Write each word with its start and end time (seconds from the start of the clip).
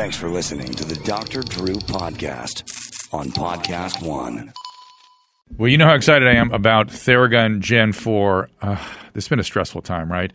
Thanks 0.00 0.16
for 0.16 0.30
listening 0.30 0.72
to 0.76 0.84
the 0.86 0.94
Dr. 1.04 1.42
Drew 1.42 1.74
Podcast 1.74 2.62
on 3.12 3.30
Podcast 3.32 4.02
One. 4.02 4.50
Well, 5.58 5.68
you 5.68 5.76
know 5.76 5.84
how 5.84 5.94
excited 5.94 6.26
I 6.26 6.36
am 6.36 6.50
about 6.52 6.88
Theragun 6.88 7.60
Gen 7.60 7.92
4. 7.92 8.48
Uh, 8.62 8.76
has 9.14 9.28
been 9.28 9.38
a 9.38 9.44
stressful 9.44 9.82
time, 9.82 10.10
right? 10.10 10.32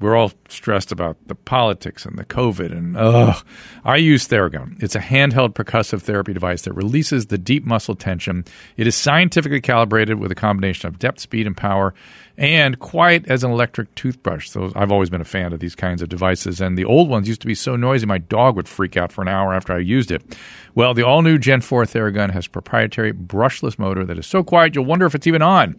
We're 0.00 0.16
all 0.16 0.32
stressed 0.48 0.92
about 0.92 1.18
the 1.26 1.34
politics 1.34 2.06
and 2.06 2.18
the 2.18 2.24
COVID, 2.24 2.72
and 2.72 2.96
ugh. 2.96 3.44
I 3.84 3.96
use 3.96 4.26
Theragun. 4.26 4.82
It's 4.82 4.94
a 4.94 5.00
handheld 5.00 5.52
percussive 5.52 6.00
therapy 6.00 6.32
device 6.32 6.62
that 6.62 6.72
releases 6.72 7.26
the 7.26 7.36
deep 7.36 7.66
muscle 7.66 7.94
tension. 7.94 8.44
It 8.78 8.86
is 8.86 8.96
scientifically 8.96 9.60
calibrated 9.60 10.18
with 10.18 10.32
a 10.32 10.34
combination 10.34 10.88
of 10.88 10.98
depth, 10.98 11.20
speed, 11.20 11.46
and 11.46 11.56
power, 11.56 11.92
and 12.38 12.78
quiet 12.78 13.26
as 13.28 13.44
an 13.44 13.50
electric 13.50 13.94
toothbrush. 13.94 14.48
So 14.48 14.72
I've 14.74 14.90
always 14.90 15.10
been 15.10 15.20
a 15.20 15.26
fan 15.26 15.52
of 15.52 15.60
these 15.60 15.74
kinds 15.74 16.00
of 16.00 16.08
devices. 16.08 16.58
And 16.58 16.78
the 16.78 16.86
old 16.86 17.10
ones 17.10 17.28
used 17.28 17.42
to 17.42 17.46
be 17.46 17.54
so 17.54 17.76
noisy, 17.76 18.06
my 18.06 18.16
dog 18.16 18.56
would 18.56 18.68
freak 18.68 18.96
out 18.96 19.12
for 19.12 19.20
an 19.20 19.28
hour 19.28 19.52
after 19.52 19.74
I 19.74 19.78
used 19.80 20.10
it. 20.10 20.22
Well, 20.74 20.94
the 20.94 21.02
all 21.02 21.20
new 21.20 21.36
Gen 21.36 21.60
4 21.60 21.84
Theragun 21.84 22.30
has 22.30 22.46
proprietary 22.46 23.12
brushless 23.12 23.78
motor 23.78 24.06
that 24.06 24.18
is 24.18 24.26
so 24.26 24.42
quiet 24.42 24.74
you'll 24.74 24.86
wonder 24.86 25.04
if 25.04 25.14
it's 25.14 25.26
even 25.26 25.42
on. 25.42 25.76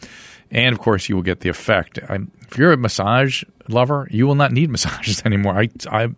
And 0.51 0.73
of 0.73 0.79
course, 0.79 1.09
you 1.09 1.15
will 1.15 1.23
get 1.23 1.39
the 1.39 1.49
effect. 1.49 1.97
I'm, 2.07 2.31
if 2.51 2.57
you're 2.57 2.73
a 2.73 2.77
massage 2.77 3.43
lover, 3.69 4.07
you 4.11 4.27
will 4.27 4.35
not 4.35 4.51
need 4.51 4.69
massages 4.71 5.21
anymore. 5.25 5.57
I, 5.57 5.69
I, 5.89 6.09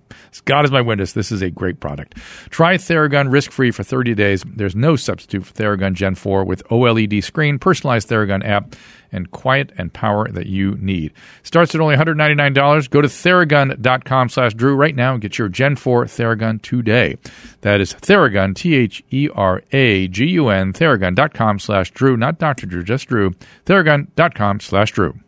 God 0.45 0.65
is 0.65 0.71
my 0.71 0.81
witness. 0.81 1.13
This 1.13 1.31
is 1.31 1.41
a 1.41 1.49
great 1.51 1.79
product. 1.79 2.17
Try 2.49 2.75
Theragun 2.75 3.31
risk 3.31 3.51
free 3.51 3.71
for 3.71 3.83
30 3.83 4.15
days. 4.15 4.43
There's 4.45 4.75
no 4.75 4.95
substitute 4.95 5.45
for 5.45 5.53
Theragun 5.53 5.93
Gen 5.93 6.15
4 6.15 6.43
with 6.43 6.67
OLED 6.69 7.23
screen, 7.23 7.59
personalized 7.59 8.09
Theragun 8.09 8.43
app, 8.45 8.75
and 9.11 9.29
quiet 9.29 9.71
and 9.77 9.93
power 9.93 10.27
that 10.29 10.47
you 10.47 10.75
need. 10.77 11.13
Starts 11.43 11.75
at 11.75 11.81
only 11.81 11.95
$199. 11.95 12.89
Go 12.89 13.01
to 13.01 13.07
theragun.com 13.07 14.29
slash 14.29 14.55
Drew 14.55 14.75
right 14.75 14.95
now 14.95 15.13
and 15.13 15.21
get 15.21 15.37
your 15.37 15.49
Gen 15.49 15.75
4 15.75 16.05
Theragun 16.05 16.61
today. 16.63 17.17
That 17.61 17.79
is 17.79 17.93
Theragun, 17.93 18.55
T 18.55 18.73
H 18.73 19.03
E 19.11 19.29
R 19.35 19.61
A 19.71 20.07
G 20.07 20.25
U 20.25 20.49
N, 20.49 20.73
theragun.com 20.73 21.59
slash 21.59 21.91
Drew, 21.91 22.17
not 22.17 22.39
Dr. 22.39 22.65
Drew, 22.65 22.83
just 22.83 23.07
Drew. 23.07 23.35
Theragun.com 23.65 24.59
slash 24.61 24.91
Drew. 24.91 25.19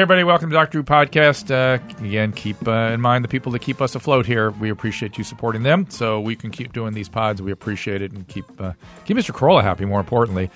Everybody, 0.00 0.24
welcome 0.24 0.48
to 0.48 0.54
Dr. 0.54 0.80
Drew 0.80 0.82
Podcast. 0.82 1.50
Uh, 1.50 1.78
again, 2.02 2.32
keep 2.32 2.66
uh, 2.66 2.88
in 2.94 3.02
mind 3.02 3.22
the 3.22 3.28
people 3.28 3.52
that 3.52 3.58
keep 3.58 3.82
us 3.82 3.94
afloat 3.94 4.24
here. 4.24 4.50
We 4.50 4.70
appreciate 4.70 5.18
you 5.18 5.24
supporting 5.24 5.62
them 5.62 5.90
so 5.90 6.18
we 6.18 6.36
can 6.36 6.50
keep 6.50 6.72
doing 6.72 6.94
these 6.94 7.10
pods. 7.10 7.42
We 7.42 7.52
appreciate 7.52 8.00
it 8.00 8.10
and 8.10 8.26
keep, 8.26 8.46
uh, 8.58 8.72
keep 9.04 9.18
Mr. 9.18 9.34
Carolla 9.34 9.62
happy, 9.62 9.84
more 9.84 10.00
importantly. 10.00 10.50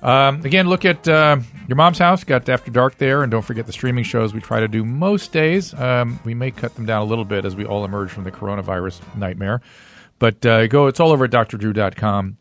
Um, 0.00 0.42
again, 0.46 0.66
look 0.70 0.86
at 0.86 1.06
uh, 1.06 1.36
your 1.68 1.76
mom's 1.76 1.98
house. 1.98 2.24
Got 2.24 2.48
After 2.48 2.70
Dark 2.70 2.96
there. 2.96 3.22
And 3.22 3.30
don't 3.30 3.42
forget 3.42 3.66
the 3.66 3.72
streaming 3.72 4.02
shows 4.02 4.32
we 4.32 4.40
try 4.40 4.60
to 4.60 4.68
do 4.68 4.82
most 4.82 5.30
days. 5.30 5.74
Um, 5.74 6.18
we 6.24 6.32
may 6.32 6.50
cut 6.50 6.74
them 6.74 6.86
down 6.86 7.02
a 7.02 7.04
little 7.04 7.26
bit 7.26 7.44
as 7.44 7.54
we 7.54 7.66
all 7.66 7.84
emerge 7.84 8.10
from 8.10 8.24
the 8.24 8.32
coronavirus 8.32 9.02
nightmare. 9.14 9.60
But 10.18 10.46
uh, 10.46 10.68
go, 10.68 10.86
it's 10.86 11.00
all 11.00 11.12
over 11.12 11.26
at 11.26 11.30
drdrew.com. 11.32 12.38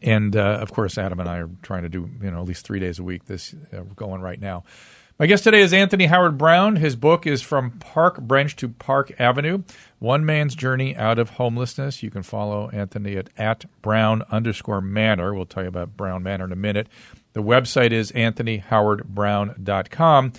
And 0.00 0.34
uh, 0.34 0.60
of 0.62 0.72
course, 0.72 0.96
Adam 0.96 1.20
and 1.20 1.28
I 1.28 1.40
are 1.40 1.50
trying 1.60 1.82
to 1.82 1.90
do 1.90 2.08
you 2.22 2.30
know 2.30 2.40
at 2.40 2.46
least 2.46 2.64
three 2.64 2.80
days 2.80 2.98
a 2.98 3.02
week. 3.02 3.26
This 3.26 3.54
uh, 3.70 3.82
going 3.94 4.22
right 4.22 4.40
now. 4.40 4.64
My 5.16 5.26
guest 5.26 5.44
today 5.44 5.60
is 5.60 5.72
Anthony 5.72 6.06
Howard 6.06 6.36
Brown. 6.36 6.74
His 6.74 6.96
book 6.96 7.24
is 7.24 7.40
From 7.40 7.78
Park 7.78 8.26
Bench 8.26 8.56
to 8.56 8.68
Park 8.68 9.12
Avenue 9.20 9.62
One 10.00 10.26
Man's 10.26 10.56
Journey 10.56 10.96
Out 10.96 11.20
of 11.20 11.30
Homelessness. 11.30 12.02
You 12.02 12.10
can 12.10 12.24
follow 12.24 12.68
Anthony 12.70 13.16
at, 13.16 13.30
at 13.36 13.64
Brown 13.80 14.24
underscore 14.32 14.80
Manor. 14.80 15.32
We'll 15.32 15.46
tell 15.46 15.62
you 15.62 15.68
about 15.68 15.96
Brown 15.96 16.24
Manor 16.24 16.46
in 16.46 16.52
a 16.52 16.56
minute. 16.56 16.88
The 17.32 17.44
website 17.44 17.92
is 17.92 18.10
anthonyhowardbrown.com. 18.10 20.32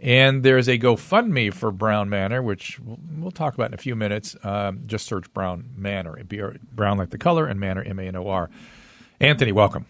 And 0.00 0.42
there's 0.42 0.66
a 0.66 0.78
GoFundMe 0.78 1.52
for 1.52 1.70
Brown 1.70 2.08
Manor, 2.08 2.42
which 2.42 2.80
we'll 2.80 3.32
talk 3.32 3.52
about 3.52 3.68
in 3.68 3.74
a 3.74 3.76
few 3.76 3.94
minutes. 3.94 4.34
Um, 4.42 4.80
just 4.86 5.04
search 5.04 5.30
Brown 5.34 5.68
Manor. 5.76 6.16
Brown 6.72 6.96
like 6.96 7.10
the 7.10 7.18
color 7.18 7.46
and 7.46 7.60
Manor, 7.60 7.82
M 7.82 7.98
A 7.98 8.04
N 8.04 8.16
O 8.16 8.26
R. 8.28 8.48
Anthony, 9.20 9.52
welcome. 9.52 9.84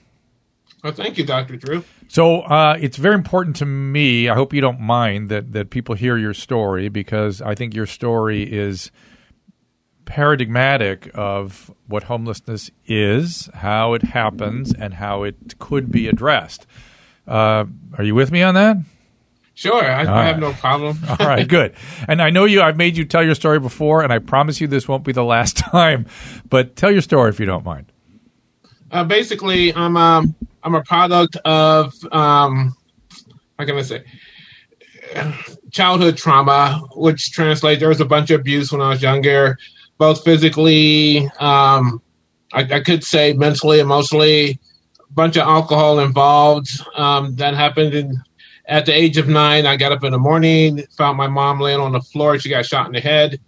Well, 0.82 0.93
thank 0.93 1.16
you, 1.16 1.25
Dr. 1.25 1.56
Drew. 1.56 1.84
So 2.09 2.41
uh, 2.41 2.76
it's 2.81 2.97
very 2.97 3.15
important 3.15 3.56
to 3.56 3.66
me. 3.66 4.28
I 4.28 4.34
hope 4.34 4.53
you 4.53 4.60
don't 4.60 4.81
mind 4.81 5.28
that, 5.31 5.53
that 5.53 5.70
people 5.70 5.94
hear 5.94 6.16
your 6.16 6.34
story 6.34 6.88
because 6.88 7.41
I 7.41 7.54
think 7.54 7.75
your 7.75 7.87
story 7.87 8.43
is 8.43 8.91
paradigmatic 10.04 11.09
of 11.15 11.72
what 11.87 12.04
homelessness 12.04 12.70
is, 12.87 13.48
how 13.54 13.94
it 13.94 14.03
happens, 14.03 14.75
and 14.75 14.94
how 14.94 15.22
it 15.22 15.59
could 15.60 15.93
be 15.93 16.09
addressed. 16.09 16.66
Uh, 17.28 17.64
are 17.97 18.04
you 18.04 18.16
with 18.16 18.32
me 18.32 18.43
on 18.43 18.54
that? 18.54 18.76
Sure, 19.54 19.84
I, 19.84 20.00
I 20.00 20.25
have 20.25 20.41
no 20.41 20.53
problem. 20.54 20.99
All 21.09 21.26
right, 21.26 21.47
good. 21.47 21.75
And 22.09 22.20
I 22.20 22.31
know 22.31 22.47
you. 22.47 22.60
I've 22.62 22.76
made 22.76 22.97
you 22.97 23.04
tell 23.04 23.22
your 23.22 23.34
story 23.37 23.60
before, 23.60 24.03
and 24.03 24.12
I 24.12 24.19
promise 24.19 24.60
you 24.60 24.66
this 24.66 24.88
won't 24.88 25.04
be 25.04 25.12
the 25.12 25.25
last 25.25 25.56
time. 25.72 26.06
But 26.49 26.75
tell 26.75 26.91
your 26.91 27.03
story 27.03 27.28
if 27.28 27.38
you 27.38 27.47
don't 27.47 27.64
mind. 27.64 27.93
Uh, 28.91 29.04
basically, 29.04 29.75
I'm 29.75 29.97
um, 29.97 30.34
I'm 30.62 30.75
a 30.75 30.83
product 30.83 31.37
of 31.45 31.95
um, 32.12 32.77
how 33.59 33.65
can 33.65 33.77
I 33.77 33.83
say 33.83 34.05
childhood 35.71 36.17
trauma, 36.17 36.83
which 36.95 37.33
translates 37.33 37.81
there 37.81 37.89
was 37.89 38.00
a 38.00 38.05
bunch 38.05 38.31
of 38.31 38.41
abuse 38.41 38.73
when 38.73 38.81
I 38.81 38.91
was 38.91 39.03
younger, 39.03 39.59
both 39.99 40.25
physically, 40.25 41.27
um, 41.39 42.03
I, 42.53 42.62
I, 42.62 42.81
could 42.81 43.05
say 43.05 43.33
mentally, 43.33 43.81
emotionally, 43.81 44.61
a 44.99 45.12
bunch 45.12 45.37
of 45.37 45.43
alcohol 45.43 46.00
involved. 46.00 46.69
Um, 46.97 47.34
that 47.37 47.55
happened 47.55 47.94
in, 47.94 48.23
at 48.67 48.87
the 48.87 48.93
age 48.93 49.17
of 49.17 49.29
nine. 49.29 49.67
I 49.67 49.77
got 49.77 49.93
up 49.93 50.05
in 50.05 50.12
the 50.12 50.19
morning, 50.19 50.84
found 50.97 51.17
my 51.17 51.29
mom 51.29 51.61
laying 51.61 51.81
on 51.81 51.93
the 51.93 52.00
floor. 52.00 52.39
She 52.39 52.49
got 52.49 52.67
shot 52.67 52.87
in 52.87 52.93
the 52.93 53.00
head. 53.00 53.41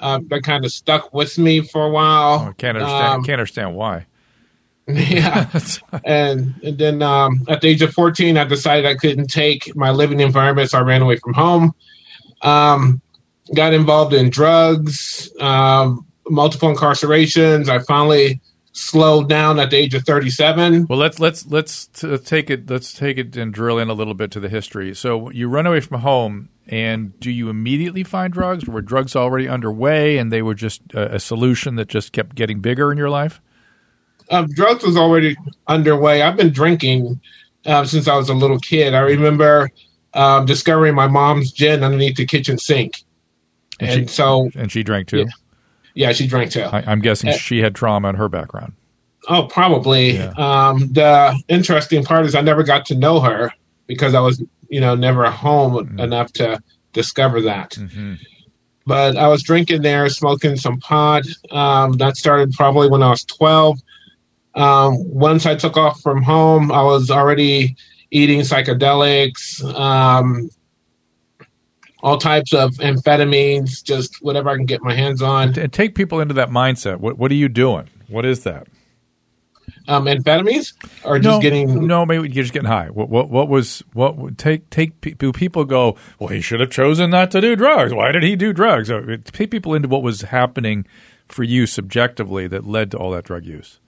Uh, 0.00 0.20
that 0.28 0.42
kind 0.42 0.64
of 0.64 0.72
stuck 0.72 1.12
with 1.12 1.38
me 1.38 1.60
for 1.60 1.86
a 1.86 1.90
while. 1.90 2.48
Oh, 2.48 2.52
can't 2.54 2.78
understand. 2.78 3.06
Um, 3.06 3.24
can't 3.24 3.40
understand 3.40 3.74
why. 3.74 4.06
yeah. 5.10 5.48
and, 6.04 6.54
and 6.62 6.78
then 6.78 7.02
um, 7.02 7.44
at 7.48 7.60
the 7.60 7.68
age 7.68 7.82
of 7.82 7.92
14, 7.92 8.38
I 8.38 8.44
decided 8.44 8.86
I 8.86 8.94
couldn't 8.94 9.28
take 9.28 9.76
my 9.76 9.90
living 9.90 10.20
environment, 10.20 10.70
so 10.70 10.78
I 10.78 10.80
ran 10.80 11.02
away 11.02 11.16
from 11.16 11.34
home. 11.34 11.74
Um, 12.42 13.02
got 13.54 13.74
involved 13.74 14.14
in 14.14 14.30
drugs, 14.30 15.30
um, 15.40 16.06
multiple 16.30 16.72
incarcerations. 16.74 17.68
I 17.68 17.80
finally 17.80 18.40
slowed 18.72 19.28
down 19.28 19.58
at 19.58 19.70
the 19.70 19.76
age 19.76 19.94
of 19.94 20.04
37. 20.04 20.86
Well, 20.88 20.98
let's 20.98 21.18
let's 21.18 21.46
let's 21.46 21.86
t- 21.88 22.16
take 22.18 22.48
it 22.48 22.70
let's 22.70 22.92
take 22.92 23.18
it 23.18 23.36
and 23.36 23.52
drill 23.52 23.78
in 23.78 23.90
a 23.90 23.92
little 23.94 24.14
bit 24.14 24.30
to 24.32 24.40
the 24.40 24.48
history. 24.48 24.94
So 24.94 25.30
you 25.30 25.48
run 25.48 25.66
away 25.66 25.80
from 25.80 26.00
home, 26.00 26.48
and 26.66 27.18
do 27.20 27.30
you 27.30 27.48
immediately 27.50 28.04
find 28.04 28.32
drugs? 28.32 28.66
Were 28.66 28.82
drugs 28.82 29.16
already 29.16 29.48
underway, 29.48 30.16
and 30.18 30.32
they 30.32 30.42
were 30.42 30.54
just 30.54 30.80
a, 30.94 31.16
a 31.16 31.20
solution 31.20 31.74
that 31.76 31.88
just 31.88 32.12
kept 32.12 32.36
getting 32.36 32.60
bigger 32.60 32.90
in 32.92 32.98
your 32.98 33.10
life? 33.10 33.40
Um, 34.30 34.48
drugs 34.48 34.84
was 34.84 34.96
already 34.96 35.36
underway. 35.66 36.22
I've 36.22 36.36
been 36.36 36.50
drinking 36.50 37.20
uh, 37.66 37.84
since 37.84 38.08
I 38.08 38.16
was 38.16 38.28
a 38.28 38.34
little 38.34 38.58
kid. 38.58 38.94
I 38.94 39.00
remember 39.00 39.70
um, 40.14 40.46
discovering 40.46 40.94
my 40.94 41.06
mom's 41.06 41.52
gin 41.52 41.82
underneath 41.82 42.16
the 42.16 42.26
kitchen 42.26 42.58
sink, 42.58 42.94
and, 43.80 43.90
and 43.90 44.10
she, 44.10 44.14
so 44.14 44.50
and 44.54 44.70
she 44.70 44.82
drank 44.82 45.08
too. 45.08 45.18
Yeah, 45.18 45.26
yeah 45.94 46.12
she 46.12 46.26
drank 46.26 46.50
too. 46.50 46.62
I, 46.62 46.90
am 46.90 47.00
guessing 47.00 47.30
uh, 47.30 47.32
she 47.32 47.58
had 47.60 47.74
trauma 47.74 48.08
in 48.10 48.14
her 48.16 48.28
background. 48.28 48.72
Oh, 49.28 49.44
probably. 49.44 50.12
Yeah. 50.12 50.32
Um, 50.36 50.92
the 50.92 51.38
interesting 51.48 52.04
part 52.04 52.24
is 52.24 52.34
I 52.34 52.40
never 52.40 52.62
got 52.62 52.86
to 52.86 52.94
know 52.94 53.20
her 53.20 53.52
because 53.86 54.14
I 54.14 54.20
was, 54.20 54.42
you 54.70 54.80
know, 54.80 54.94
never 54.94 55.30
home 55.30 55.74
mm-hmm. 55.74 56.00
enough 56.00 56.32
to 56.34 56.62
discover 56.92 57.42
that. 57.42 57.72
Mm-hmm 57.72 58.14
but 58.88 59.18
I 59.18 59.28
was 59.28 59.42
drinking 59.42 59.82
there, 59.82 60.08
smoking 60.08 60.56
some 60.56 60.80
pot. 60.80 61.24
Um, 61.50 61.92
that 61.98 62.16
started 62.16 62.52
probably 62.52 62.88
when 62.88 63.02
I 63.02 63.10
was 63.10 63.22
12. 63.24 63.78
Um, 64.54 64.96
once 65.08 65.46
I 65.46 65.54
took 65.54 65.76
off 65.76 66.00
from 66.00 66.22
home, 66.22 66.72
I 66.72 66.82
was 66.82 67.10
already 67.10 67.76
eating 68.10 68.40
psychedelics, 68.40 69.62
um, 69.78 70.50
all 72.02 72.18
types 72.18 72.52
of 72.52 72.72
amphetamines, 72.76 73.82
just 73.82 74.22
whatever 74.22 74.50
I 74.50 74.56
can 74.56 74.66
get 74.66 74.82
my 74.82 74.94
hands 74.94 75.20
on. 75.22 75.58
And 75.58 75.72
take 75.72 75.94
people 75.94 76.20
into 76.20 76.34
that 76.34 76.48
mindset. 76.48 76.98
What 76.98 77.18
What 77.18 77.30
are 77.30 77.36
you 77.36 77.48
doing? 77.48 77.88
What 78.08 78.24
is 78.24 78.44
that? 78.44 78.66
Um, 79.86 80.04
amphetamines, 80.04 80.74
or 81.04 81.18
just 81.18 81.24
no, 81.24 81.40
getting 81.40 81.86
no, 81.86 82.04
maybe 82.04 82.28
you're 82.28 82.44
just 82.44 82.52
getting 82.52 82.68
high. 82.68 82.88
What 82.88 83.08
what 83.08 83.30
what 83.30 83.48
was 83.48 83.82
what 83.94 84.36
take 84.36 84.68
take 84.70 85.18
do 85.18 85.32
people 85.32 85.64
go? 85.64 85.96
Well, 86.18 86.28
he 86.28 86.40
should 86.40 86.60
have 86.60 86.70
chosen 86.70 87.10
not 87.10 87.30
to 87.30 87.40
do 87.40 87.56
drugs. 87.56 87.94
Why 87.94 88.12
did 88.12 88.22
he 88.22 88.36
do 88.36 88.52
drugs? 88.52 88.90
Take 89.32 89.50
people 89.50 89.74
into 89.74 89.88
what 89.88 90.02
was 90.02 90.22
happening 90.22 90.86
for 91.26 91.42
you 91.42 91.66
subjectively 91.66 92.46
that 92.48 92.66
led 92.66 92.90
to 92.90 92.98
all 92.98 93.10
that 93.12 93.24
drug 93.24 93.44
use. 93.46 93.80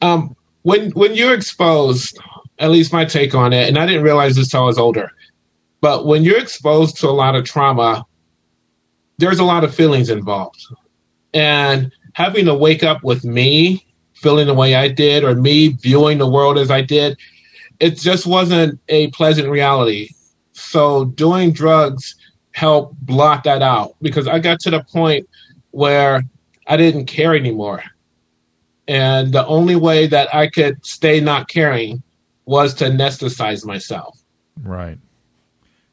Um, 0.00 0.36
when 0.62 0.90
when 0.92 1.14
you're 1.14 1.34
exposed, 1.34 2.18
at 2.58 2.70
least 2.70 2.92
my 2.92 3.04
take 3.04 3.34
on 3.34 3.52
it, 3.52 3.68
and 3.68 3.78
I 3.78 3.86
didn't 3.86 4.02
realize 4.02 4.36
this 4.36 4.48
till 4.48 4.62
I 4.62 4.66
was 4.66 4.78
older, 4.78 5.10
but 5.80 6.06
when 6.06 6.22
you're 6.22 6.40
exposed 6.40 6.96
to 6.98 7.08
a 7.08 7.10
lot 7.10 7.34
of 7.34 7.44
trauma, 7.44 8.04
there's 9.18 9.38
a 9.38 9.44
lot 9.44 9.64
of 9.64 9.74
feelings 9.74 10.08
involved, 10.10 10.64
and 11.34 11.92
having 12.14 12.44
to 12.46 12.54
wake 12.54 12.82
up 12.82 13.02
with 13.02 13.24
me 13.24 13.86
feeling 14.14 14.46
the 14.46 14.54
way 14.54 14.76
I 14.76 14.88
did, 14.88 15.24
or 15.24 15.34
me 15.34 15.68
viewing 15.68 16.18
the 16.18 16.30
world 16.30 16.56
as 16.56 16.70
I 16.70 16.80
did, 16.80 17.18
it 17.80 17.98
just 17.98 18.24
wasn't 18.24 18.80
a 18.88 19.08
pleasant 19.10 19.48
reality. 19.48 20.10
So 20.52 21.06
doing 21.06 21.52
drugs 21.52 22.14
helped 22.52 22.94
blot 23.04 23.42
that 23.44 23.62
out 23.62 23.96
because 24.00 24.28
I 24.28 24.38
got 24.38 24.60
to 24.60 24.70
the 24.70 24.84
point 24.84 25.28
where 25.72 26.22
I 26.68 26.76
didn't 26.76 27.06
care 27.06 27.34
anymore. 27.34 27.82
And 28.88 29.32
the 29.32 29.46
only 29.46 29.76
way 29.76 30.06
that 30.06 30.34
I 30.34 30.48
could 30.48 30.84
stay 30.84 31.20
not 31.20 31.48
caring 31.48 32.02
was 32.44 32.74
to 32.74 32.86
anesthetize 32.86 33.64
myself. 33.64 34.18
Right. 34.60 34.98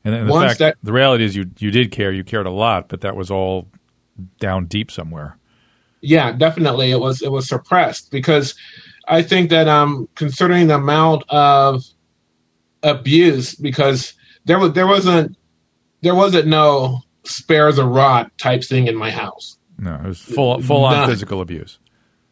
And, 0.03 0.27
the 0.27 0.31
Once 0.31 0.51
fact, 0.51 0.59
that, 0.59 0.77
the 0.81 0.93
reality 0.93 1.23
is 1.23 1.35
you 1.35 1.45
you 1.59 1.71
did 1.71 1.91
care, 1.91 2.11
you 2.11 2.23
cared 2.23 2.45
a 2.45 2.51
lot, 2.51 2.89
but 2.89 3.01
that 3.01 3.15
was 3.15 3.29
all 3.29 3.67
down 4.39 4.65
deep 4.65 4.91
somewhere. 4.91 5.37
Yeah, 6.01 6.31
definitely. 6.31 6.91
It 6.91 6.99
was 6.99 7.21
it 7.21 7.31
was 7.31 7.47
suppressed 7.47 8.09
because 8.09 8.55
I 9.07 9.21
think 9.21 9.49
that 9.49 9.67
um 9.67 10.07
considering 10.15 10.67
the 10.67 10.75
amount 10.75 11.23
of 11.29 11.83
abuse 12.83 13.55
because 13.55 14.13
there 14.45 14.57
was 14.57 14.73
there 14.73 14.87
wasn't 14.87 15.37
there 16.01 16.15
wasn't 16.15 16.47
no 16.47 17.01
spares 17.23 17.77
a 17.77 17.85
rod 17.85 18.31
type 18.37 18.63
thing 18.63 18.87
in 18.87 18.95
my 18.95 19.11
house. 19.11 19.57
No, 19.77 19.95
it 19.95 20.07
was 20.07 20.19
full 20.19 20.61
full 20.61 20.85
on 20.85 21.07
physical 21.07 21.41
abuse. 21.41 21.79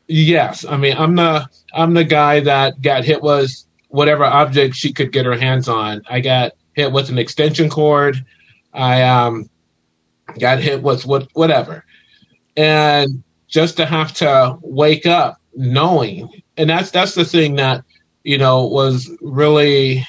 Yes, 0.07 0.65
I 0.65 0.77
mean 0.77 0.95
I'm 0.97 1.15
the 1.15 1.47
I'm 1.73 1.93
the 1.93 2.03
guy 2.03 2.39
that 2.41 2.81
got 2.81 3.03
hit 3.03 3.21
with 3.21 3.51
whatever 3.89 4.23
object 4.23 4.75
she 4.75 4.93
could 4.93 5.11
get 5.11 5.25
her 5.25 5.35
hands 5.37 5.67
on. 5.67 6.01
I 6.09 6.21
got 6.21 6.53
hit 6.75 6.91
with 6.91 7.09
an 7.09 7.17
extension 7.17 7.69
cord. 7.69 8.23
I 8.73 9.01
um 9.03 9.49
got 10.39 10.59
hit 10.59 10.81
with 10.81 11.05
what 11.05 11.27
whatever, 11.33 11.83
and 12.55 13.23
just 13.47 13.77
to 13.77 13.85
have 13.85 14.13
to 14.15 14.57
wake 14.61 15.05
up 15.05 15.41
knowing, 15.55 16.29
and 16.55 16.69
that's 16.69 16.91
that's 16.91 17.15
the 17.15 17.25
thing 17.25 17.55
that 17.55 17.83
you 18.23 18.37
know 18.37 18.65
was 18.65 19.11
really, 19.21 20.05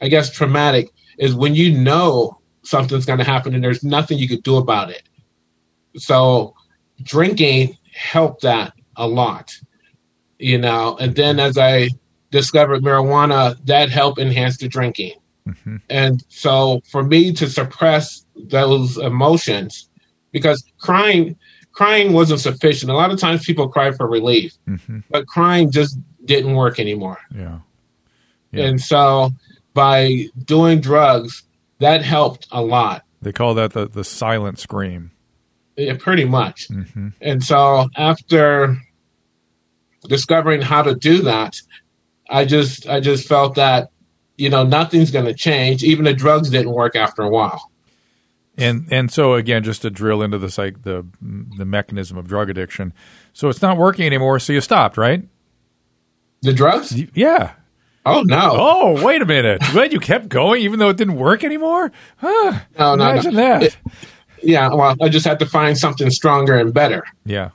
I 0.00 0.08
guess, 0.08 0.32
traumatic 0.32 0.90
is 1.18 1.34
when 1.34 1.54
you 1.54 1.70
know 1.78 2.40
something's 2.62 3.06
going 3.06 3.18
to 3.18 3.24
happen 3.24 3.54
and 3.54 3.62
there's 3.62 3.84
nothing 3.84 4.18
you 4.18 4.28
could 4.28 4.42
do 4.42 4.56
about 4.56 4.90
it. 4.90 5.02
So 5.96 6.54
drinking 7.02 7.76
helped 7.94 8.42
that 8.42 8.72
a 8.96 9.06
lot, 9.06 9.52
you 10.38 10.58
know. 10.58 10.96
And 10.98 11.14
then 11.14 11.40
as 11.40 11.56
I 11.56 11.88
discovered 12.30 12.82
marijuana, 12.82 13.56
that 13.66 13.90
helped 13.90 14.18
enhance 14.18 14.58
the 14.58 14.68
drinking. 14.68 15.14
Mm-hmm. 15.48 15.76
And 15.90 16.24
so 16.28 16.80
for 16.90 17.04
me 17.04 17.32
to 17.34 17.48
suppress 17.48 18.24
those 18.36 18.96
emotions, 18.98 19.88
because 20.32 20.64
crying, 20.78 21.36
crying 21.72 22.12
wasn't 22.12 22.40
sufficient. 22.40 22.90
A 22.90 22.94
lot 22.94 23.10
of 23.10 23.20
times 23.20 23.44
people 23.44 23.68
cry 23.68 23.92
for 23.92 24.08
relief, 24.08 24.54
mm-hmm. 24.68 25.00
but 25.10 25.26
crying 25.26 25.70
just 25.70 25.98
didn't 26.24 26.54
work 26.54 26.80
anymore. 26.80 27.18
Yeah. 27.34 27.58
yeah. 28.52 28.64
And 28.64 28.80
so 28.80 29.30
by 29.74 30.26
doing 30.44 30.80
drugs, 30.80 31.44
that 31.78 32.02
helped 32.02 32.48
a 32.50 32.62
lot. 32.62 33.04
They 33.20 33.32
call 33.32 33.54
that 33.54 33.72
the, 33.72 33.88
the 33.88 34.04
silent 34.04 34.58
scream. 34.58 35.10
Yeah, 35.76 35.96
pretty 35.98 36.24
much. 36.24 36.68
Mm-hmm. 36.68 37.08
And 37.20 37.42
so 37.42 37.88
after 37.96 38.76
discovering 40.08 40.62
how 40.62 40.82
to 40.82 40.94
do 40.94 41.22
that, 41.22 41.56
I 42.28 42.44
just 42.44 42.86
I 42.88 43.00
just 43.00 43.26
felt 43.26 43.56
that 43.56 43.90
you 44.36 44.50
know 44.50 44.64
nothing's 44.64 45.10
going 45.10 45.24
to 45.26 45.34
change. 45.34 45.82
Even 45.82 46.04
the 46.04 46.14
drugs 46.14 46.50
didn't 46.50 46.72
work 46.72 46.96
after 46.96 47.22
a 47.22 47.28
while. 47.28 47.70
And 48.56 48.86
and 48.92 49.10
so 49.10 49.34
again, 49.34 49.64
just 49.64 49.82
to 49.82 49.90
drill 49.90 50.22
into 50.22 50.38
the 50.38 50.50
psych, 50.50 50.82
the 50.82 51.04
the 51.20 51.64
mechanism 51.64 52.16
of 52.16 52.28
drug 52.28 52.50
addiction. 52.50 52.92
So 53.32 53.48
it's 53.48 53.62
not 53.62 53.76
working 53.76 54.06
anymore. 54.06 54.38
So 54.38 54.52
you 54.52 54.60
stopped, 54.60 54.96
right? 54.96 55.26
The 56.42 56.52
drugs? 56.52 56.94
Yeah. 57.14 57.54
Oh 58.06 58.22
no! 58.22 58.50
Oh 58.52 59.04
wait 59.04 59.22
a 59.22 59.24
minute! 59.24 59.62
Wait, 59.74 59.92
you 59.92 59.98
kept 59.98 60.28
going 60.28 60.60
even 60.60 60.78
though 60.78 60.90
it 60.90 60.98
didn't 60.98 61.16
work 61.16 61.42
anymore? 61.42 61.90
Huh? 62.18 62.60
No, 62.78 62.96
no, 62.96 63.10
Imagine 63.10 63.34
no. 63.34 63.40
that. 63.40 63.62
It, 63.62 63.76
yeah, 64.42 64.72
well, 64.72 64.96
I 65.00 65.08
just 65.08 65.26
had 65.26 65.38
to 65.40 65.46
find 65.46 65.76
something 65.76 66.10
stronger 66.10 66.58
and 66.58 66.72
better. 66.72 67.04
Yeah, 67.24 67.50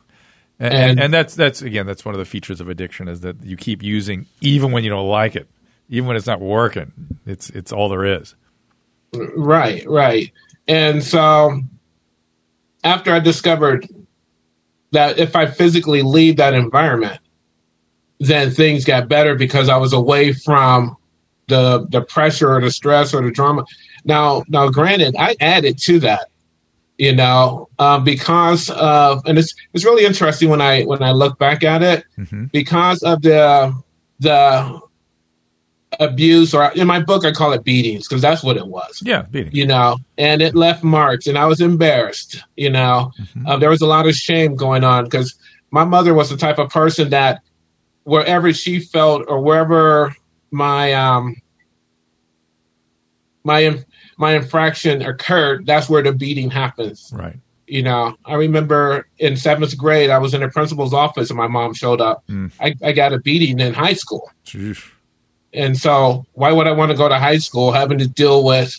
and, 0.60 0.74
and, 0.74 1.00
and 1.00 1.14
that's 1.14 1.36
that's 1.36 1.62
again 1.62 1.86
that's 1.86 2.06
one 2.06 2.16
of 2.16 2.20
the 2.20 2.26
features 2.26 2.62
of 2.62 2.70
addiction 2.70 3.08
is 3.08 3.22
that 3.22 3.44
you 3.44 3.58
keep 3.58 3.84
using 3.84 4.26
even 4.42 4.72
when 4.72 4.84
you 4.84 4.90
don't 4.90 5.08
like 5.08 5.36
it, 5.36 5.48
even 5.90 6.08
when 6.08 6.18
it's 6.18 6.28
not 6.28 6.42
working. 6.42 6.92
It's 7.26 7.50
it's 7.50 7.72
all 7.72 7.90
there 7.90 8.06
is. 8.06 8.36
Right, 9.14 9.86
right, 9.88 10.32
and 10.68 11.04
so 11.04 11.62
after 12.84 13.12
I 13.12 13.20
discovered 13.20 13.88
that 14.92 15.20
if 15.20 15.36
I 15.36 15.46
physically 15.46 16.02
leave 16.02 16.38
that 16.38 16.54
environment 16.54 17.20
then 18.20 18.52
things 18.52 18.86
got 18.86 19.08
better 19.08 19.36
because 19.36 19.70
I 19.70 19.78
was 19.78 19.94
away 19.94 20.34
from 20.34 20.96
the 21.48 21.88
the 21.90 22.02
pressure 22.02 22.54
or 22.56 22.62
the 22.62 22.72
stress 22.72 23.14
or 23.14 23.22
the 23.24 23.32
drama. 23.32 23.66
Now, 24.06 24.44
now, 24.48 24.70
granted, 24.70 25.16
I 25.18 25.36
added 25.40 25.78
to 25.80 26.00
that, 26.02 26.29
you 27.00 27.16
know, 27.16 27.70
um, 27.80 28.04
because 28.04 28.70
of, 28.72 29.26
and 29.26 29.40
it's 29.40 29.56
it's 29.74 29.86
really 29.86 30.06
interesting 30.06 30.50
when 30.50 30.60
I 30.60 30.84
when 30.84 31.02
I 31.02 31.12
look 31.12 31.40
back 31.40 31.64
at 31.64 31.82
it, 31.82 32.04
mm-hmm. 32.18 32.46
because 32.52 33.02
of 33.04 33.22
the 33.22 33.74
the 34.20 34.82
abuse 36.00 36.54
or 36.54 36.72
in 36.74 36.86
my 36.86 37.00
book 37.00 37.26
I 37.26 37.32
call 37.32 37.52
it 37.54 37.64
beatings 37.64 38.08
because 38.08 38.22
that's 38.22 38.44
what 38.44 38.58
it 38.58 38.68
was. 38.68 39.02
Yeah, 39.04 39.22
beating. 39.24 39.56
You 39.56 39.66
know, 39.66 39.98
and 40.18 40.42
it 40.42 40.56
left 40.56 40.84
marks, 40.84 41.26
and 41.26 41.38
I 41.38 41.46
was 41.46 41.62
embarrassed. 41.62 42.44
You 42.58 42.70
know, 42.70 43.14
mm-hmm. 43.18 43.48
uh, 43.48 43.58
there 43.58 43.70
was 43.70 43.82
a 43.82 43.88
lot 43.88 44.06
of 44.06 44.14
shame 44.14 44.56
going 44.56 44.84
on 44.84 45.06
because 45.06 45.34
my 45.72 45.86
mother 45.86 46.14
was 46.14 46.30
the 46.30 46.38
type 46.38 46.60
of 46.60 46.70
person 46.70 47.12
that 47.12 47.42
wherever 48.04 48.52
she 48.52 48.82
felt 48.82 49.24
or 49.30 49.40
wherever 49.40 50.14
my 50.52 50.92
um 50.92 51.38
my 53.46 53.80
my 54.20 54.36
infraction 54.36 55.02
occurred, 55.02 55.66
that's 55.66 55.90
where 55.90 56.04
the 56.04 56.12
beating 56.12 56.52
happens. 56.52 57.12
Right. 57.14 57.38
You 57.68 57.84
know, 57.84 58.16
I 58.26 58.36
remember 58.36 59.08
in 59.18 59.38
seventh 59.38 59.78
grade, 59.78 60.10
I 60.10 60.18
was 60.18 60.34
in 60.34 60.42
the 60.42 60.50
principal's 60.50 60.94
office 60.94 61.30
and 61.30 61.38
my 61.38 61.48
mom 61.48 61.74
showed 61.74 62.02
up. 62.02 62.26
Mm. 62.28 62.52
I, 62.60 62.76
I, 62.84 62.92
got 62.92 63.14
a 63.14 63.20
beating 63.20 63.60
in 63.60 63.74
high 63.74 63.94
school. 63.94 64.30
Jeez. 64.46 64.84
And 65.54 65.78
so, 65.78 66.26
why 66.34 66.52
would 66.52 66.68
I 66.68 66.72
want 66.72 66.92
to 66.92 66.98
go 66.98 67.08
to 67.08 67.18
high 67.18 67.38
school 67.38 67.72
having 67.72 67.98
to 68.00 68.08
deal 68.08 68.44
with, 68.44 68.76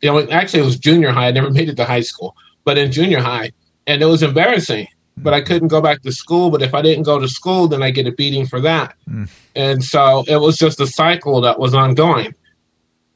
you 0.00 0.10
know, 0.10 0.20
actually, 0.30 0.60
it 0.60 0.66
was 0.66 0.78
junior 0.78 1.10
high. 1.10 1.28
I 1.28 1.32
never 1.32 1.50
made 1.58 1.68
it 1.68 1.76
to 1.76 1.84
high 1.84 2.00
school, 2.00 2.36
but 2.64 2.78
in 2.78 2.92
junior 2.92 3.20
high, 3.20 3.50
and 3.86 4.00
it 4.00 4.06
was 4.06 4.22
embarrassing 4.22 4.86
but 5.18 5.34
I 5.34 5.40
couldn't 5.40 5.68
go 5.68 5.80
back 5.80 6.02
to 6.02 6.12
school. 6.12 6.50
But 6.50 6.62
if 6.62 6.74
I 6.74 6.82
didn't 6.82 7.04
go 7.04 7.18
to 7.18 7.28
school, 7.28 7.68
then 7.68 7.82
I 7.82 7.90
get 7.90 8.06
a 8.06 8.12
beating 8.12 8.46
for 8.46 8.60
that. 8.60 8.94
Mm. 9.08 9.30
And 9.54 9.84
so 9.84 10.24
it 10.26 10.38
was 10.38 10.56
just 10.56 10.80
a 10.80 10.86
cycle 10.86 11.40
that 11.42 11.58
was 11.58 11.74
ongoing. 11.74 12.34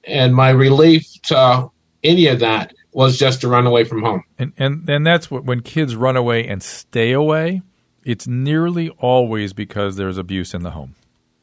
And 0.06 0.34
my 0.34 0.50
relief 0.50 1.06
to 1.24 1.70
any 2.02 2.26
of 2.28 2.40
that 2.40 2.72
was 2.92 3.18
just 3.18 3.40
to 3.42 3.48
run 3.48 3.66
away 3.66 3.84
from 3.84 4.02
home. 4.02 4.22
And 4.38 4.52
and 4.56 4.88
and 4.88 5.06
that's 5.06 5.30
what 5.30 5.44
when 5.44 5.60
kids 5.60 5.96
run 5.96 6.16
away 6.16 6.46
and 6.46 6.62
stay 6.62 7.12
away, 7.12 7.62
it's 8.04 8.26
nearly 8.26 8.88
always 8.90 9.52
because 9.52 9.96
there's 9.96 10.16
abuse 10.18 10.54
in 10.54 10.62
the 10.62 10.70
home. 10.70 10.94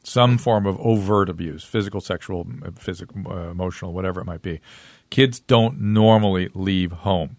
Some 0.03 0.38
form 0.38 0.65
of 0.65 0.79
overt 0.79 1.29
abuse, 1.29 1.63
physical, 1.63 2.01
sexual, 2.01 2.48
physical, 2.77 3.22
uh, 3.27 3.51
emotional, 3.51 3.93
whatever 3.93 4.20
it 4.20 4.25
might 4.25 4.41
be. 4.41 4.60
Kids 5.10 5.39
don't 5.39 5.79
normally 5.79 6.50
leave 6.53 6.91
home. 6.91 7.38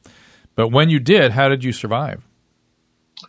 But 0.55 0.69
when 0.69 0.89
you 0.89 1.01
did, 1.01 1.33
how 1.33 1.49
did 1.49 1.65
you 1.65 1.73
survive? 1.73 2.23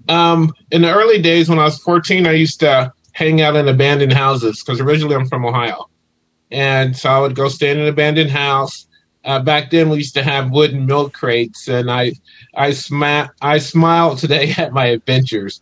Um, 0.07 0.53
in 0.71 0.83
the 0.83 0.93
early 0.93 1.21
days 1.21 1.49
when 1.49 1.59
I 1.59 1.63
was 1.63 1.79
14, 1.79 2.27
I 2.27 2.33
used 2.33 2.59
to 2.59 2.93
hang 3.13 3.41
out 3.41 3.55
in 3.55 3.67
abandoned 3.67 4.13
houses 4.13 4.61
because 4.63 4.79
originally 4.79 5.15
I'm 5.15 5.27
from 5.27 5.45
Ohio. 5.45 5.89
And 6.51 6.95
so 6.95 7.09
I 7.09 7.19
would 7.19 7.35
go 7.35 7.49
stay 7.49 7.71
in 7.71 7.79
an 7.79 7.87
abandoned 7.87 8.31
house. 8.31 8.87
Uh, 9.23 9.39
back 9.39 9.71
then, 9.71 9.89
we 9.89 9.97
used 9.97 10.13
to 10.13 10.23
have 10.23 10.51
wooden 10.51 10.85
milk 10.85 11.13
crates, 11.13 11.67
and 11.67 11.89
I, 11.89 12.13
I, 12.55 12.71
sma- 12.71 13.31
I 13.41 13.57
smile 13.57 14.15
today 14.15 14.53
at 14.57 14.71
my 14.71 14.85
adventures. 14.85 15.59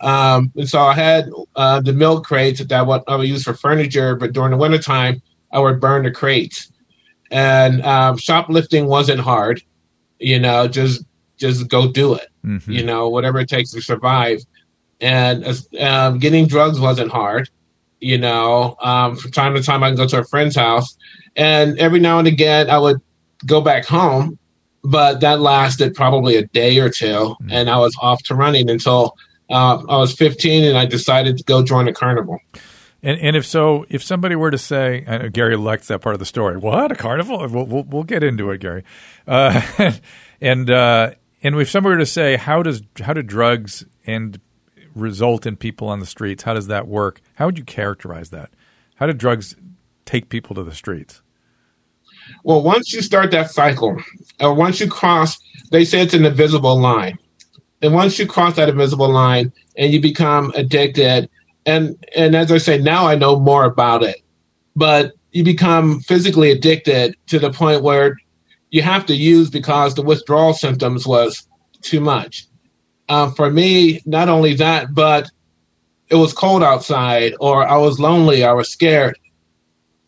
Um, 0.00 0.52
and 0.56 0.68
so 0.68 0.80
I 0.80 0.94
had 0.94 1.30
uh, 1.56 1.80
the 1.80 1.92
milk 1.92 2.24
crates 2.24 2.64
that 2.64 2.86
what 2.86 3.04
I 3.08 3.16
would 3.16 3.28
use 3.28 3.44
for 3.44 3.54
furniture, 3.54 4.16
but 4.16 4.32
during 4.32 4.50
the 4.50 4.56
wintertime, 4.56 5.22
I 5.52 5.60
would 5.60 5.80
burn 5.80 6.04
the 6.04 6.10
crates. 6.10 6.70
And 7.30 7.82
um, 7.82 8.16
shoplifting 8.16 8.86
wasn't 8.86 9.20
hard, 9.20 9.62
you 10.18 10.38
know, 10.38 10.66
just 10.66 11.04
just 11.36 11.68
go 11.68 11.90
do 11.90 12.14
it. 12.14 12.28
Mm-hmm. 12.44 12.72
You 12.72 12.84
know, 12.84 13.08
whatever 13.08 13.38
it 13.40 13.48
takes 13.48 13.70
to 13.72 13.82
survive. 13.82 14.40
And 15.00 15.44
um, 15.80 16.18
getting 16.18 16.46
drugs 16.46 16.80
wasn't 16.80 17.10
hard. 17.10 17.48
You 18.00 18.18
know, 18.18 18.76
um, 18.80 19.16
from 19.16 19.30
time 19.32 19.54
to 19.54 19.62
time 19.62 19.82
I 19.82 19.88
can 19.88 19.96
go 19.96 20.06
to 20.06 20.20
a 20.20 20.24
friend's 20.24 20.56
house, 20.56 20.96
and 21.36 21.78
every 21.78 22.00
now 22.00 22.18
and 22.18 22.28
again 22.28 22.70
I 22.70 22.78
would 22.78 23.00
go 23.46 23.60
back 23.60 23.84
home, 23.84 24.38
but 24.82 25.20
that 25.20 25.40
lasted 25.40 25.94
probably 25.94 26.36
a 26.36 26.46
day 26.46 26.78
or 26.78 26.90
2 26.90 27.06
mm-hmm. 27.06 27.50
and 27.50 27.70
I 27.70 27.78
was 27.78 27.96
off 28.00 28.22
to 28.24 28.34
running 28.34 28.68
until 28.68 29.16
uh, 29.50 29.82
I 29.88 29.96
was 29.96 30.12
15, 30.12 30.64
and 30.64 30.76
I 30.76 30.84
decided 30.84 31.38
to 31.38 31.44
go 31.44 31.62
join 31.62 31.88
a 31.88 31.92
carnival. 31.92 32.38
And, 33.02 33.18
and 33.20 33.36
if 33.36 33.46
so, 33.46 33.86
if 33.88 34.02
somebody 34.02 34.34
were 34.34 34.50
to 34.50 34.58
say, 34.58 35.04
I 35.06 35.18
know 35.18 35.28
Gary 35.28 35.56
likes 35.56 35.88
that 35.88 36.00
part 36.00 36.14
of 36.14 36.18
the 36.18 36.26
story. 36.26 36.56
What 36.56 36.90
a 36.90 36.96
carnival? 36.96 37.38
We'll 37.48 37.64
we'll, 37.64 37.84
we'll 37.84 38.02
get 38.02 38.22
into 38.24 38.50
it, 38.50 38.60
Gary. 38.60 38.82
Uh, 39.26 39.62
and 40.40 40.68
uh, 40.68 41.12
and 41.42 41.54
if 41.56 41.70
somebody 41.70 41.94
were 41.94 42.00
to 42.00 42.06
say, 42.06 42.36
how 42.36 42.62
does 42.62 42.82
how 43.00 43.12
do 43.12 43.22
drugs 43.22 43.84
and 44.06 44.40
result 44.98 45.46
in 45.46 45.56
people 45.56 45.88
on 45.88 46.00
the 46.00 46.06
streets? 46.06 46.42
How 46.42 46.54
does 46.54 46.66
that 46.68 46.88
work? 46.88 47.20
How 47.36 47.46
would 47.46 47.58
you 47.58 47.64
characterize 47.64 48.30
that? 48.30 48.50
How 48.96 49.06
do 49.06 49.12
drugs 49.12 49.56
take 50.04 50.28
people 50.28 50.54
to 50.56 50.64
the 50.64 50.74
streets? 50.74 51.22
Well, 52.44 52.62
once 52.62 52.92
you 52.92 53.00
start 53.02 53.30
that 53.30 53.50
cycle, 53.50 53.96
or 54.40 54.54
once 54.54 54.80
you 54.80 54.88
cross, 54.88 55.38
they 55.70 55.84
say 55.84 56.00
it's 56.00 56.14
an 56.14 56.24
invisible 56.24 56.78
line. 56.78 57.18
And 57.80 57.94
once 57.94 58.18
you 58.18 58.26
cross 58.26 58.56
that 58.56 58.68
invisible 58.68 59.08
line 59.08 59.52
and 59.76 59.92
you 59.92 60.00
become 60.00 60.52
addicted, 60.54 61.30
and 61.64 61.96
and 62.16 62.34
as 62.34 62.50
I 62.50 62.58
say, 62.58 62.78
now 62.78 63.06
I 63.06 63.14
know 63.14 63.38
more 63.38 63.64
about 63.64 64.02
it, 64.02 64.16
but 64.74 65.12
you 65.32 65.44
become 65.44 66.00
physically 66.00 66.50
addicted 66.50 67.14
to 67.26 67.38
the 67.38 67.52
point 67.52 67.82
where 67.82 68.16
you 68.70 68.82
have 68.82 69.06
to 69.06 69.14
use 69.14 69.48
because 69.48 69.94
the 69.94 70.02
withdrawal 70.02 70.54
symptoms 70.54 71.06
was 71.06 71.46
too 71.82 72.00
much. 72.00 72.47
Uh, 73.08 73.30
for 73.30 73.50
me, 73.50 74.00
not 74.04 74.28
only 74.28 74.54
that, 74.54 74.94
but 74.94 75.30
it 76.08 76.16
was 76.16 76.32
cold 76.32 76.62
outside, 76.62 77.34
or 77.40 77.66
I 77.66 77.76
was 77.76 77.98
lonely, 77.98 78.44
I 78.44 78.52
was 78.52 78.68
scared. 78.68 79.18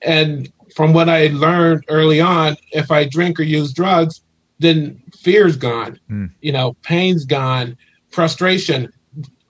And 0.02 0.50
from 0.74 0.92
what 0.92 1.08
I 1.08 1.28
learned 1.28 1.84
early 1.88 2.20
on, 2.20 2.56
if 2.72 2.90
I 2.90 3.04
drink 3.04 3.38
or 3.38 3.42
use 3.42 3.72
drugs, 3.72 4.20
then 4.58 5.02
fear's 5.14 5.56
gone, 5.56 5.98
mm. 6.10 6.30
you 6.40 6.52
know, 6.52 6.74
pain's 6.82 7.24
gone, 7.24 7.76
frustration, 8.10 8.92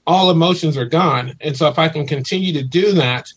all 0.07 0.31
emotions 0.31 0.77
are 0.77 0.87
gone. 0.87 1.35
And 1.41 1.57
so 1.57 1.69
if 1.69 1.79
I 1.79 1.89
can 1.89 2.07
continue 2.07 2.53
to 2.55 2.63
do 2.63 2.93
that, 2.93 3.33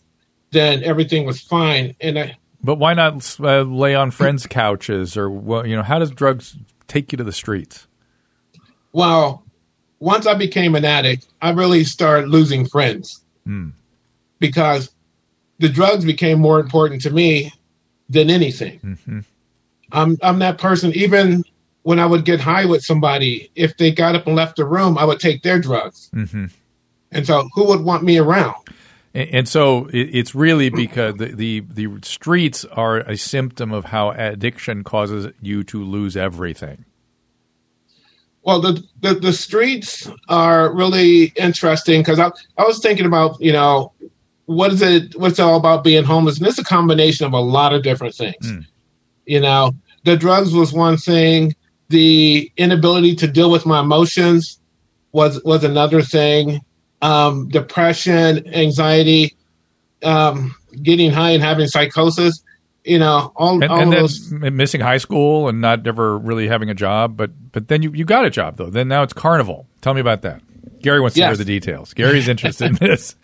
then 0.50 0.82
everything 0.82 1.26
was 1.26 1.40
fine. 1.40 1.94
And 2.00 2.18
I, 2.18 2.36
but 2.62 2.76
why 2.76 2.94
not 2.94 3.38
uh, 3.40 3.62
lay 3.62 3.94
on 3.94 4.10
friends' 4.10 4.46
couches 4.46 5.16
or 5.16 5.30
well, 5.30 5.66
you 5.66 5.76
know? 5.76 5.82
How 5.82 5.98
does 5.98 6.10
drugs 6.10 6.56
take 6.88 7.12
you 7.12 7.18
to 7.18 7.24
the 7.24 7.32
streets? 7.32 7.86
Well, 8.92 9.43
once 10.04 10.26
I 10.26 10.34
became 10.34 10.74
an 10.74 10.84
addict, 10.84 11.26
I 11.40 11.50
really 11.50 11.82
started 11.82 12.28
losing 12.28 12.66
friends 12.66 13.24
mm. 13.48 13.72
because 14.38 14.90
the 15.58 15.70
drugs 15.70 16.04
became 16.04 16.40
more 16.40 16.60
important 16.60 17.00
to 17.02 17.10
me 17.10 17.50
than 18.10 18.28
anything. 18.28 18.80
Mm-hmm. 18.80 19.20
I'm 19.92 20.18
I'm 20.22 20.40
that 20.40 20.58
person. 20.58 20.92
Even 20.92 21.42
when 21.84 21.98
I 21.98 22.04
would 22.04 22.26
get 22.26 22.38
high 22.38 22.66
with 22.66 22.84
somebody, 22.84 23.50
if 23.54 23.78
they 23.78 23.92
got 23.92 24.14
up 24.14 24.26
and 24.26 24.36
left 24.36 24.56
the 24.56 24.66
room, 24.66 24.98
I 24.98 25.06
would 25.06 25.20
take 25.20 25.42
their 25.42 25.58
drugs. 25.58 26.10
Mm-hmm. 26.14 26.46
And 27.12 27.26
so, 27.26 27.48
who 27.54 27.66
would 27.68 27.80
want 27.80 28.02
me 28.02 28.18
around? 28.18 28.56
And, 29.14 29.28
and 29.30 29.48
so, 29.48 29.86
it, 29.86 30.10
it's 30.12 30.34
really 30.34 30.68
because 30.68 31.14
the, 31.14 31.28
the 31.28 31.60
the 31.60 31.88
streets 32.02 32.66
are 32.66 32.98
a 32.98 33.16
symptom 33.16 33.72
of 33.72 33.86
how 33.86 34.10
addiction 34.10 34.84
causes 34.84 35.32
you 35.40 35.64
to 35.64 35.82
lose 35.82 36.14
everything. 36.14 36.84
Well, 38.44 38.60
the, 38.60 38.82
the, 39.00 39.14
the 39.14 39.32
streets 39.32 40.08
are 40.28 40.72
really 40.74 41.32
interesting 41.36 42.00
because 42.02 42.18
I, 42.18 42.30
I 42.58 42.64
was 42.64 42.78
thinking 42.78 43.06
about, 43.06 43.40
you 43.40 43.52
know, 43.52 43.92
what 44.46 44.72
is 44.72 44.82
it, 44.82 45.18
what's 45.18 45.38
it 45.38 45.42
all 45.42 45.56
about 45.56 45.82
being 45.82 46.04
homeless? 46.04 46.38
And 46.38 46.46
it's 46.46 46.58
a 46.58 46.64
combination 46.64 47.26
of 47.26 47.32
a 47.32 47.40
lot 47.40 47.72
of 47.72 47.82
different 47.82 48.14
things. 48.14 48.52
Mm. 48.52 48.66
You 49.24 49.40
know, 49.40 49.72
the 50.04 50.16
drugs 50.16 50.52
was 50.52 50.74
one 50.74 50.98
thing, 50.98 51.54
the 51.88 52.52
inability 52.58 53.14
to 53.16 53.26
deal 53.26 53.50
with 53.50 53.64
my 53.64 53.80
emotions 53.80 54.60
was 55.12 55.42
was 55.44 55.64
another 55.64 56.02
thing. 56.02 56.60
Um, 57.00 57.48
depression, 57.48 58.46
anxiety, 58.54 59.36
um, 60.02 60.54
getting 60.82 61.10
high 61.10 61.30
and 61.30 61.42
having 61.42 61.66
psychosis 61.66 62.42
you 62.84 62.98
know, 62.98 63.32
all, 63.34 63.62
and, 63.62 63.72
all 63.72 63.80
and 63.80 63.92
those 63.92 64.30
missing 64.30 64.80
high 64.80 64.98
school 64.98 65.48
and 65.48 65.60
not 65.60 65.86
ever 65.86 66.18
really 66.18 66.46
having 66.46 66.68
a 66.68 66.74
job, 66.74 67.16
but 67.16 67.30
but 67.52 67.68
then 67.68 67.82
you, 67.82 67.90
you 67.92 68.04
got 68.04 68.26
a 68.26 68.30
job 68.30 68.56
though. 68.56 68.68
Then 68.70 68.88
now 68.88 69.02
it's 69.02 69.14
carnival. 69.14 69.66
Tell 69.80 69.94
me 69.94 70.00
about 70.00 70.22
that. 70.22 70.42
Gary 70.82 71.00
wants 71.00 71.16
yes. 71.16 71.24
to 71.24 71.28
hear 71.30 71.36
the 71.38 71.44
details. 71.44 71.94
Gary's 71.94 72.28
interested 72.28 72.66
in 72.66 72.74
this. 72.74 73.16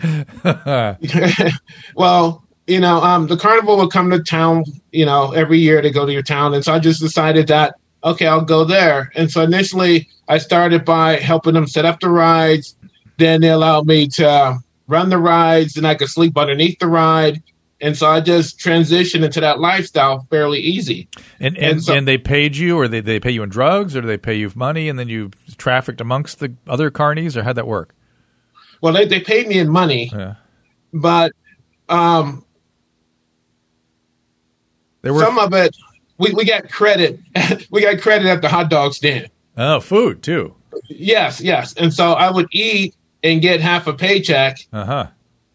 well, 1.94 2.42
you 2.66 2.80
know, 2.80 3.02
um, 3.02 3.26
the 3.26 3.36
carnival 3.36 3.76
would 3.76 3.90
come 3.90 4.10
to 4.10 4.22
town, 4.22 4.64
you 4.92 5.04
know, 5.04 5.32
every 5.32 5.58
year 5.58 5.82
to 5.82 5.90
go 5.90 6.06
to 6.06 6.12
your 6.12 6.22
town, 6.22 6.54
and 6.54 6.64
so 6.64 6.72
I 6.72 6.78
just 6.78 7.00
decided 7.00 7.48
that 7.48 7.74
okay, 8.02 8.26
I'll 8.26 8.44
go 8.44 8.64
there. 8.64 9.12
And 9.14 9.30
so 9.30 9.42
initially, 9.42 10.08
I 10.26 10.38
started 10.38 10.86
by 10.86 11.16
helping 11.16 11.52
them 11.52 11.66
set 11.66 11.84
up 11.84 12.00
the 12.00 12.08
rides. 12.08 12.74
Then 13.18 13.42
they 13.42 13.50
allowed 13.50 13.86
me 13.86 14.08
to 14.08 14.58
run 14.88 15.10
the 15.10 15.18
rides, 15.18 15.76
and 15.76 15.86
I 15.86 15.96
could 15.96 16.08
sleep 16.08 16.38
underneath 16.38 16.78
the 16.78 16.86
ride 16.86 17.42
and 17.80 17.96
so 17.96 18.08
I 18.10 18.20
just 18.20 18.58
transitioned 18.58 19.24
into 19.24 19.40
that 19.40 19.60
lifestyle 19.60 20.26
fairly 20.30 20.60
easy. 20.60 21.08
And 21.38 21.56
and, 21.56 21.72
and, 21.72 21.82
so, 21.82 21.94
and 21.94 22.06
they 22.06 22.18
paid 22.18 22.56
you, 22.56 22.78
or 22.78 22.88
they 22.88 23.00
they 23.00 23.20
pay 23.20 23.30
you 23.30 23.42
in 23.42 23.48
drugs, 23.48 23.96
or 23.96 24.00
do 24.00 24.06
they 24.06 24.18
pay 24.18 24.34
you 24.34 24.50
money, 24.54 24.88
and 24.88 24.98
then 24.98 25.08
you 25.08 25.30
trafficked 25.56 26.00
amongst 26.00 26.40
the 26.40 26.54
other 26.66 26.90
carnies, 26.90 27.36
or 27.36 27.42
how'd 27.42 27.56
that 27.56 27.66
work? 27.66 27.94
Well, 28.80 28.92
they 28.92 29.06
they 29.06 29.20
paid 29.20 29.48
me 29.48 29.58
in 29.58 29.68
money, 29.68 30.10
yeah. 30.14 30.34
but 30.92 31.32
um, 31.88 32.44
there 35.02 35.12
were 35.12 35.20
some 35.20 35.38
of 35.38 35.52
it 35.54 35.74
we, 36.20 36.32
we 36.32 36.44
got 36.44 36.68
credit. 36.70 37.18
we 37.70 37.80
got 37.80 38.00
credit 38.00 38.28
at 38.28 38.42
the 38.42 38.48
hot 38.48 38.68
dog 38.68 38.92
stand. 38.92 39.30
Oh, 39.56 39.80
food 39.80 40.22
too. 40.22 40.54
Yes, 40.88 41.40
yes. 41.40 41.74
And 41.74 41.92
so 41.92 42.12
I 42.12 42.30
would 42.30 42.46
eat 42.52 42.94
and 43.22 43.40
get 43.40 43.60
half 43.60 43.86
a 43.86 43.92
paycheck. 43.94 44.58
Uh 44.72 44.84
huh 44.84 45.06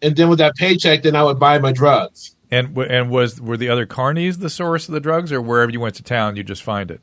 and 0.02 0.16
then 0.16 0.28
with 0.28 0.38
that 0.38 0.54
paycheck, 0.56 1.02
then 1.02 1.16
I 1.16 1.22
would 1.22 1.38
buy 1.38 1.58
my 1.58 1.72
drugs. 1.72 2.34
And 2.50 2.76
and 2.78 3.10
was 3.10 3.40
were 3.40 3.56
the 3.56 3.68
other 3.68 3.86
carnies 3.86 4.38
the 4.38 4.50
source 4.50 4.88
of 4.88 4.94
the 4.94 5.00
drugs, 5.00 5.32
or 5.32 5.40
wherever 5.40 5.70
you 5.70 5.80
went 5.80 5.96
to 5.96 6.02
town, 6.02 6.36
you 6.36 6.44
just 6.44 6.62
find 6.62 6.90
it? 6.90 7.00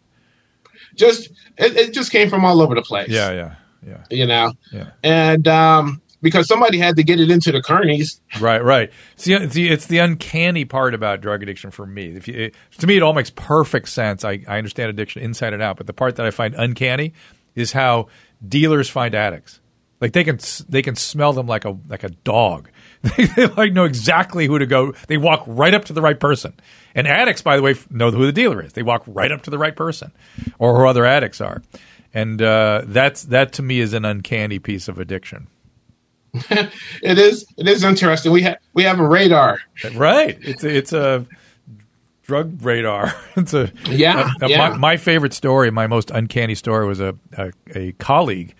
Just 0.95 1.29
it, 1.57 1.75
it 1.75 1.93
just 1.93 2.11
came 2.11 2.29
from 2.29 2.45
all 2.45 2.61
over 2.61 2.75
the 2.75 2.81
place. 2.81 3.09
Yeah, 3.09 3.31
yeah, 3.31 3.55
yeah. 3.85 4.03
You 4.09 4.25
know, 4.25 4.53
yeah. 4.71 4.91
And 5.03 5.47
um, 5.47 6.01
because 6.23 6.47
somebody 6.47 6.79
had 6.79 6.95
to 6.95 7.03
get 7.03 7.19
it 7.19 7.29
into 7.29 7.51
the 7.51 7.61
carnies. 7.61 8.19
Right, 8.39 8.63
right. 8.63 8.91
See, 9.17 9.33
it's 9.33 9.53
the, 9.53 9.69
it's 9.69 9.85
the 9.87 9.99
uncanny 9.99 10.63
part 10.63 10.93
about 10.95 11.19
drug 11.19 11.43
addiction 11.43 11.69
for 11.69 11.85
me. 11.85 12.15
If 12.15 12.27
you, 12.27 12.33
it, 12.45 12.55
to 12.79 12.87
me, 12.87 12.95
it 12.95 13.03
all 13.03 13.13
makes 13.13 13.29
perfect 13.29 13.89
sense. 13.89 14.23
I, 14.23 14.43
I 14.47 14.57
understand 14.57 14.89
addiction 14.89 15.21
inside 15.21 15.53
and 15.53 15.61
out, 15.61 15.75
but 15.75 15.85
the 15.85 15.93
part 15.93 16.15
that 16.15 16.25
I 16.25 16.31
find 16.31 16.55
uncanny 16.55 17.13
is 17.55 17.73
how 17.73 18.07
dealers 18.47 18.89
find 18.89 19.13
addicts. 19.13 19.59
Like 19.99 20.13
they 20.13 20.23
can 20.23 20.39
they 20.67 20.81
can 20.81 20.95
smell 20.95 21.33
them 21.33 21.47
like 21.47 21.65
a 21.65 21.77
like 21.87 22.03
a 22.03 22.09
dog. 22.09 22.69
They 23.03 23.47
like 23.47 23.73
know 23.73 23.83
exactly 23.83 24.47
who 24.47 24.57
to 24.57 24.65
go. 24.65 24.93
They 25.07 25.17
walk 25.17 25.43
right 25.45 25.73
up 25.73 25.85
to 25.85 25.93
the 25.93 26.01
right 26.01 26.19
person. 26.19 26.53
And 26.95 27.07
addicts, 27.07 27.41
by 27.41 27.57
the 27.57 27.61
way, 27.61 27.75
know 27.89 28.11
who 28.11 28.25
the 28.25 28.31
dealer 28.31 28.61
is. 28.63 28.73
They 28.73 28.83
walk 28.83 29.03
right 29.07 29.31
up 29.31 29.41
to 29.43 29.49
the 29.49 29.57
right 29.57 29.75
person, 29.75 30.11
or 30.59 30.77
who 30.77 30.87
other 30.87 31.05
addicts 31.05 31.41
are. 31.41 31.61
And 32.13 32.41
uh, 32.41 32.83
that's 32.85 33.23
that 33.25 33.53
to 33.53 33.63
me 33.63 33.79
is 33.79 33.93
an 33.93 34.05
uncanny 34.05 34.59
piece 34.59 34.87
of 34.87 34.99
addiction. 34.99 35.47
it 36.33 37.17
is. 37.17 37.45
It 37.57 37.67
is 37.67 37.83
interesting. 37.83 38.31
We 38.31 38.43
have 38.43 38.57
we 38.73 38.83
have 38.83 38.99
a 38.99 39.07
radar. 39.07 39.59
Right. 39.95 40.37
It's 40.41 40.63
a, 40.63 40.69
it's 40.69 40.93
a 40.93 41.25
drug 42.23 42.63
radar. 42.63 43.13
It's 43.35 43.53
a 43.53 43.71
yeah. 43.85 44.31
A, 44.41 44.45
a, 44.45 44.49
yeah. 44.49 44.57
My, 44.69 44.77
my, 44.77 44.97
favorite 44.97 45.33
story, 45.33 45.71
my 45.71 45.87
most 45.87 46.11
uncanny 46.11 46.55
story, 46.55 46.87
was 46.87 47.01
a, 47.01 47.15
a, 47.35 47.51
a 47.75 47.91
colleague 47.93 48.55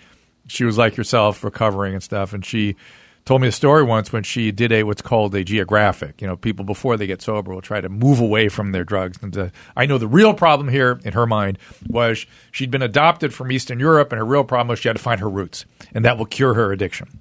she 0.48 0.66
was 0.66 0.78
like 0.78 0.98
yourself, 0.98 1.44
recovering 1.44 1.94
and 1.94 2.04
stuff, 2.04 2.34
and 2.34 2.46
she 2.46 2.76
told 3.26 3.42
me 3.42 3.48
a 3.48 3.52
story 3.52 3.84
once 3.84 4.12
when 4.12 4.24
she 4.24 4.52
did 4.52 4.72
a 4.72 4.84
what's 4.84 5.02
called 5.02 5.34
a 5.36 5.44
geographic. 5.44 6.22
You 6.22 6.28
know, 6.28 6.36
people 6.36 6.66
before 6.66 6.98
they 6.98 7.08
get 7.08 7.22
sober 7.22 7.54
will 7.54 7.62
try 7.62 7.82
to 7.82 7.90
move 7.90 8.20
away 8.20 8.50
from 8.50 8.72
their 8.72 8.84
drugs. 8.84 9.18
And 9.22 9.34
to, 9.34 9.52
I 9.76 9.86
know 9.86 9.98
the 9.98 10.08
real 10.08 10.34
problem 10.34 10.70
here 10.70 11.00
in 11.04 11.14
her 11.14 11.26
mind 11.26 11.58
was 11.88 12.26
she'd 12.52 12.72
been 12.72 12.82
adopted 12.82 13.34
from 13.34 13.52
Eastern 13.52 13.80
Europe, 13.80 14.12
and 14.12 14.20
her 14.20 14.26
real 14.26 14.44
problem 14.44 14.70
was 14.70 14.80
she 14.80 14.90
had 14.90 14.98
to 14.98 15.04
find 15.04 15.22
her 15.22 15.30
roots, 15.30 15.66
and 15.94 16.04
that 16.06 16.18
will 16.18 16.26
cure 16.26 16.54
her 16.54 16.72
addiction. 16.72 17.20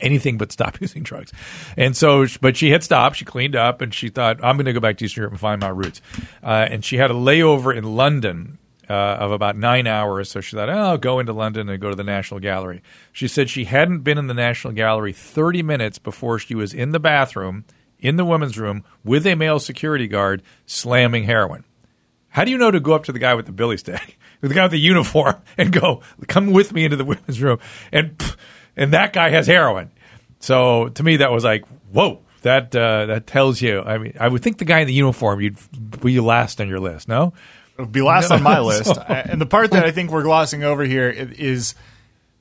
Anything 0.00 0.38
but 0.38 0.50
stop 0.50 0.80
using 0.80 1.02
drugs. 1.02 1.32
And 1.76 1.96
so, 1.96 2.26
but 2.40 2.56
she 2.56 2.70
had 2.70 2.82
stopped. 2.82 3.16
She 3.16 3.24
cleaned 3.24 3.54
up, 3.54 3.80
and 3.80 3.92
she 3.92 4.08
thought, 4.08 4.42
"I'm 4.42 4.56
going 4.56 4.66
to 4.66 4.72
go 4.72 4.80
back 4.80 4.98
to 4.98 5.04
Eastern 5.04 5.22
Europe 5.22 5.32
and 5.32 5.40
find 5.40 5.60
my 5.60 5.68
roots." 5.68 6.00
Uh, 6.42 6.66
and 6.70 6.84
she 6.84 6.96
had 6.96 7.10
a 7.10 7.14
layover 7.14 7.76
in 7.76 7.96
London 7.96 8.58
uh, 8.88 8.92
of 8.92 9.32
about 9.32 9.56
nine 9.56 9.86
hours. 9.86 10.30
So 10.30 10.40
she 10.40 10.56
thought, 10.56 10.68
oh, 10.68 10.72
I'll 10.72 10.98
go 10.98 11.18
into 11.18 11.32
London 11.32 11.68
and 11.68 11.80
go 11.80 11.90
to 11.90 11.96
the 11.96 12.04
National 12.04 12.40
Gallery. 12.40 12.82
She 13.12 13.28
said 13.28 13.48
she 13.48 13.64
hadn't 13.64 14.00
been 14.00 14.18
in 14.18 14.26
the 14.26 14.34
National 14.34 14.72
Gallery 14.72 15.12
30 15.12 15.62
minutes 15.62 15.98
before 15.98 16.38
she 16.38 16.54
was 16.54 16.74
in 16.74 16.92
the 16.92 17.00
bathroom, 17.00 17.64
in 17.98 18.16
the 18.16 18.24
women's 18.24 18.58
room, 18.58 18.84
with 19.04 19.26
a 19.26 19.34
male 19.34 19.58
security 19.58 20.06
guard 20.06 20.42
slamming 20.66 21.24
heroin. 21.24 21.64
How 22.28 22.44
do 22.44 22.50
you 22.50 22.58
know 22.58 22.70
to 22.70 22.80
go 22.80 22.94
up 22.94 23.04
to 23.04 23.12
the 23.12 23.18
guy 23.18 23.34
with 23.34 23.46
the 23.46 23.52
billy 23.52 23.76
stick, 23.76 24.18
the 24.40 24.48
guy 24.48 24.64
with 24.64 24.72
the 24.72 24.80
uniform, 24.80 25.36
and 25.58 25.72
go, 25.72 26.02
come 26.26 26.52
with 26.52 26.72
me 26.72 26.84
into 26.84 26.96
the 26.96 27.04
women's 27.04 27.40
room? 27.40 27.58
And, 27.92 28.20
and 28.76 28.92
that 28.92 29.12
guy 29.12 29.30
has 29.30 29.46
heroin. 29.46 29.90
So 30.40 30.88
to 30.88 31.02
me, 31.02 31.18
that 31.18 31.30
was 31.30 31.44
like, 31.44 31.64
whoa, 31.90 32.20
that 32.44 32.76
uh, 32.76 33.06
that 33.06 33.26
tells 33.26 33.60
you. 33.60 33.80
I 33.80 33.98
mean, 33.98 34.14
I 34.20 34.28
would 34.28 34.42
think 34.42 34.58
the 34.58 34.64
guy 34.64 34.80
in 34.80 34.86
the 34.86 34.92
uniform 34.92 35.40
you'd 35.40 35.56
be 36.00 36.20
last 36.20 36.60
on 36.60 36.68
your 36.68 36.78
list. 36.78 37.08
No, 37.08 37.32
It'll 37.74 37.86
be 37.86 38.02
last 38.02 38.30
no, 38.30 38.36
on 38.36 38.42
my 38.42 38.60
list. 38.60 38.94
So. 38.94 39.00
And 39.02 39.40
the 39.40 39.46
part 39.46 39.70
that 39.72 39.84
I 39.84 39.90
think 39.90 40.10
we're 40.10 40.22
glossing 40.22 40.62
over 40.62 40.84
here 40.84 41.08
is 41.10 41.74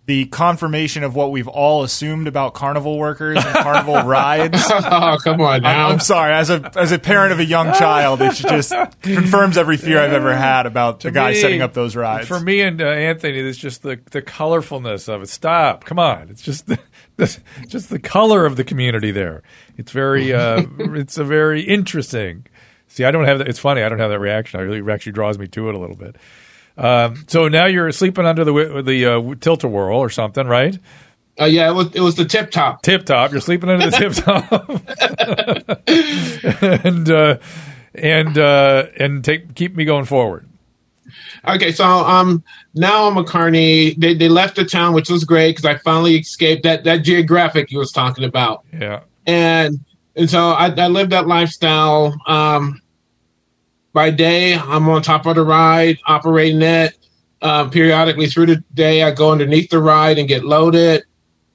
the 0.06 0.26
confirmation 0.26 1.04
of 1.04 1.16
what 1.16 1.32
we've 1.32 1.48
all 1.48 1.84
assumed 1.84 2.28
about 2.28 2.54
carnival 2.54 2.98
workers 2.98 3.38
and 3.38 3.56
carnival 3.56 3.96
rides. 4.04 4.62
oh, 4.70 5.18
come 5.24 5.40
on 5.40 5.62
now. 5.62 5.88
I'm, 5.88 5.94
I'm, 5.94 6.00
sorry. 6.02 6.34
As 6.34 6.50
a 6.50 6.72
as 6.76 6.92
a 6.92 7.00
parent 7.00 7.32
of 7.32 7.40
a 7.40 7.46
young 7.46 7.68
child, 7.74 8.22
it 8.22 8.34
just 8.34 8.74
confirms 9.02 9.58
every 9.58 9.78
fear 9.78 10.00
I've 10.00 10.12
ever 10.12 10.36
had 10.36 10.66
about 10.66 11.02
to 11.02 11.08
the 11.08 11.14
guy 11.14 11.32
me, 11.32 11.42
setting 11.42 11.62
up 11.62 11.74
those 11.74 11.96
rides. 11.96 12.28
For 12.28 12.40
me 12.40 12.62
and 12.62 12.82
uh, 12.82 12.86
Anthony, 12.86 13.40
it's 13.40 13.58
just 13.58 13.82
the 13.82 14.00
the 14.12 14.22
colorfulness 14.22 15.08
of 15.08 15.22
it. 15.22 15.30
Stop. 15.30 15.86
Come 15.86 16.00
on. 16.00 16.30
It's 16.30 16.42
just 16.42 16.68
the 16.68 16.80
just 17.68 17.90
the 17.90 18.00
color 18.00 18.46
of 18.46 18.56
the 18.56 18.64
community 18.64 19.12
there. 19.12 19.44
It's 19.78 19.92
very, 19.92 20.34
uh, 20.34 20.64
it's 20.80 21.18
a 21.18 21.24
very 21.24 21.62
interesting. 21.62 22.46
See, 22.94 23.04
I 23.06 23.10
don't 23.10 23.26
have 23.26 23.40
that. 23.40 23.48
It's 23.48 23.58
funny. 23.58 23.82
I 23.82 23.90
don't 23.90 23.98
have 23.98 24.12
that 24.12 24.20
reaction. 24.20 24.60
I 24.60 24.64
really 24.64 24.78
it 24.78 24.88
actually 24.88 25.14
draws 25.14 25.40
me 25.40 25.48
to 25.48 25.68
it 25.68 25.74
a 25.74 25.80
little 25.80 25.96
bit. 25.96 26.16
Um, 26.78 27.26
so 27.28 27.48
now 27.48 27.66
you're 27.66 27.92
sleeping 27.92 28.28
under 28.28 28.44
the 28.44 28.84
the 28.86 29.06
uh, 29.08 29.36
tilt 29.42 29.64
a 29.64 29.68
whirl 29.68 29.98
or 29.98 30.12
something, 30.12 30.46
right? 30.46 30.78
Uh, 31.42 31.46
yeah, 31.46 31.72
it 31.72 31.74
was 31.74 31.96
it 31.96 32.02
was 32.02 32.14
the 32.14 32.26
tip 32.26 32.52
top. 32.52 32.84
Tip 32.84 33.08
top. 33.08 33.32
You're 33.32 33.42
sleeping 33.42 33.72
under 33.72 33.90
the 33.90 33.98
tip 33.98 34.14
top, 34.14 34.52
and 36.86 37.10
uh, 37.10 37.38
and 37.96 38.38
uh, 38.38 38.86
and 39.00 39.26
take 39.26 39.56
keep 39.56 39.76
me 39.76 39.86
going 39.86 40.06
forward. 40.06 40.48
Okay, 41.48 41.72
so 41.72 41.84
um, 41.84 42.44
now 42.76 43.08
I'm 43.08 43.18
a 43.18 43.24
carney. 43.24 43.96
They 43.96 44.14
they 44.14 44.30
left 44.30 44.56
the 44.56 44.66
town, 44.66 44.94
which 44.94 45.10
was 45.10 45.24
great 45.24 45.56
because 45.56 45.66
I 45.66 45.80
finally 45.80 46.18
escaped 46.18 46.62
that 46.62 46.84
that 46.84 46.98
geographic 46.98 47.72
you 47.72 47.80
was 47.80 47.92
talking 47.92 48.24
about. 48.24 48.66
Yeah, 48.72 49.00
and 49.26 49.80
and 50.16 50.30
so 50.30 50.50
I, 50.50 50.68
I 50.68 50.88
lived 50.90 51.12
that 51.12 51.26
lifestyle. 51.26 52.16
Um, 52.28 52.80
by 53.94 54.10
day, 54.10 54.56
I'm 54.56 54.90
on 54.90 55.02
top 55.02 55.26
of 55.26 55.36
the 55.36 55.44
ride, 55.44 56.00
operating 56.06 56.62
it. 56.62 56.98
Um, 57.42 57.70
periodically 57.70 58.28
through 58.28 58.46
the 58.46 58.64
day, 58.74 59.04
I 59.04 59.12
go 59.12 59.32
underneath 59.32 59.70
the 59.70 59.80
ride 59.80 60.18
and 60.18 60.30
get 60.30 60.46
loaded. 60.46 61.04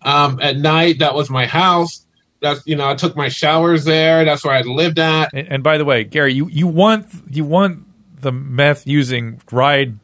Um, 0.02 0.38
at 0.42 0.58
night, 0.58 0.98
that 0.98 1.14
was 1.14 1.30
my 1.30 1.46
house. 1.46 2.04
That's 2.40 2.64
you 2.66 2.76
know, 2.76 2.88
I 2.88 2.94
took 2.94 3.16
my 3.16 3.28
showers 3.28 3.84
there. 3.84 4.24
That's 4.24 4.44
where 4.44 4.54
I 4.54 4.60
lived 4.60 4.98
at. 4.98 5.32
And, 5.32 5.48
and 5.48 5.62
by 5.62 5.78
the 5.78 5.84
way, 5.84 6.04
Gary, 6.04 6.34
you, 6.34 6.48
you 6.48 6.66
want 6.66 7.06
you 7.30 7.44
want 7.44 7.84
the 8.20 8.30
meth 8.30 8.86
using 8.86 9.40
ride 9.50 9.98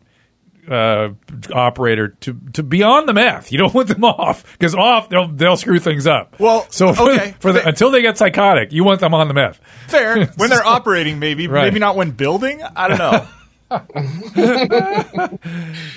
uh, 0.71 1.11
operator 1.53 2.09
to 2.21 2.39
to 2.55 2.63
be 2.63 2.83
on 2.83 3.07
the 3.07 3.13
meth. 3.13 3.53
You 3.53 3.59
don't 3.59 3.75
want 3.75 3.89
them 3.89 4.05
off 4.05 4.51
because 4.53 4.75
off 4.75 5.09
they'll 5.09 5.29
they'll 5.29 5.57
screw 5.57 5.79
things 5.79 6.07
up. 6.07 6.39
Well, 6.41 6.67
so 6.71 6.93
for, 6.95 7.11
okay. 7.11 7.35
for 7.41 7.53
the, 7.53 7.67
until 7.67 7.91
they 7.91 8.03
get 8.03 8.17
psychotic, 8.19 8.73
you 8.73 8.85
want 8.85 9.01
them 9.01 9.15
on 9.15 9.29
the 9.29 9.35
meth. 9.35 9.61
Fair 9.89 10.27
when 10.37 10.51
they're 10.51 10.67
operating, 10.67 11.19
maybe 11.19 11.49
Right. 11.49 11.65
maybe 11.65 11.79
not 11.81 11.97
when 11.97 12.11
building. 12.13 12.63
I 12.77 12.89
don't 12.89 12.99
know. 12.99 13.27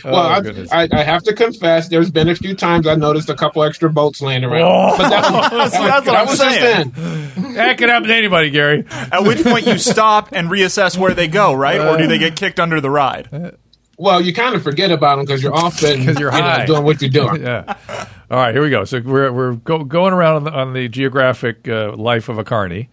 Well, 0.04 0.16
I. 0.16 0.42
I, 0.72 0.88
I 0.92 1.04
have 1.04 1.24
to 1.24 1.34
confess, 1.34 1.90
there's 1.90 2.10
been 2.10 2.30
a 2.30 2.36
few 2.36 2.56
times 2.56 2.88
I 2.88 2.96
noticed 2.96 3.30
a 3.30 3.36
couple 3.36 3.64
extra 3.64 3.90
boats 3.90 4.22
laying 4.22 4.44
around. 4.44 4.98
But 4.98 5.10
that 5.10 5.32
was, 5.52 5.72
See, 5.74 5.78
that's 5.80 6.08
what 6.08 6.16
I'm 6.16 6.28
was 6.28 6.38
saying. 6.38 6.92
then. 6.96 7.54
that 7.56 7.78
could 7.78 7.90
happen 7.90 8.08
to 8.10 8.16
anybody, 8.16 8.50
Gary. 8.50 8.86
At 8.90 9.24
which 9.24 9.44
point 9.44 9.68
you 9.68 9.78
stop 9.78 10.30
and 10.32 10.50
reassess 10.50 10.98
where 10.98 11.14
they 11.14 11.28
go, 11.28 11.54
right? 11.54 11.80
Or 11.80 11.98
do 11.98 12.08
they 12.08 12.18
get 12.18 12.36
kicked 12.36 12.60
under 12.60 12.82
the 12.82 12.90
ride? 12.90 13.56
Well, 13.98 14.22
you 14.22 14.34
kind 14.34 14.56
of 14.56 14.62
forget 14.64 14.92
about 14.92 15.16
them 15.16 15.26
because 15.26 15.42
you're 15.42 15.56
off 15.56 15.82
and 15.84 16.06
'Cause 16.06 16.20
you're 16.20 16.32
you 16.32 16.38
know, 16.38 16.44
high. 16.44 16.66
doing 16.66 16.84
what 16.84 17.02
you're 17.02 17.10
doing. 17.10 17.42
Yeah. 17.48 17.76
All 18.30 18.38
right, 18.38 18.54
here 18.54 18.62
we 18.62 18.70
go. 18.70 18.84
So 18.84 19.00
we're 19.04 19.32
we're 19.32 19.54
go, 19.54 19.84
going 19.84 20.14
around 20.14 20.36
on 20.36 20.44
the, 20.44 20.52
on 20.52 20.74
the 20.74 20.88
geographic 20.90 21.68
uh, 21.68 21.94
life 21.96 22.30
of 22.30 22.38
a 22.38 22.44
carney. 22.44 22.90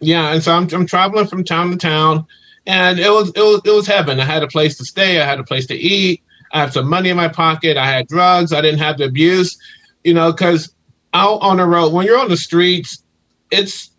Yeah, 0.00 0.32
and 0.32 0.42
so 0.42 0.52
I'm, 0.52 0.68
I'm 0.72 0.86
traveling 0.86 1.26
from 1.26 1.44
town 1.44 1.70
to 1.70 1.76
town, 1.76 2.26
and 2.66 2.98
it 3.00 3.10
was 3.10 3.30
it 3.34 3.40
was 3.40 3.60
it 3.64 3.70
was 3.70 3.86
heaven. 3.86 4.20
I 4.20 4.24
had 4.24 4.42
a 4.42 4.48
place 4.48 4.76
to 4.78 4.84
stay, 4.84 5.20
I 5.20 5.24
had 5.26 5.40
a 5.40 5.44
place 5.44 5.66
to 5.68 5.74
eat, 5.74 6.22
I 6.52 6.60
had 6.60 6.72
some 6.74 6.88
money 6.88 7.08
in 7.08 7.16
my 7.16 7.28
pocket, 7.28 7.76
I 7.76 7.86
had 7.86 8.06
drugs, 8.08 8.52
I 8.52 8.60
didn't 8.60 8.80
have 8.80 8.98
the 8.98 9.04
abuse, 9.06 9.58
you 10.04 10.12
know, 10.14 10.30
because 10.30 10.72
out 11.14 11.38
on 11.42 11.56
the 11.56 11.64
road 11.66 11.92
when 11.92 12.06
you're 12.06 12.18
on 12.20 12.28
the 12.28 12.36
streets, 12.36 13.02
it's 13.50 13.90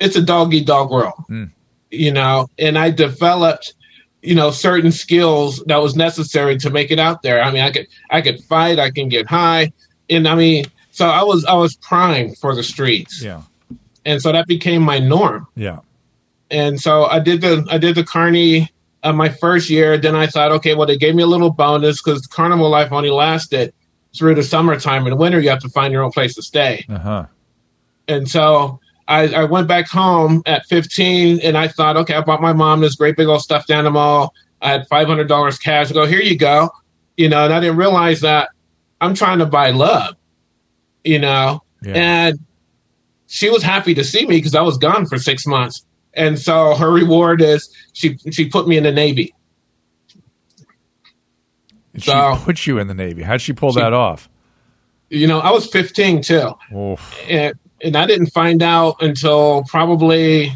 it's 0.00 0.16
a 0.16 0.22
dog 0.22 0.52
eat 0.52 0.66
dog 0.66 0.90
world, 0.90 1.14
you 1.90 2.12
know. 2.12 2.48
And 2.58 2.76
I 2.76 2.90
developed, 2.90 3.74
you 4.22 4.34
know, 4.34 4.50
certain 4.50 4.92
skills 4.92 5.62
that 5.66 5.78
was 5.78 5.96
necessary 5.96 6.58
to 6.58 6.70
make 6.70 6.90
it 6.90 6.98
out 6.98 7.22
there. 7.22 7.42
I 7.42 7.50
mean, 7.50 7.62
I 7.62 7.70
could 7.70 7.86
I 8.10 8.20
could 8.20 8.42
fight, 8.44 8.78
I 8.78 8.90
can 8.90 9.08
get 9.08 9.26
high, 9.26 9.72
and 10.08 10.28
I 10.28 10.34
mean, 10.34 10.64
so 10.90 11.06
I 11.06 11.22
was 11.22 11.44
I 11.46 11.54
was 11.54 11.74
primed 11.76 12.36
for 12.38 12.54
the 12.54 12.62
streets 12.62 13.22
Yeah. 13.22 13.42
and 14.04 14.20
so 14.20 14.32
that 14.32 14.46
became 14.46 14.82
my 14.82 14.98
norm. 14.98 15.46
Yeah. 15.56 15.78
And 16.50 16.80
so 16.80 17.04
I 17.04 17.20
did 17.20 17.40
the 17.40 17.64
I 17.70 17.78
did 17.78 17.94
the 17.94 18.04
carney 18.04 18.68
uh, 19.04 19.12
my 19.12 19.28
first 19.28 19.70
year. 19.70 19.96
Then 19.96 20.16
I 20.16 20.26
thought, 20.26 20.50
okay, 20.52 20.74
well 20.74 20.86
they 20.86 20.98
gave 20.98 21.14
me 21.14 21.22
a 21.22 21.26
little 21.26 21.50
bonus 21.50 22.02
because 22.02 22.26
carnival 22.26 22.68
life 22.68 22.92
only 22.92 23.10
lasted 23.10 23.72
through 24.16 24.34
the 24.34 24.42
summertime. 24.42 25.06
In 25.06 25.10
the 25.10 25.16
winter, 25.16 25.38
you 25.40 25.48
have 25.48 25.60
to 25.60 25.68
find 25.68 25.92
your 25.92 26.02
own 26.02 26.10
place 26.10 26.34
to 26.34 26.42
stay. 26.42 26.84
Uh 26.88 26.98
huh. 26.98 27.26
And 28.08 28.28
so 28.28 28.79
I, 29.10 29.26
I 29.28 29.44
went 29.44 29.66
back 29.68 29.88
home 29.88 30.42
at 30.46 30.64
15, 30.66 31.40
and 31.40 31.58
I 31.58 31.66
thought, 31.68 31.96
okay, 31.98 32.14
I 32.14 32.20
bought 32.22 32.40
my 32.40 32.52
mom 32.52 32.80
this 32.80 32.94
great 32.94 33.16
big 33.16 33.26
old 33.26 33.42
stuffed 33.42 33.70
animal. 33.70 34.32
I 34.62 34.70
had 34.70 34.88
$500 34.88 35.62
cash. 35.62 35.90
I 35.90 35.94
go, 35.94 36.06
here 36.06 36.20
you 36.20 36.38
go. 36.38 36.70
You 37.16 37.28
know, 37.28 37.44
and 37.44 37.52
I 37.52 37.60
didn't 37.60 37.76
realize 37.76 38.20
that 38.20 38.50
I'm 39.00 39.14
trying 39.14 39.40
to 39.40 39.46
buy 39.46 39.70
love. 39.70 40.14
You 41.04 41.18
know, 41.18 41.62
Yeah. 41.82 41.92
and 41.94 42.38
she 43.26 43.48
was 43.50 43.62
happy 43.62 43.94
to 43.94 44.04
see 44.04 44.26
me 44.26 44.36
because 44.36 44.54
I 44.54 44.60
was 44.62 44.78
gone 44.78 45.06
for 45.06 45.18
six 45.18 45.46
months. 45.46 45.84
And 46.14 46.38
so 46.38 46.74
her 46.76 46.90
reward 46.90 47.40
is 47.42 47.68
she 47.92 48.16
she 48.30 48.48
put 48.48 48.66
me 48.68 48.76
in 48.76 48.82
the 48.84 48.92
Navy. 48.92 49.34
She 51.96 52.02
So- 52.10 52.36
put 52.42 52.66
you 52.66 52.78
in 52.78 52.86
the 52.88 52.94
Navy. 52.94 53.22
How'd 53.22 53.40
she 53.40 53.52
pull 53.52 53.72
that 53.72 53.92
off? 53.92 54.28
You 55.08 55.26
know, 55.26 55.40
I 55.40 55.50
was 55.50 55.66
15 55.66 56.22
too, 56.22 56.52
Oof. 56.74 57.16
and 57.28 57.54
and 57.82 57.96
I 57.96 58.06
didn't 58.06 58.28
find 58.28 58.62
out 58.62 59.02
until 59.02 59.64
probably 59.64 60.52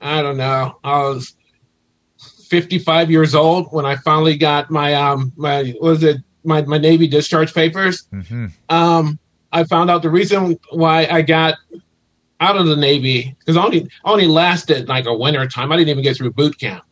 I 0.00 0.22
don't 0.22 0.36
know. 0.36 0.78
I 0.84 1.00
was 1.00 1.34
55 2.48 3.10
years 3.10 3.34
old 3.34 3.72
when 3.72 3.84
I 3.84 3.96
finally 3.96 4.36
got 4.36 4.70
my 4.70 4.94
um 4.94 5.32
my 5.36 5.74
was 5.80 6.02
it 6.02 6.18
my 6.44 6.62
my 6.62 6.78
Navy 6.78 7.06
discharge 7.06 7.54
papers. 7.54 8.06
hmm 8.10 8.46
um, 8.68 9.18
I 9.50 9.64
found 9.64 9.90
out 9.90 10.02
the 10.02 10.10
reason 10.10 10.58
why 10.72 11.06
I 11.06 11.22
got 11.22 11.54
out 12.40 12.56
of 12.56 12.66
the 12.66 12.76
Navy 12.76 13.34
because 13.38 13.56
only 13.56 13.88
only 14.04 14.26
lasted 14.26 14.88
like 14.88 15.06
a 15.06 15.14
winter 15.14 15.46
time. 15.48 15.72
I 15.72 15.76
didn't 15.76 15.88
even 15.88 16.02
get 16.02 16.16
through 16.16 16.32
boot 16.32 16.58
camp, 16.58 16.84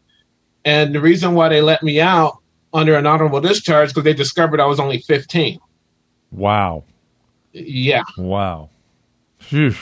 and 0.65 0.95
the 0.95 1.01
reason 1.01 1.35
why 1.35 1.49
they 1.49 1.61
let 1.61 1.83
me 1.83 2.01
out 2.01 2.39
under 2.73 2.97
an 2.97 3.07
honorable 3.07 3.41
discharge 3.41 3.91
because 3.91 4.05
they 4.05 4.15
discovered 4.15 4.61
I 4.61 4.67
was 4.67 4.81
only 4.81 4.99
15. 5.01 5.59
Wow. 6.33 6.85
Yeah, 7.53 8.03
Wow. 8.19 8.69
Phew. 9.47 9.75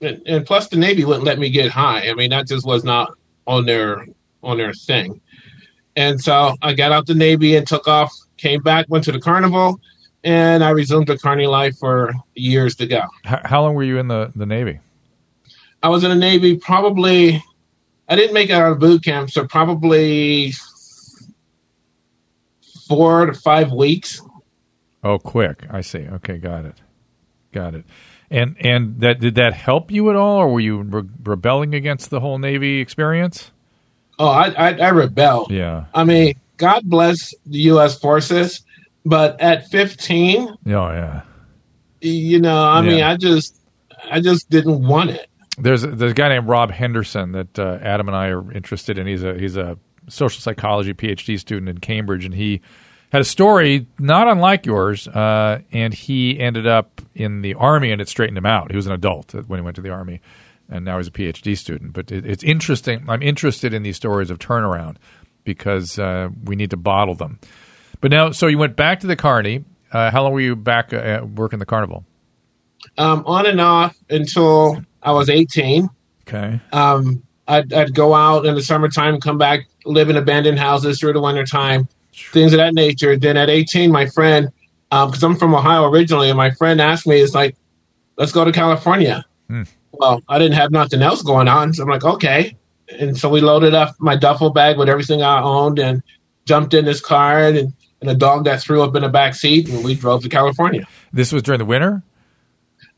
and, 0.00 0.22
and 0.26 0.46
plus 0.46 0.68
the 0.68 0.76
Navy 0.76 1.04
wouldn't 1.04 1.24
let 1.24 1.38
me 1.38 1.50
get 1.50 1.70
high. 1.70 2.08
I 2.08 2.14
mean 2.14 2.30
that 2.30 2.46
just 2.46 2.66
was 2.66 2.84
not 2.84 3.12
on 3.46 3.66
their 3.66 4.06
on 4.42 4.58
their 4.58 4.72
thing. 4.72 5.20
And 5.96 6.20
so 6.20 6.56
I 6.62 6.74
got 6.74 6.92
out 6.92 7.06
the 7.06 7.14
Navy 7.14 7.56
and 7.56 7.66
took 7.66 7.86
off. 7.86 8.12
Came 8.36 8.62
back, 8.62 8.86
went 8.88 9.04
to 9.04 9.12
the 9.12 9.20
carnival, 9.20 9.80
and 10.24 10.64
I 10.64 10.70
resumed 10.70 11.06
the 11.06 11.16
carny 11.16 11.46
life 11.46 11.78
for 11.78 12.12
years 12.34 12.74
to 12.76 12.86
go. 12.86 13.02
H- 13.24 13.38
how 13.44 13.62
long 13.62 13.74
were 13.74 13.84
you 13.84 13.98
in 13.98 14.08
the, 14.08 14.32
the 14.34 14.44
Navy? 14.44 14.80
I 15.82 15.88
was 15.88 16.02
in 16.02 16.10
the 16.10 16.16
Navy 16.16 16.56
probably. 16.56 17.42
I 18.08 18.16
didn't 18.16 18.34
make 18.34 18.50
it 18.50 18.54
out 18.54 18.72
of 18.72 18.80
boot 18.80 19.04
camp, 19.04 19.30
so 19.30 19.46
probably 19.46 20.52
four 22.88 23.26
to 23.26 23.34
five 23.34 23.72
weeks. 23.72 24.20
Oh, 25.02 25.18
quick. 25.18 25.64
I 25.70 25.80
see. 25.80 26.06
Okay, 26.06 26.38
got 26.38 26.64
it. 26.64 26.74
Got 27.52 27.76
it. 27.76 27.84
And 28.34 28.56
and 28.60 29.00
that 29.00 29.20
did 29.20 29.36
that 29.36 29.54
help 29.54 29.90
you 29.90 30.10
at 30.10 30.16
all, 30.16 30.38
or 30.38 30.48
were 30.52 30.60
you 30.60 30.82
re- 30.82 31.08
rebelling 31.22 31.74
against 31.74 32.10
the 32.10 32.18
whole 32.20 32.38
Navy 32.38 32.80
experience? 32.80 33.50
Oh, 34.18 34.26
I 34.28 34.48
I, 34.48 34.72
I 34.78 34.88
rebelled. 34.88 35.50
Yeah. 35.50 35.84
I 35.94 36.04
mean, 36.04 36.34
God 36.56 36.82
bless 36.84 37.32
the 37.46 37.58
U.S. 37.60 37.98
forces, 37.98 38.62
but 39.04 39.40
at 39.40 39.68
15, 39.68 40.48
Oh, 40.48 40.56
yeah. 40.66 41.22
you 42.00 42.40
know, 42.40 42.62
I 42.64 42.80
mean, 42.82 43.02
I 43.02 43.16
just 43.16 43.56
I 44.10 44.20
just 44.20 44.50
didn't 44.50 44.86
want 44.86 45.10
it. 45.10 45.28
There's 45.56 45.84
a, 45.84 45.88
there's 45.88 46.10
a 46.10 46.14
guy 46.14 46.28
named 46.30 46.48
Rob 46.48 46.72
Henderson 46.72 47.30
that 47.32 47.58
uh, 47.58 47.78
Adam 47.82 48.08
and 48.08 48.16
I 48.16 48.28
are 48.28 48.50
interested 48.52 48.98
in. 48.98 49.06
He's 49.06 49.22
a 49.22 49.38
he's 49.38 49.56
a 49.56 49.78
social 50.08 50.40
psychology 50.40 50.92
PhD 50.92 51.38
student 51.38 51.68
in 51.68 51.78
Cambridge, 51.78 52.24
and 52.24 52.34
he 52.34 52.60
had 53.14 53.20
a 53.20 53.24
story 53.24 53.86
not 53.96 54.26
unlike 54.26 54.66
yours. 54.66 55.06
Uh, 55.06 55.60
and 55.70 55.94
he 55.94 56.40
ended 56.40 56.66
up 56.66 57.00
in 57.14 57.42
the 57.42 57.54
army, 57.54 57.92
and 57.92 58.00
it 58.00 58.08
straightened 58.08 58.36
him 58.36 58.44
out. 58.44 58.72
He 58.72 58.76
was 58.76 58.88
an 58.88 58.92
adult 58.92 59.32
when 59.46 59.60
he 59.60 59.64
went 59.64 59.76
to 59.76 59.82
the 59.82 59.90
army, 59.90 60.20
and 60.68 60.84
now 60.84 60.96
he's 60.96 61.06
a 61.06 61.12
PhD 61.12 61.56
student. 61.56 61.92
But 61.92 62.10
it, 62.10 62.26
it's 62.26 62.42
interesting. 62.42 63.04
I'm 63.08 63.22
interested 63.22 63.72
in 63.72 63.84
these 63.84 63.94
stories 63.94 64.30
of 64.30 64.40
turnaround 64.40 64.96
because 65.44 65.96
uh, 65.96 66.30
we 66.42 66.56
need 66.56 66.70
to 66.70 66.76
bottle 66.76 67.14
them. 67.14 67.38
But 68.00 68.10
now, 68.10 68.32
so 68.32 68.48
you 68.48 68.58
went 68.58 68.74
back 68.74 68.98
to 69.00 69.06
the 69.06 69.14
carney. 69.14 69.64
Uh, 69.92 70.10
how 70.10 70.24
long 70.24 70.32
were 70.32 70.40
you 70.40 70.56
back 70.56 70.92
uh, 70.92 71.24
working 71.36 71.60
the 71.60 71.66
carnival? 71.66 72.04
Um, 72.98 73.22
on 73.26 73.46
and 73.46 73.60
off 73.60 73.96
until 74.10 74.82
I 75.00 75.12
was 75.12 75.30
18. 75.30 75.88
Okay. 76.26 76.60
Um, 76.72 77.22
I'd, 77.46 77.72
I'd 77.72 77.94
go 77.94 78.12
out 78.12 78.44
in 78.44 78.56
the 78.56 78.62
summertime, 78.62 79.20
come 79.20 79.38
back, 79.38 79.68
live 79.84 80.10
in 80.10 80.16
abandoned 80.16 80.58
houses 80.58 80.98
through 80.98 81.12
the 81.12 81.20
wintertime, 81.20 81.88
things 82.32 82.52
of 82.52 82.58
that 82.58 82.74
nature. 82.74 83.16
Then 83.16 83.36
at 83.36 83.50
18, 83.50 83.90
my 83.90 84.06
friend, 84.06 84.50
because 84.90 85.22
I'm 85.22 85.36
from 85.36 85.54
Ohio 85.54 85.84
originally, 85.84 86.28
and 86.30 86.36
my 86.36 86.50
friend 86.52 86.80
asked 86.80 87.06
me, 87.06 87.20
"It's 87.20 87.34
like, 87.34 87.56
let's 88.16 88.32
go 88.32 88.44
to 88.44 88.52
California." 88.52 89.24
Well, 89.92 90.22
I 90.28 90.38
didn't 90.38 90.54
have 90.54 90.70
nothing 90.70 91.02
else 91.02 91.22
going 91.22 91.48
on, 91.48 91.72
so 91.72 91.82
I'm 91.82 91.88
like, 91.88 92.04
okay. 92.04 92.56
And 92.98 93.16
so 93.16 93.28
we 93.28 93.40
loaded 93.40 93.74
up 93.74 93.94
my 93.98 94.16
duffel 94.16 94.50
bag 94.50 94.76
with 94.76 94.88
everything 94.88 95.22
I 95.22 95.40
owned 95.40 95.78
and 95.78 96.02
jumped 96.46 96.74
in 96.74 96.84
this 96.84 97.00
car 97.00 97.42
and 97.44 97.72
and 98.00 98.10
a 98.10 98.14
dog 98.14 98.44
that 98.44 98.60
threw 98.60 98.82
up 98.82 98.94
in 98.96 99.02
the 99.02 99.08
back 99.08 99.34
seat, 99.34 99.68
and 99.68 99.82
we 99.82 99.94
drove 99.94 100.22
to 100.22 100.28
California. 100.28 100.86
This 101.12 101.32
was 101.32 101.42
during 101.42 101.58
the 101.58 101.64
winter. 101.64 102.02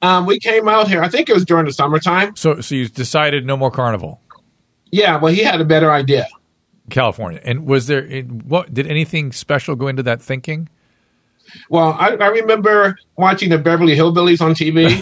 Um, 0.02 0.26
we 0.26 0.38
came 0.40 0.68
out 0.68 0.88
here. 0.88 1.02
I 1.02 1.08
think 1.08 1.28
it 1.28 1.32
was 1.32 1.44
during 1.44 1.64
the 1.64 1.72
summertime. 1.72 2.34
So, 2.34 2.60
so 2.60 2.74
you 2.74 2.88
decided 2.88 3.46
no 3.46 3.56
more 3.56 3.70
carnival, 3.70 4.20
Yeah, 4.90 5.16
well, 5.16 5.32
he 5.32 5.42
had 5.42 5.60
a 5.60 5.64
better 5.64 5.92
idea. 5.92 6.26
California. 6.90 7.40
And 7.44 7.66
was 7.66 7.86
there 7.86 8.06
what 8.22 8.72
did 8.72 8.86
anything 8.86 9.32
special 9.32 9.76
go 9.76 9.88
into 9.88 10.02
that 10.04 10.20
thinking? 10.22 10.68
Well, 11.70 11.96
I, 11.98 12.08
I 12.16 12.26
remember 12.28 12.98
watching 13.16 13.50
the 13.50 13.58
Beverly 13.58 13.94
Hillbillies 13.94 14.40
on 14.40 14.52
TV, 14.54 15.00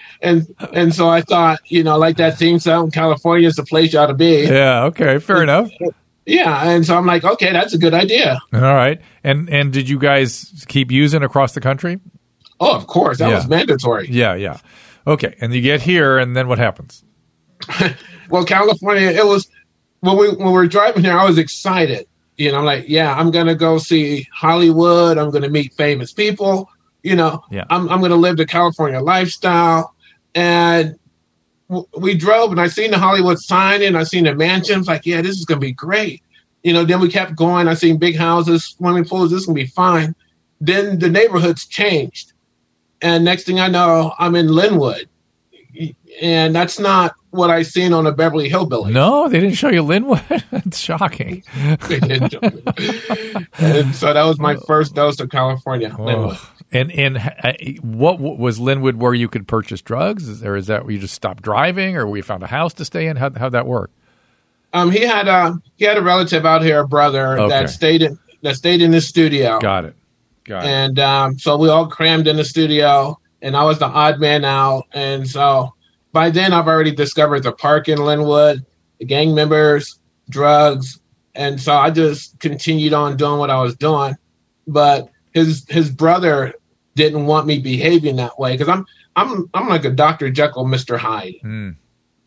and 0.20 0.46
and 0.72 0.94
so 0.94 1.08
I 1.08 1.20
thought, 1.22 1.60
you 1.66 1.82
know, 1.84 1.96
like 1.98 2.16
that 2.16 2.36
theme 2.38 2.58
song, 2.58 2.90
California 2.90 3.46
is 3.48 3.54
the 3.54 3.64
place 3.64 3.92
you 3.92 3.98
ought 3.98 4.06
to 4.06 4.14
be. 4.14 4.44
Yeah. 4.44 4.84
Okay. 4.84 5.18
Fair 5.18 5.42
enough. 5.42 5.70
Yeah, 6.28 6.68
and 6.68 6.84
so 6.84 6.96
I'm 6.96 7.06
like, 7.06 7.22
okay, 7.22 7.52
that's 7.52 7.72
a 7.72 7.78
good 7.78 7.94
idea. 7.94 8.40
All 8.52 8.60
right. 8.60 9.00
And 9.22 9.48
and 9.48 9.72
did 9.72 9.88
you 9.88 9.98
guys 9.98 10.64
keep 10.66 10.90
using 10.90 11.22
across 11.22 11.52
the 11.54 11.60
country? 11.60 12.00
Oh, 12.58 12.74
of 12.74 12.86
course, 12.88 13.18
that 13.18 13.28
Yeah. 13.28 13.36
was 13.36 13.48
mandatory. 13.48 14.08
Yeah. 14.10 14.34
Yeah. 14.34 14.58
Okay. 15.06 15.36
And 15.40 15.54
you 15.54 15.60
get 15.60 15.80
here, 15.82 16.18
and 16.18 16.34
then 16.36 16.48
what 16.48 16.58
happens? 16.58 17.04
Well, 18.28 18.44
California, 18.44 19.08
it 19.08 19.24
was 19.24 19.48
when 20.06 20.16
we 20.16 20.28
when 20.30 20.46
we 20.46 20.52
were 20.52 20.66
driving 20.66 21.04
here, 21.04 21.16
I 21.18 21.24
was 21.24 21.38
excited. 21.38 22.06
You 22.36 22.52
know, 22.52 22.58
I'm 22.58 22.64
like, 22.64 22.84
yeah, 22.88 23.14
I'm 23.14 23.30
gonna 23.30 23.54
go 23.54 23.78
see 23.78 24.26
Hollywood. 24.32 25.18
I'm 25.18 25.30
gonna 25.30 25.48
meet 25.48 25.72
famous 25.74 26.12
people. 26.12 26.68
You 27.02 27.16
know, 27.16 27.42
Yeah. 27.50 27.64
I'm 27.70 27.88
I'm 27.88 28.00
gonna 28.00 28.16
live 28.16 28.36
the 28.36 28.46
California 28.46 29.00
lifestyle. 29.00 29.94
And 30.34 30.96
w- 31.68 31.86
we 31.98 32.14
drove, 32.14 32.50
and 32.52 32.60
I 32.60 32.68
seen 32.68 32.90
the 32.90 32.98
Hollywood 32.98 33.38
sign, 33.38 33.82
and 33.82 33.96
I 33.96 34.04
seen 34.04 34.24
the 34.24 34.34
mansions. 34.34 34.86
Like, 34.86 35.06
yeah, 35.06 35.22
this 35.22 35.36
is 35.38 35.44
gonna 35.44 35.60
be 35.60 35.72
great. 35.72 36.22
You 36.62 36.72
know, 36.72 36.84
then 36.84 37.00
we 37.00 37.08
kept 37.08 37.36
going. 37.36 37.68
I 37.68 37.74
seen 37.74 37.96
big 37.96 38.16
houses, 38.16 38.64
swimming 38.64 39.04
pools. 39.04 39.30
This 39.30 39.40
is 39.40 39.46
gonna 39.46 39.54
be 39.54 39.66
fine. 39.66 40.14
Then 40.60 40.98
the 40.98 41.08
neighborhoods 41.08 41.66
changed, 41.66 42.32
and 43.02 43.24
next 43.24 43.44
thing 43.44 43.60
I 43.60 43.68
know, 43.68 44.12
I'm 44.18 44.34
in 44.34 44.48
Lynwood, 44.48 45.06
and 46.20 46.54
that's 46.54 46.78
not 46.78 47.14
what 47.36 47.50
I 47.50 47.62
seen 47.62 47.92
on 47.92 48.04
the 48.04 48.12
Beverly 48.12 48.48
Hillbillies. 48.50 48.92
No, 48.92 49.28
they 49.28 49.38
didn't 49.40 49.54
show 49.56 49.68
you 49.68 49.82
Lynwood. 49.82 50.44
That's 50.50 50.78
shocking. 50.78 51.42
They 51.88 52.00
didn't. 52.00 52.34
and 53.58 53.94
so 53.94 54.12
that 54.12 54.24
was 54.24 54.38
my 54.38 54.56
first 54.66 54.94
dose 54.94 55.20
of 55.20 55.30
California. 55.30 55.90
Lynwood. 55.90 56.36
Oh. 56.38 56.52
And 56.72 56.90
and 56.92 57.18
uh, 57.18 57.52
what 57.82 58.18
was 58.18 58.58
Lynwood 58.58 58.96
where 58.96 59.14
you 59.14 59.28
could 59.28 59.46
purchase 59.46 59.80
drugs? 59.80 60.28
Is, 60.28 60.42
or 60.42 60.56
is 60.56 60.66
that 60.66 60.82
where 60.84 60.92
you 60.92 60.98
just 60.98 61.14
stopped 61.14 61.42
driving, 61.42 61.96
or 61.96 62.06
we 62.08 62.22
found 62.22 62.42
a 62.42 62.48
house 62.48 62.74
to 62.74 62.84
stay 62.84 63.06
in? 63.06 63.16
How 63.16 63.30
how'd 63.30 63.52
that 63.52 63.66
work? 63.66 63.90
Um, 64.72 64.90
he 64.90 65.02
had 65.02 65.28
a 65.28 65.54
he 65.76 65.84
had 65.84 65.96
a 65.96 66.02
relative 66.02 66.44
out 66.44 66.62
here, 66.62 66.80
a 66.80 66.88
brother 66.88 67.38
Okay. 67.38 67.48
that 67.50 67.70
stayed 67.70 68.02
in 68.02 68.18
that 68.42 68.56
stayed 68.56 68.82
in 68.82 68.92
his 68.92 69.06
studio, 69.08 69.60
Got 69.60 69.84
it. 69.86 69.94
Got 70.44 70.64
it. 70.64 70.68
and 70.68 70.98
um, 70.98 71.38
so 71.38 71.56
we 71.56 71.68
all 71.68 71.86
crammed 71.86 72.26
in 72.26 72.36
the 72.36 72.44
studio, 72.44 73.18
and 73.42 73.56
I 73.56 73.62
was 73.62 73.78
the 73.78 73.86
odd 73.86 74.18
man 74.18 74.44
out, 74.44 74.86
and 74.92 75.28
so 75.28 75.72
by 76.16 76.30
then 76.30 76.54
I've 76.54 76.66
already 76.66 76.92
discovered 76.92 77.42
the 77.42 77.52
park 77.52 77.90
in 77.90 77.98
Lynwood, 77.98 78.64
the 78.98 79.04
gang 79.04 79.34
members, 79.34 79.98
drugs, 80.30 80.98
and 81.34 81.60
so 81.60 81.74
I 81.74 81.90
just 81.90 82.40
continued 82.40 82.94
on 82.94 83.18
doing 83.18 83.38
what 83.38 83.50
I 83.50 83.60
was 83.60 83.76
doing, 83.76 84.14
but 84.66 85.10
his 85.34 85.66
his 85.68 85.90
brother 85.90 86.54
didn't 86.94 87.26
want 87.26 87.46
me 87.46 87.58
behaving 87.58 88.16
that 88.16 88.38
way 88.38 88.52
because 88.52 88.70
I'm 88.70 88.86
I'm 89.14 89.50
I'm 89.52 89.68
like 89.68 89.84
a 89.84 89.90
Dr. 89.90 90.30
Jekyll, 90.30 90.64
Mr. 90.64 90.96
Hyde. 90.96 91.34
Hmm. 91.42 91.72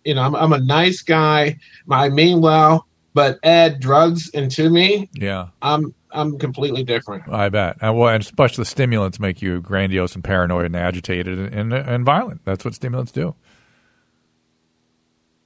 You 0.05 0.13
know, 0.13 0.21
I'm 0.21 0.35
I'm 0.35 0.53
a 0.53 0.59
nice 0.59 1.01
guy. 1.01 1.57
I 1.89 2.09
mean 2.09 2.41
well, 2.41 2.85
but 3.15 3.39
add 3.41 3.79
drugs 3.79 4.29
into 4.29 4.69
me, 4.69 5.09
Yeah, 5.15 5.47
I'm 5.63 5.95
I'm 6.11 6.37
completely 6.37 6.83
different. 6.83 7.27
I 7.27 7.49
bet. 7.49 7.77
And 7.81 7.97
well, 7.97 8.09
and 8.13 8.21
especially 8.21 8.61
the 8.61 8.69
stimulants 8.69 9.19
make 9.19 9.41
you 9.41 9.61
grandiose 9.61 10.13
and 10.13 10.23
paranoid 10.23 10.67
and 10.67 10.75
agitated 10.75 11.39
and, 11.39 11.51
and, 11.51 11.73
and 11.73 12.05
violent. 12.05 12.45
That's 12.45 12.63
what 12.63 12.75
stimulants 12.75 13.11
do. 13.11 13.33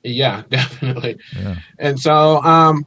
Yeah, 0.04 0.44
definitely. 0.50 1.18
Yeah. 1.36 1.56
And 1.80 2.00
so 2.00 2.42
um 2.44 2.86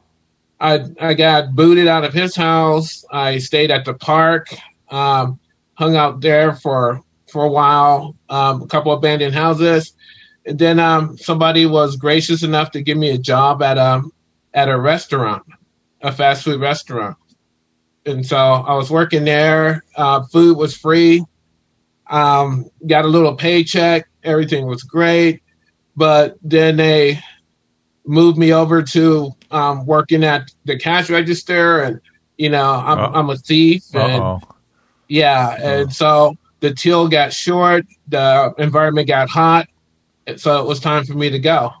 I 0.59 0.85
I 0.99 1.13
got 1.13 1.55
booted 1.55 1.87
out 1.87 2.03
of 2.03 2.13
his 2.13 2.35
house. 2.35 3.03
I 3.11 3.37
stayed 3.39 3.71
at 3.71 3.85
the 3.85 3.93
park, 3.93 4.47
um, 4.89 5.39
hung 5.73 5.95
out 5.95 6.21
there 6.21 6.53
for 6.53 7.01
for 7.31 7.43
a 7.43 7.49
while, 7.49 8.15
um, 8.29 8.61
a 8.61 8.67
couple 8.67 8.91
abandoned 8.93 9.35
houses. 9.35 9.93
And 10.45 10.57
then 10.57 10.79
um 10.79 11.17
somebody 11.17 11.65
was 11.65 11.95
gracious 11.95 12.43
enough 12.43 12.71
to 12.71 12.81
give 12.81 12.97
me 12.97 13.09
a 13.09 13.17
job 13.17 13.61
at 13.61 13.77
a 13.77 14.01
at 14.53 14.69
a 14.69 14.79
restaurant, 14.79 15.43
a 16.01 16.11
fast 16.11 16.43
food 16.43 16.61
restaurant. 16.61 17.17
And 18.05 18.25
so 18.25 18.37
I 18.37 18.73
was 18.75 18.89
working 18.89 19.25
there. 19.25 19.83
Uh, 19.95 20.23
food 20.23 20.57
was 20.57 20.75
free. 20.75 21.23
Um, 22.09 22.69
got 22.87 23.03
a 23.03 23.07
little 23.09 23.35
paycheck. 23.35 24.07
Everything 24.23 24.65
was 24.65 24.83
great. 24.83 25.41
But 25.97 26.37
then 26.41 26.77
they 26.77 27.19
moved 28.05 28.37
me 28.37 28.53
over 28.53 28.81
to 28.81 29.31
um, 29.51 29.85
working 29.85 30.23
at 30.23 30.49
the 30.63 30.77
cash 30.77 31.09
register, 31.09 31.81
and 31.81 31.99
you 32.37 32.49
know 32.49 32.71
I'm 32.71 32.99
Uh- 32.99 33.11
I'm 33.13 33.29
a 33.29 33.35
thief, 33.37 33.83
and 33.93 34.23
oh. 34.23 34.41
yeah, 35.09 35.57
and 35.61 35.91
so 35.91 36.37
the 36.61 36.73
till 36.73 37.07
got 37.09 37.33
short, 37.33 37.85
the 38.07 38.53
environment 38.57 39.07
got 39.07 39.27
hot, 39.27 39.67
so 40.37 40.61
it 40.61 40.67
was 40.67 40.79
time 40.79 41.03
for 41.03 41.13
me 41.13 41.29
to 41.29 41.39
go 41.39 41.73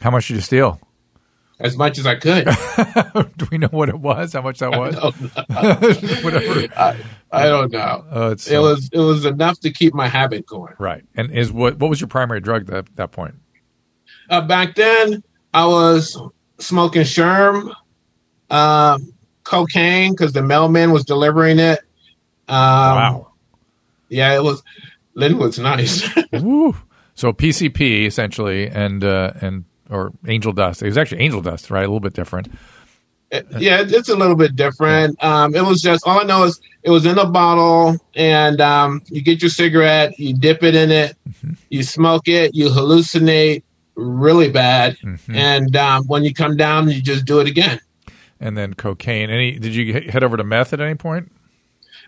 How 0.00 0.10
much 0.10 0.28
did 0.28 0.34
you 0.34 0.40
steal? 0.40 0.80
As 1.62 1.76
much 1.76 1.96
as 1.98 2.06
I 2.06 2.16
could. 2.16 2.44
do 3.38 3.46
we 3.52 3.56
know 3.56 3.68
what 3.70 3.88
it 3.88 3.98
was? 3.98 4.32
How 4.32 4.42
much 4.42 4.58
that 4.58 4.70
was? 4.72 4.94
Whatever. 6.24 6.68
I, 6.76 6.96
I 7.30 7.44
don't 7.46 7.70
know. 7.72 8.04
Oh, 8.10 8.30
It 8.32 8.58
was 8.58 8.90
it 8.92 8.98
was 8.98 9.24
enough 9.24 9.60
to 9.60 9.70
keep 9.70 9.94
my 9.94 10.08
habit 10.08 10.44
going. 10.44 10.74
right. 10.78 11.04
And 11.14 11.30
is 11.30 11.52
what 11.52 11.78
what 11.78 11.88
was 11.88 12.00
your 12.00 12.08
primary 12.08 12.40
drug 12.40 12.62
at 12.62 12.66
that, 12.68 12.96
that 12.96 13.12
point? 13.12 13.36
Uh, 14.28 14.40
back 14.40 14.74
then, 14.74 15.22
I 15.54 15.66
was 15.66 16.20
smoking 16.58 17.02
Sherm, 17.02 17.72
um, 18.50 19.12
cocaine 19.44 20.12
because 20.12 20.32
the 20.32 20.42
mailman 20.42 20.90
was 20.90 21.04
delivering 21.04 21.58
it. 21.58 21.78
Um, 22.48 22.56
wow. 22.56 23.32
Yeah, 24.08 24.34
it 24.34 24.42
was. 24.42 24.62
Lynwood's 25.16 25.58
nice. 25.58 26.08
Woo. 26.32 26.74
So 27.14 27.32
PCP 27.32 28.06
essentially, 28.06 28.66
and 28.68 29.04
uh, 29.04 29.32
and 29.40 29.64
or 29.90 30.12
angel 30.26 30.52
dust. 30.52 30.82
It 30.82 30.86
was 30.86 30.98
actually 30.98 31.22
angel 31.22 31.42
dust, 31.42 31.70
right? 31.70 31.80
A 31.80 31.88
little 31.88 32.00
bit 32.00 32.14
different. 32.14 32.48
yeah, 33.58 33.82
it's 33.86 34.08
a 34.08 34.16
little 34.16 34.36
bit 34.36 34.54
different. 34.56 35.22
Um, 35.24 35.54
it 35.54 35.62
was 35.64 35.80
just 35.80 36.06
all 36.06 36.20
I 36.20 36.24
know 36.24 36.44
is 36.44 36.60
it 36.82 36.90
was 36.90 37.06
in 37.06 37.18
a 37.18 37.26
bottle, 37.26 37.96
and 38.14 38.60
um, 38.60 39.02
you 39.06 39.22
get 39.22 39.40
your 39.40 39.50
cigarette, 39.50 40.18
you 40.18 40.34
dip 40.34 40.62
it 40.62 40.74
in 40.74 40.90
it, 40.90 41.16
you 41.70 41.82
smoke 41.82 42.28
it, 42.28 42.54
you 42.54 42.68
hallucinate 42.68 43.62
really 43.94 44.50
bad, 44.50 44.96
and 45.32 45.74
um, 45.76 46.04
when 46.06 46.24
you 46.24 46.34
come 46.34 46.56
down, 46.56 46.90
you 46.90 47.00
just 47.00 47.24
do 47.24 47.40
it 47.40 47.46
again. 47.48 47.80
And 48.38 48.56
then 48.58 48.74
cocaine. 48.74 49.30
Any? 49.30 49.58
Did 49.58 49.74
you 49.74 50.10
head 50.10 50.24
over 50.24 50.36
to 50.36 50.44
meth 50.44 50.72
at 50.72 50.80
any 50.80 50.96
point? 50.96 51.30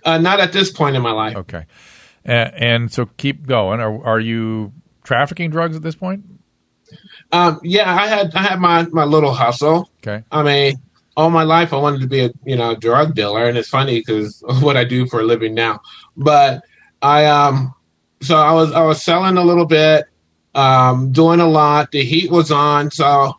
Uh, 0.05 0.19
not 0.19 0.41
at 0.41 0.53
this 0.53 0.71
point 0.71 0.97
in 0.97 1.03
my 1.03 1.13
life. 1.13 1.37
Okay. 1.37 1.65
And, 2.25 2.55
and 2.55 2.93
so 2.93 3.07
keep 3.17 3.47
going. 3.47 3.81
Are 3.81 4.05
are 4.05 4.21
you 4.21 4.73
trafficking 5.05 5.51
drugs 5.51 5.77
at 5.77 5.83
this 5.83 5.95
point? 5.95 6.25
Um, 7.33 7.61
yeah, 7.63 7.93
I 7.93 8.07
had 8.07 8.35
I 8.35 8.43
had 8.43 8.61
my 8.61 8.87
my 8.87 9.05
little 9.05 9.33
hustle. 9.33 9.91
Okay. 10.07 10.25
I 10.31 10.43
mean, 10.43 10.77
all 11.17 11.31
my 11.31 11.43
life 11.43 11.73
I 11.73 11.77
wanted 11.77 12.01
to 12.01 12.07
be 12.07 12.21
a 12.21 12.31
you 12.45 12.57
know 12.57 12.75
drug 12.75 13.15
dealer, 13.15 13.47
and 13.47 13.59
it's 13.59 13.69
funny 13.69 14.01
because 14.01 14.43
what 14.61 14.77
I 14.77 14.85
do 14.85 15.07
for 15.07 15.21
a 15.21 15.25
living 15.25 15.55
now. 15.55 15.81
But 16.17 16.63
I 17.03 17.27
um, 17.27 17.75
so 18.23 18.37
I 18.37 18.53
was 18.53 18.73
I 18.73 18.83
was 18.83 19.03
selling 19.03 19.37
a 19.37 19.45
little 19.45 19.67
bit, 19.67 20.07
um, 20.55 21.13
doing 21.13 21.41
a 21.41 21.49
lot. 21.49 21.91
The 21.91 22.05
heat 22.05 22.31
was 22.31 22.51
on, 22.51 22.91
so 22.91 23.35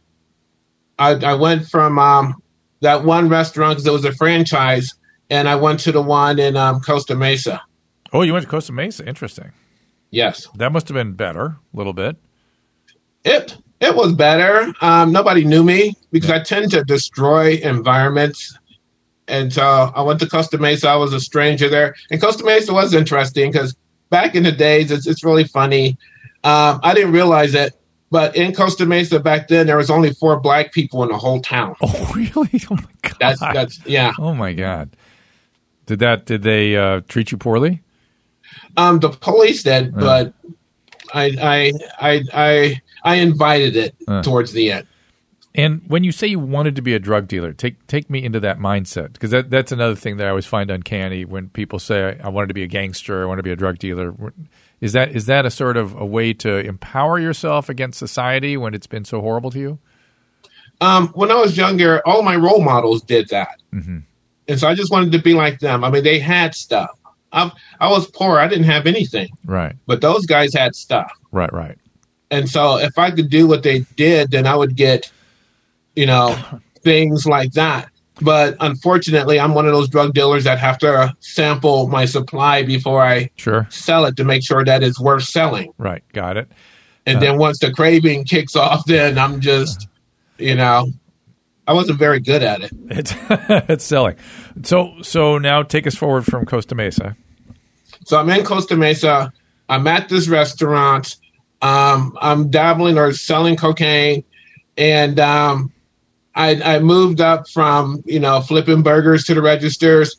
I 0.99 1.12
I 1.12 1.34
went 1.34 1.67
from 1.67 1.99
um 1.99 2.41
that 2.81 3.03
one 3.03 3.29
restaurant 3.29 3.77
because 3.77 3.88
it 3.88 3.91
was 3.91 4.05
a 4.05 4.13
franchise, 4.13 4.93
and 5.29 5.47
I 5.47 5.55
went 5.55 5.79
to 5.81 5.91
the 5.91 6.01
one 6.01 6.39
in 6.39 6.55
um, 6.58 6.81
Costa 6.81 7.15
Mesa. 7.15 7.62
Oh, 8.13 8.21
you 8.21 8.34
went 8.34 8.43
to 8.43 8.49
Costa 8.49 8.71
Mesa. 8.71 9.08
Interesting. 9.08 9.51
Yes, 10.12 10.47
That 10.55 10.71
must 10.71 10.88
have 10.88 10.95
been 10.95 11.13
better, 11.13 11.58
a 11.73 11.77
little 11.77 11.91
bit. 11.91 12.15
It 13.25 13.57
it 13.81 13.95
was 13.95 14.13
better. 14.13 14.73
Um, 14.81 15.11
nobody 15.11 15.43
knew 15.43 15.63
me 15.63 15.95
because 16.11 16.29
I 16.29 16.39
tend 16.39 16.71
to 16.71 16.83
destroy 16.83 17.55
environments. 17.55 18.57
And 19.27 19.51
so 19.51 19.91
I 19.95 20.01
went 20.01 20.19
to 20.21 20.29
Costa 20.29 20.57
Mesa. 20.57 20.88
I 20.88 20.95
was 20.95 21.11
a 21.11 21.19
stranger 21.19 21.67
there, 21.67 21.95
and 22.11 22.21
Costa 22.21 22.43
Mesa 22.45 22.73
was 22.73 22.93
interesting 22.93 23.51
because 23.51 23.75
back 24.09 24.35
in 24.35 24.43
the 24.43 24.51
days, 24.51 24.91
it's 24.91 25.07
it's 25.07 25.23
really 25.23 25.45
funny. 25.45 25.97
Um, 26.43 26.79
I 26.83 26.93
didn't 26.93 27.11
realize 27.11 27.55
it, 27.55 27.73
but 28.11 28.35
in 28.35 28.53
Costa 28.53 28.85
Mesa 28.85 29.19
back 29.19 29.47
then, 29.47 29.65
there 29.65 29.77
was 29.77 29.89
only 29.89 30.13
four 30.13 30.39
black 30.39 30.71
people 30.73 31.01
in 31.01 31.09
the 31.09 31.17
whole 31.17 31.41
town. 31.41 31.75
Oh, 31.81 32.11
really? 32.15 32.61
Oh 32.69 32.75
my 32.75 32.85
god. 33.01 33.17
That's 33.19 33.39
that's 33.39 33.85
yeah. 33.88 34.13
Oh 34.19 34.35
my 34.35 34.53
god. 34.53 34.95
Did 35.88 35.99
that? 35.99 36.25
Did 36.25 36.43
they 36.43 36.77
uh, 36.77 37.01
treat 37.07 37.31
you 37.31 37.38
poorly? 37.39 37.81
Um, 38.77 38.99
the 38.99 39.09
police 39.09 39.63
did, 39.63 39.95
but 39.95 40.33
I 41.13 41.25
I 41.41 41.71
I 41.99 42.23
I 42.33 42.81
I 43.05 43.15
invited 43.15 43.77
it 43.77 43.95
Uh. 44.07 44.21
towards 44.21 44.51
the 44.51 44.71
end. 44.73 44.87
And 45.57 45.81
when 45.87 46.03
you 46.03 46.11
say 46.11 46.27
you 46.27 46.39
wanted 46.39 46.75
to 46.75 46.81
be 46.81 46.93
a 46.93 46.99
drug 46.99 47.29
dealer, 47.29 47.53
take 47.53 47.87
take 47.87 48.09
me 48.09 48.21
into 48.21 48.41
that 48.41 48.59
mindset 48.59 49.13
because 49.13 49.31
that, 49.31 49.49
that's 49.49 49.71
another 49.71 49.95
thing 49.95 50.17
that 50.17 50.27
I 50.27 50.29
always 50.31 50.45
find 50.45 50.69
uncanny 50.69 51.23
when 51.23 51.47
people 51.47 51.79
say 51.79 52.19
I 52.21 52.27
wanted 52.27 52.47
to 52.47 52.53
be 52.53 52.63
a 52.63 52.67
gangster, 52.67 53.23
I 53.23 53.25
want 53.25 53.39
to 53.39 53.43
be 53.43 53.51
a 53.51 53.55
drug 53.55 53.79
dealer. 53.79 54.13
Is 54.81 54.91
that 54.91 55.15
is 55.15 55.27
that 55.27 55.45
a 55.45 55.49
sort 55.49 55.77
of 55.77 55.95
a 55.95 56.05
way 56.05 56.33
to 56.33 56.57
empower 56.57 57.19
yourself 57.19 57.69
against 57.69 57.97
society 57.99 58.57
when 58.57 58.73
it's 58.73 58.87
been 58.87 59.05
so 59.05 59.21
horrible 59.21 59.49
to 59.51 59.59
you? 59.59 59.79
Um, 60.81 61.07
when 61.09 61.31
I 61.31 61.35
was 61.35 61.55
younger, 61.55 62.05
all 62.05 62.21
my 62.21 62.35
role 62.35 62.61
models 62.61 63.01
did 63.01 63.29
that, 63.29 63.61
mm-hmm. 63.73 63.99
and 64.49 64.59
so 64.59 64.67
I 64.67 64.75
just 64.75 64.91
wanted 64.91 65.13
to 65.13 65.19
be 65.19 65.33
like 65.33 65.59
them. 65.59 65.85
I 65.85 65.89
mean, 65.89 66.03
they 66.03 66.19
had 66.19 66.53
stuff. 66.53 66.89
I, 67.31 67.49
I 67.79 67.89
was 67.89 68.11
poor; 68.11 68.39
I 68.39 68.49
didn't 68.49 68.65
have 68.65 68.85
anything. 68.85 69.29
Right. 69.45 69.73
But 69.85 70.01
those 70.01 70.25
guys 70.25 70.53
had 70.53 70.75
stuff. 70.75 71.13
Right. 71.31 71.51
Right. 71.53 71.77
And 72.31 72.49
so, 72.49 72.77
if 72.77 72.97
I 72.97 73.11
could 73.11 73.29
do 73.29 73.47
what 73.47 73.63
they 73.63 73.79
did, 73.95 74.31
then 74.31 74.47
I 74.47 74.55
would 74.55 74.75
get 74.75 75.11
you 75.95 76.05
know, 76.05 76.38
things 76.81 77.25
like 77.25 77.53
that. 77.53 77.89
But 78.21 78.55
unfortunately, 78.61 79.39
I'm 79.39 79.53
one 79.53 79.65
of 79.65 79.73
those 79.73 79.89
drug 79.89 80.13
dealers 80.13 80.45
that 80.45 80.57
have 80.59 80.77
to 80.79 81.13
sample 81.19 81.88
my 81.88 82.05
supply 82.05 82.63
before 82.63 83.03
I 83.03 83.29
sure. 83.35 83.67
sell 83.69 84.05
it 84.05 84.15
to 84.17 84.23
make 84.23 84.41
sure 84.45 84.63
that 84.63 84.83
it's 84.83 84.99
worth 84.99 85.23
selling. 85.23 85.73
Right. 85.77 86.01
Got 86.13 86.38
it. 86.38 86.49
And 87.05 87.17
uh, 87.17 87.19
then 87.19 87.38
once 87.38 87.59
the 87.59 87.73
craving 87.73 88.23
kicks 88.23 88.55
off, 88.55 88.85
then 88.85 89.17
I'm 89.17 89.41
just, 89.41 89.89
you 90.38 90.55
know, 90.55 90.93
I 91.67 91.73
wasn't 91.73 91.99
very 91.99 92.21
good 92.21 92.41
at 92.41 92.61
it. 92.61 92.71
It's 92.89 93.13
it's 93.69 93.83
selling. 93.83 94.15
So 94.63 94.93
so 95.01 95.38
now 95.38 95.63
take 95.63 95.85
us 95.85 95.95
forward 95.95 96.25
from 96.25 96.45
Costa 96.45 96.73
Mesa. 96.73 97.17
So 98.05 98.17
I'm 98.17 98.29
in 98.29 98.45
Costa 98.45 98.77
Mesa. 98.77 99.33
I'm 99.67 99.88
at 99.88 100.07
this 100.07 100.29
restaurant. 100.29 101.17
Um, 101.61 102.17
I'm 102.21 102.49
dabbling 102.49 102.97
or 102.97 103.13
selling 103.13 103.55
cocaine, 103.55 104.23
and 104.77 105.19
um, 105.19 105.71
I, 106.35 106.61
I 106.75 106.79
moved 106.79 107.21
up 107.21 107.47
from 107.49 108.03
you 108.05 108.19
know 108.19 108.41
flipping 108.41 108.83
burgers 108.83 109.23
to 109.25 109.33
the 109.33 109.41
registers. 109.41 110.15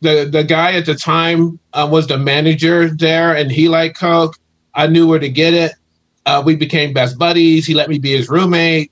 The 0.00 0.28
the 0.30 0.44
guy 0.44 0.72
at 0.72 0.86
the 0.86 0.94
time 0.94 1.58
uh, 1.72 1.88
was 1.90 2.06
the 2.06 2.18
manager 2.18 2.88
there, 2.88 3.34
and 3.34 3.50
he 3.50 3.68
liked 3.68 3.98
coke. 3.98 4.36
I 4.74 4.86
knew 4.86 5.06
where 5.06 5.18
to 5.18 5.28
get 5.28 5.54
it. 5.54 5.72
Uh, 6.24 6.42
we 6.44 6.56
became 6.56 6.92
best 6.92 7.18
buddies. 7.18 7.66
He 7.66 7.74
let 7.74 7.88
me 7.88 7.98
be 7.98 8.16
his 8.16 8.28
roommate. 8.28 8.90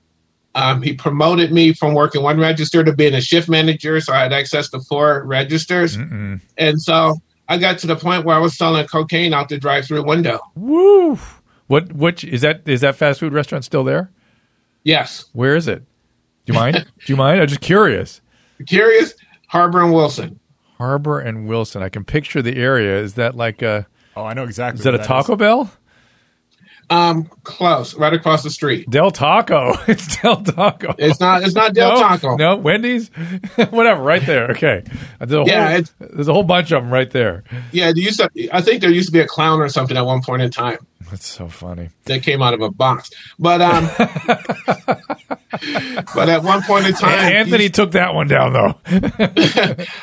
Um, 0.55 0.81
he 0.81 0.93
promoted 0.93 1.51
me 1.51 1.73
from 1.73 1.93
working 1.93 2.23
one 2.23 2.39
register 2.39 2.83
to 2.83 2.93
being 2.93 3.13
a 3.13 3.21
shift 3.21 3.49
manager, 3.49 3.99
so 3.99 4.13
I 4.13 4.21
had 4.21 4.31
access 4.31 4.69
to 4.69 4.79
four 4.79 5.23
registers. 5.25 5.97
Mm-mm. 5.97 6.39
And 6.57 6.81
so 6.81 7.17
I 7.49 7.57
got 7.57 7.77
to 7.79 7.87
the 7.87 7.97
point 7.97 8.25
where 8.25 8.37
I 8.37 8.39
was 8.39 8.57
selling 8.57 8.87
cocaine 8.87 9.33
out 9.33 9.49
the 9.49 9.57
drive-through 9.57 10.03
window. 10.05 10.39
Woo! 10.55 11.19
What? 11.67 11.93
Which 11.93 12.23
is 12.23 12.41
that? 12.41 12.67
Is 12.67 12.81
that 12.81 12.95
fast 12.95 13.19
food 13.19 13.33
restaurant 13.33 13.65
still 13.65 13.83
there? 13.83 14.11
Yes. 14.83 15.25
Where 15.33 15.55
is 15.55 15.67
it? 15.67 15.83
Do 16.45 16.53
you 16.53 16.59
mind? 16.59 16.75
Do 16.75 17.13
you 17.13 17.15
mind? 17.17 17.41
I'm 17.41 17.47
just 17.47 17.61
curious. 17.61 18.21
Curious? 18.67 19.13
Harbor 19.47 19.81
and 19.81 19.93
Wilson. 19.93 20.39
Harbor 20.77 21.19
and 21.19 21.47
Wilson. 21.47 21.81
I 21.81 21.89
can 21.89 22.03
picture 22.03 22.41
the 22.41 22.55
area. 22.57 22.99
Is 22.99 23.15
that 23.15 23.35
like 23.35 23.61
a? 23.61 23.87
Oh, 24.15 24.23
I 24.23 24.33
know 24.33 24.43
exactly. 24.43 24.79
Is 24.79 24.83
that 24.85 24.93
a 24.93 24.97
that 24.97 25.07
Taco 25.07 25.33
is. 25.33 25.39
Bell? 25.39 25.71
Um, 26.89 27.29
close, 27.43 27.95
right 27.95 28.13
across 28.13 28.43
the 28.43 28.49
street. 28.49 28.89
Del 28.89 29.11
Taco. 29.11 29.73
It's 29.87 30.17
Del 30.17 30.43
Taco. 30.43 30.95
It's 30.97 31.19
not. 31.19 31.43
It's 31.43 31.55
not 31.55 31.73
Del 31.73 31.93
no, 31.93 31.99
Taco. 31.99 32.35
No, 32.35 32.55
Wendy's. 32.57 33.09
Whatever. 33.69 34.01
Right 34.01 34.25
there. 34.25 34.51
Okay. 34.51 34.83
There's 35.19 35.31
a 35.31 35.43
yeah, 35.45 35.71
whole, 35.73 35.83
there's 35.99 36.27
a 36.27 36.33
whole 36.33 36.43
bunch 36.43 36.71
of 36.71 36.83
them 36.83 36.91
right 36.91 37.09
there. 37.09 37.43
Yeah. 37.71 37.91
Do 37.91 38.01
you? 38.01 38.11
I 38.51 38.61
think 38.61 38.81
there 38.81 38.91
used 38.91 39.07
to 39.07 39.13
be 39.13 39.19
a 39.19 39.27
clown 39.27 39.61
or 39.61 39.69
something 39.69 39.97
at 39.97 40.05
one 40.05 40.21
point 40.21 40.41
in 40.41 40.51
time. 40.51 40.77
That's 41.09 41.27
so 41.27 41.47
funny. 41.47 41.89
That 42.05 42.23
came 42.23 42.41
out 42.41 42.53
of 42.53 42.61
a 42.61 42.71
box, 42.71 43.11
but 43.37 43.61
um, 43.61 43.89
but 46.15 46.29
at 46.29 46.43
one 46.43 46.63
point 46.63 46.87
in 46.87 46.93
time, 46.93 47.19
Anthony 47.19 47.69
took 47.69 47.91
that 47.91 48.15
one 48.15 48.27
down 48.27 48.53
though. 48.53 48.75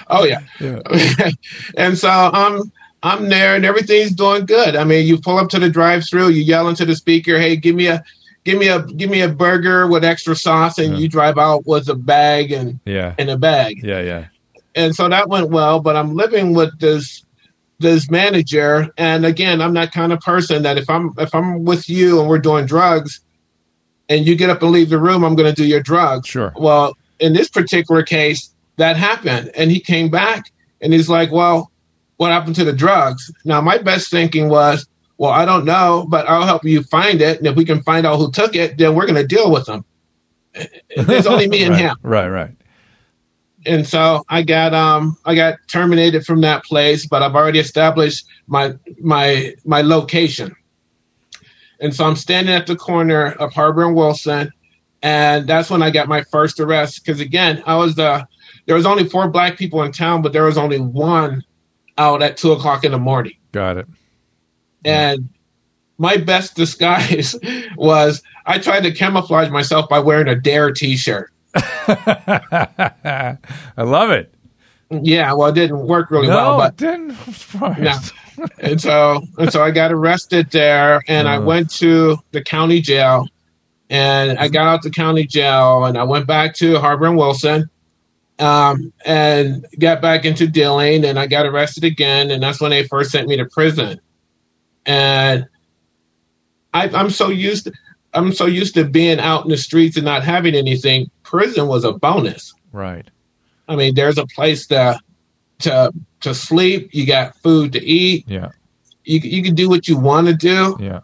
oh 0.09 0.25
yeah. 0.25 0.42
yeah. 0.61 1.31
and 1.77 1.99
so 1.99 2.09
um 2.09 2.73
I'm 3.03 3.29
there 3.29 3.57
and 3.57 3.65
everything's 3.65 4.12
doing 4.12 4.47
good. 4.47 4.77
I 4.77 4.85
mean, 4.85 5.07
you 5.07 5.19
pull 5.19 5.38
up 5.38 5.49
to 5.51 5.59
the 5.59 5.69
drive-through, 5.69 6.29
you 6.29 6.43
yell 6.43 6.69
into 6.69 6.85
the 6.85 6.95
speaker, 6.95 7.38
"Hey, 7.38 7.57
give 7.57 7.75
me 7.75 7.88
a 7.88 8.03
give 8.45 8.59
me 8.59 8.69
a 8.69 8.83
give 8.83 9.11
me 9.11 9.23
a 9.23 9.29
burger 9.29 9.88
with 9.88 10.05
extra 10.05 10.37
sauce," 10.37 10.79
and 10.79 10.95
yeah. 10.95 11.01
you 11.01 11.09
drive 11.09 11.37
out 11.37 11.67
with 11.67 11.88
a 11.88 11.95
bag 11.95 12.53
and 12.53 12.79
yeah, 12.85 13.15
in 13.19 13.29
a 13.29 13.37
bag. 13.37 13.81
Yeah, 13.83 14.01
yeah. 14.01 14.27
And 14.75 14.95
so 14.95 15.09
that 15.09 15.29
went 15.29 15.51
well, 15.51 15.81
but 15.81 15.97
I'm 15.97 16.15
living 16.15 16.55
with 16.55 16.79
this 16.79 17.25
this 17.81 18.09
manager, 18.09 18.88
and 18.97 19.27
again, 19.27 19.61
I'm 19.61 19.75
that 19.75 19.91
kind 19.91 20.12
of 20.12 20.21
person 20.21 20.62
that 20.62 20.79
if 20.79 20.88
I'm 20.88 21.12
if 21.19 21.35
I'm 21.35 21.65
with 21.65 21.88
you 21.88 22.21
and 22.21 22.29
we're 22.29 22.38
doing 22.38 22.67
drugs, 22.67 23.21
and 24.09 24.25
you 24.27 24.37
get 24.37 24.49
up 24.49 24.62
and 24.62 24.71
leave 24.71 24.91
the 24.91 24.99
room, 24.99 25.25
I'm 25.25 25.35
going 25.35 25.53
to 25.53 25.61
do 25.61 25.67
your 25.67 25.83
drugs. 25.83 26.29
Sure. 26.29 26.53
Well, 26.57 26.97
in 27.19 27.33
this 27.33 27.49
particular 27.49 28.05
case, 28.05 28.55
that 28.77 28.97
happened, 28.97 29.51
and 29.57 29.73
he 29.73 29.81
came 29.81 30.09
back 30.09 30.53
and 30.81 30.93
he's 30.93 31.09
like, 31.09 31.33
"Well." 31.33 31.72
What 32.23 32.31
happened 32.31 32.55
to 32.55 32.65
the 32.65 32.73
drugs. 32.73 33.31
Now, 33.45 33.61
my 33.61 33.79
best 33.79 34.09
thinking 34.09 34.49
was, 34.49 34.87
well, 35.19 35.33
I 35.33 35.45
don't 35.45 35.65
know, 35.65 36.07
but 36.09 36.29
I'll 36.29 36.47
help 36.47 36.65
you 36.65 36.85
find 36.85 37.21
it. 37.21 37.39
And 37.39 37.49
if 37.49 37.57
we 37.57 37.65
can 37.65 37.83
find 37.83 38.07
out 38.07 38.19
who 38.19 38.31
took 38.31 38.55
it, 38.55 38.79
then 38.79 38.95
we're 38.95 39.07
going 39.07 39.21
to 39.21 39.27
deal 39.27 39.51
with 39.51 39.67
them. 39.67 39.85
There's 40.97 41.27
only 41.27 41.49
me 41.49 41.63
and 41.65 41.73
right, 41.73 41.81
him. 41.81 41.97
Right, 42.03 42.29
right. 42.29 42.51
And 43.67 43.87
so 43.87 44.25
I 44.29 44.43
got 44.43 44.75
um 44.75 45.17
I 45.25 45.37
got 45.37 45.59
terminated 45.69 46.25
from 46.25 46.41
that 46.41 46.65
place, 46.65 47.07
but 47.07 47.23
I've 47.23 47.37
already 47.37 47.61
established 47.61 48.27
my 48.49 48.75
my 49.01 49.55
my 49.65 49.83
location. 49.83 50.55
And 51.81 51.95
so 51.95 52.05
I'm 52.05 52.17
standing 52.17 52.55
at 52.55 52.67
the 52.67 52.75
corner 52.75 53.33
of 53.33 53.53
Harbor 53.53 53.85
and 53.85 53.95
Wilson, 53.95 54.53
and 55.03 55.47
that's 55.47 55.71
when 55.71 55.81
I 55.81 55.91
got 55.91 56.09
my 56.09 56.23
first 56.23 56.59
arrest. 56.59 57.05
Because 57.05 57.21
again, 57.21 57.63
I 57.65 57.77
was 57.77 57.95
the 57.95 58.27
there 58.67 58.75
was 58.75 58.87
only 58.87 59.09
four 59.09 59.29
black 59.29 59.57
people 59.57 59.83
in 59.83 59.93
town, 59.93 60.23
but 60.23 60.33
there 60.33 60.45
was 60.45 60.59
only 60.59 60.81
one 60.81 61.45
out 61.98 62.22
at 62.22 62.37
two 62.37 62.52
o'clock 62.52 62.85
in 62.85 62.92
the 62.92 62.98
morning. 62.98 63.37
Got 63.52 63.78
it. 63.78 63.87
And 64.85 65.28
my 65.98 66.16
best 66.16 66.57
disguise 66.57 67.37
was 67.76 68.22
I 68.46 68.59
tried 68.59 68.83
to 68.83 68.92
camouflage 68.92 69.50
myself 69.50 69.88
by 69.88 70.00
wearing 70.00 70.28
a 70.28 70.35
Dare 70.35 70.72
T-shirt. 70.72 71.33
I 71.55 73.37
love 73.78 74.11
it. 74.11 74.35
Yeah, 74.90 75.33
well, 75.33 75.48
it 75.48 75.55
didn't 75.55 75.87
work 75.87 76.11
really 76.11 76.28
no, 76.28 76.37
well, 76.37 76.59
but 76.59 76.72
it 76.72 76.76
didn't. 76.76 77.16
No. 77.78 77.98
and 78.59 78.81
so, 78.81 79.22
and 79.38 79.52
so 79.52 79.62
I 79.62 79.70
got 79.70 79.92
arrested 79.92 80.50
there, 80.50 81.02
and 81.07 81.28
uh. 81.28 81.33
I 81.33 81.38
went 81.38 81.70
to 81.76 82.16
the 82.33 82.42
county 82.42 82.81
jail, 82.81 83.28
and 83.90 84.38
I 84.38 84.48
got 84.48 84.66
out 84.66 84.83
the 84.83 84.90
county 84.90 85.26
jail, 85.26 85.85
and 85.85 85.96
I 85.96 86.02
went 86.02 86.26
back 86.26 86.55
to 86.57 86.78
Harbor 86.78 87.07
and 87.07 87.16
Wilson, 87.16 87.70
um, 88.42 88.92
and 89.05 89.64
got 89.78 90.02
back 90.02 90.24
into 90.24 90.48
dealing 90.48 91.05
and 91.05 91.16
I 91.18 91.28
got 91.28 91.46
arrested 91.46 91.85
again. 91.85 92.31
And 92.31 92.42
that's 92.42 92.61
when 92.61 92.72
they 92.72 92.87
first 92.88 93.12
sent 93.12 93.28
me 93.28 93.37
to 93.37 93.46
prison. 93.46 94.00
And 94.85 95.46
I, 96.74 96.88
I'm 96.88 97.11
so 97.11 97.28
used 97.28 97.64
to, 97.64 97.72
I'm 98.14 98.33
so 98.33 98.46
used 98.46 98.74
to 98.74 98.85
being 98.85 99.20
out 99.20 99.44
in 99.44 99.50
the 99.50 99.57
streets 99.57 99.96
and 99.96 100.05
not 100.05 100.24
having 100.24 100.57
anything. 100.57 101.09
Prison 101.22 101.68
was 101.68 101.85
a 101.85 101.92
bonus. 101.92 102.52
Right. 102.72 103.09
I 103.68 103.76
mean, 103.76 103.94
there's 103.94 104.18
a 104.18 104.26
place 104.26 104.66
to 104.66 104.98
to 105.61 105.92
to 106.20 106.35
sleep. 106.35 106.90
You 106.92 107.07
got 107.07 107.37
food 107.37 107.72
to 107.72 107.85
eat. 107.85 108.24
Yeah. 108.26 108.50
You 109.05 109.20
you 109.20 109.42
can 109.44 109.55
do 109.55 109.68
what 109.68 109.87
you 109.87 109.96
want 109.96 110.26
to 110.26 110.35
do. 110.35 110.76
Yeah. 110.81 111.00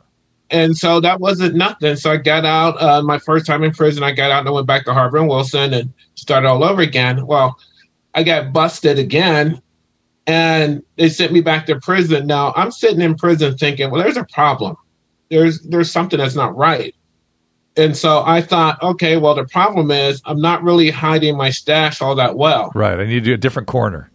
And 0.51 0.77
so 0.77 1.01
that 1.01 1.21
wasn't 1.21 1.55
nothing. 1.57 1.97
So 1.97 2.13
I 2.13 2.17
got 2.17 2.45
out. 2.45 2.81
Uh, 2.81 3.03
my 3.03 3.19
first 3.19 3.47
time 3.47 3.63
in 3.63 3.73
prison, 3.73 4.03
I 4.03 4.13
got 4.13 4.31
out 4.31 4.41
and 4.41 4.49
I 4.49 4.53
went 4.53 4.67
back 4.67 4.85
to 4.87 4.95
Harbor 4.95 5.19
and 5.19 5.29
Wilson 5.29 5.75
and 5.75 5.93
started 6.15 6.49
all 6.49 6.65
over 6.65 6.81
again. 6.81 7.27
Well, 7.27 7.59
I 8.15 8.23
got 8.23 8.53
busted 8.53 8.99
again 8.99 9.61
and 10.27 10.83
they 10.97 11.09
sent 11.09 11.33
me 11.33 11.41
back 11.41 11.67
to 11.67 11.81
prison. 11.81 12.27
Now 12.27 12.53
I'm 12.55 12.71
sitting 12.71 13.01
in 13.01 13.15
prison 13.15 13.57
thinking, 13.57 13.91
well, 13.91 14.03
there's 14.03 14.17
a 14.17 14.25
problem. 14.25 14.77
There's 15.31 15.61
there's 15.63 15.91
something 15.91 16.19
that's 16.19 16.35
not 16.35 16.57
right. 16.57 16.95
And 17.77 17.97
so 17.97 18.23
I 18.27 18.43
thought, 18.43 18.83
okay, 18.83 19.17
well, 19.17 19.35
the 19.35 19.45
problem 19.45 19.91
is 19.91 20.21
I'm 20.25 20.41
not 20.41 20.63
really 20.63 20.91
hiding 20.91 21.37
my 21.37 21.51
stash 21.51 22.03
all 22.03 22.15
that 22.17 22.37
well. 22.37 22.73
Right. 22.75 22.99
I 22.99 23.05
need 23.05 23.21
to 23.21 23.21
do 23.21 23.35
a 23.35 23.39
different 23.39 23.69
corner. 23.69 24.11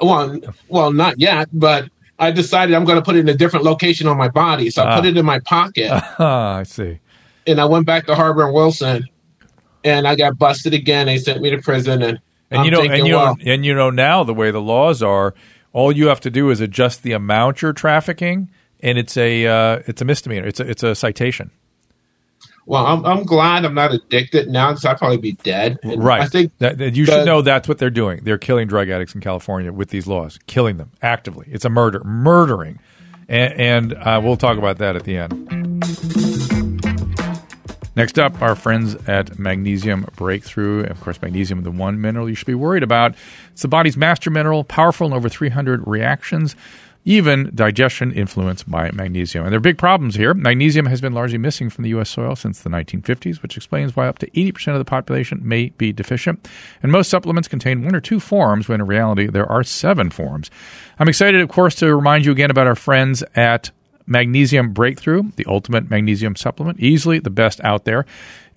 Well, 0.00 0.38
well, 0.68 0.92
not 0.92 1.18
yet, 1.18 1.48
but 1.52 1.88
I 2.20 2.30
decided 2.30 2.76
I'm 2.76 2.84
going 2.84 2.98
to 2.98 3.04
put 3.04 3.16
it 3.16 3.20
in 3.20 3.28
a 3.28 3.34
different 3.34 3.64
location 3.64 4.06
on 4.06 4.16
my 4.16 4.28
body. 4.28 4.70
So 4.70 4.84
I 4.84 4.94
put 4.96 5.06
ah. 5.06 5.08
it 5.08 5.16
in 5.16 5.26
my 5.26 5.40
pocket. 5.40 5.90
Ah, 6.18 6.56
I 6.56 6.62
see. 6.62 7.00
And 7.46 7.60
I 7.60 7.64
went 7.64 7.86
back 7.86 8.06
to 8.06 8.14
Harbor 8.14 8.44
and 8.44 8.54
Wilson 8.54 9.08
and 9.84 10.06
I 10.06 10.14
got 10.14 10.38
busted 10.38 10.74
again. 10.74 11.06
They 11.06 11.18
sent 11.18 11.40
me 11.40 11.50
to 11.50 11.58
prison, 11.58 12.02
and 12.02 12.20
and 12.50 12.64
you 12.64 12.70
know, 12.70 12.80
thinking, 12.80 13.00
and 13.00 13.08
you 13.08 13.14
well, 13.14 13.36
know, 13.36 13.52
and 13.52 13.64
you 13.64 13.74
know 13.74 13.90
now 13.90 14.24
the 14.24 14.34
way 14.34 14.50
the 14.50 14.60
laws 14.60 15.02
are, 15.02 15.34
all 15.72 15.92
you 15.92 16.08
have 16.08 16.20
to 16.20 16.30
do 16.30 16.50
is 16.50 16.60
adjust 16.60 17.02
the 17.02 17.12
amount 17.12 17.62
you're 17.62 17.72
trafficking, 17.72 18.50
and 18.80 18.98
it's 18.98 19.16
a 19.16 19.46
uh, 19.46 19.82
it's 19.86 20.02
a 20.02 20.04
misdemeanor. 20.04 20.46
It's 20.46 20.60
a 20.60 20.68
it's 20.68 20.82
a 20.82 20.94
citation. 20.94 21.50
Well, 22.66 22.86
I'm 22.86 23.04
I'm 23.04 23.24
glad 23.24 23.64
I'm 23.64 23.74
not 23.74 23.92
addicted 23.92 24.48
now 24.48 24.70
because 24.70 24.84
I'd 24.84 24.98
probably 24.98 25.16
be 25.18 25.32
dead. 25.32 25.78
And 25.82 26.02
right. 26.02 26.20
I 26.20 26.26
think 26.26 26.52
that, 26.58 26.78
that 26.78 26.94
you 26.94 27.06
the, 27.06 27.12
should 27.12 27.26
know 27.26 27.42
that's 27.42 27.68
what 27.68 27.78
they're 27.78 27.90
doing. 27.90 28.20
They're 28.22 28.38
killing 28.38 28.68
drug 28.68 28.88
addicts 28.88 29.14
in 29.14 29.20
California 29.20 29.72
with 29.72 29.90
these 29.90 30.06
laws, 30.06 30.38
killing 30.46 30.76
them 30.76 30.90
actively. 31.02 31.46
It's 31.50 31.64
a 31.64 31.70
murder, 31.70 32.02
murdering, 32.04 32.78
and, 33.28 33.54
and 33.54 33.94
uh, 33.94 34.20
we'll 34.22 34.36
talk 34.36 34.58
about 34.58 34.78
that 34.78 34.96
at 34.96 35.04
the 35.04 35.16
end. 35.16 35.50
Next 37.96 38.18
up, 38.18 38.40
our 38.40 38.54
friends 38.54 38.94
at 39.08 39.38
Magnesium 39.38 40.06
Breakthrough. 40.16 40.84
Of 40.84 41.00
course, 41.00 41.20
magnesium, 41.20 41.64
the 41.64 41.72
one 41.72 42.00
mineral 42.00 42.28
you 42.28 42.34
should 42.34 42.46
be 42.46 42.54
worried 42.54 42.84
about. 42.84 43.14
It's 43.52 43.62
the 43.62 43.68
body's 43.68 43.96
master 43.96 44.30
mineral, 44.30 44.62
powerful 44.62 45.06
in 45.08 45.12
over 45.12 45.28
300 45.28 45.86
reactions 45.86 46.54
even 47.04 47.50
digestion 47.54 48.12
influenced 48.12 48.70
by 48.70 48.90
magnesium. 48.90 49.44
And 49.44 49.52
there 49.52 49.58
are 49.58 49.60
big 49.60 49.78
problems 49.78 50.14
here. 50.14 50.34
Magnesium 50.34 50.86
has 50.86 51.00
been 51.00 51.14
largely 51.14 51.38
missing 51.38 51.70
from 51.70 51.84
the 51.84 51.90
U.S. 51.90 52.10
soil 52.10 52.36
since 52.36 52.60
the 52.60 52.70
1950s, 52.70 53.42
which 53.42 53.56
explains 53.56 53.96
why 53.96 54.06
up 54.06 54.18
to 54.18 54.30
80% 54.30 54.72
of 54.72 54.78
the 54.78 54.84
population 54.84 55.40
may 55.42 55.70
be 55.70 55.92
deficient. 55.92 56.48
And 56.82 56.92
most 56.92 57.08
supplements 57.08 57.48
contain 57.48 57.84
one 57.84 57.94
or 57.94 58.00
two 58.00 58.20
forms, 58.20 58.68
when 58.68 58.80
in 58.80 58.86
reality, 58.86 59.26
there 59.26 59.50
are 59.50 59.64
seven 59.64 60.10
forms. 60.10 60.50
I'm 60.98 61.08
excited, 61.08 61.40
of 61.40 61.48
course, 61.48 61.74
to 61.76 61.94
remind 61.94 62.26
you 62.26 62.32
again 62.32 62.50
about 62.50 62.66
our 62.66 62.76
friends 62.76 63.24
at 63.34 63.70
Magnesium 64.06 64.72
Breakthrough, 64.72 65.30
the 65.36 65.46
ultimate 65.48 65.88
magnesium 65.88 66.34
supplement, 66.34 66.80
easily 66.80 67.20
the 67.20 67.30
best 67.30 67.60
out 67.62 67.84
there. 67.84 68.04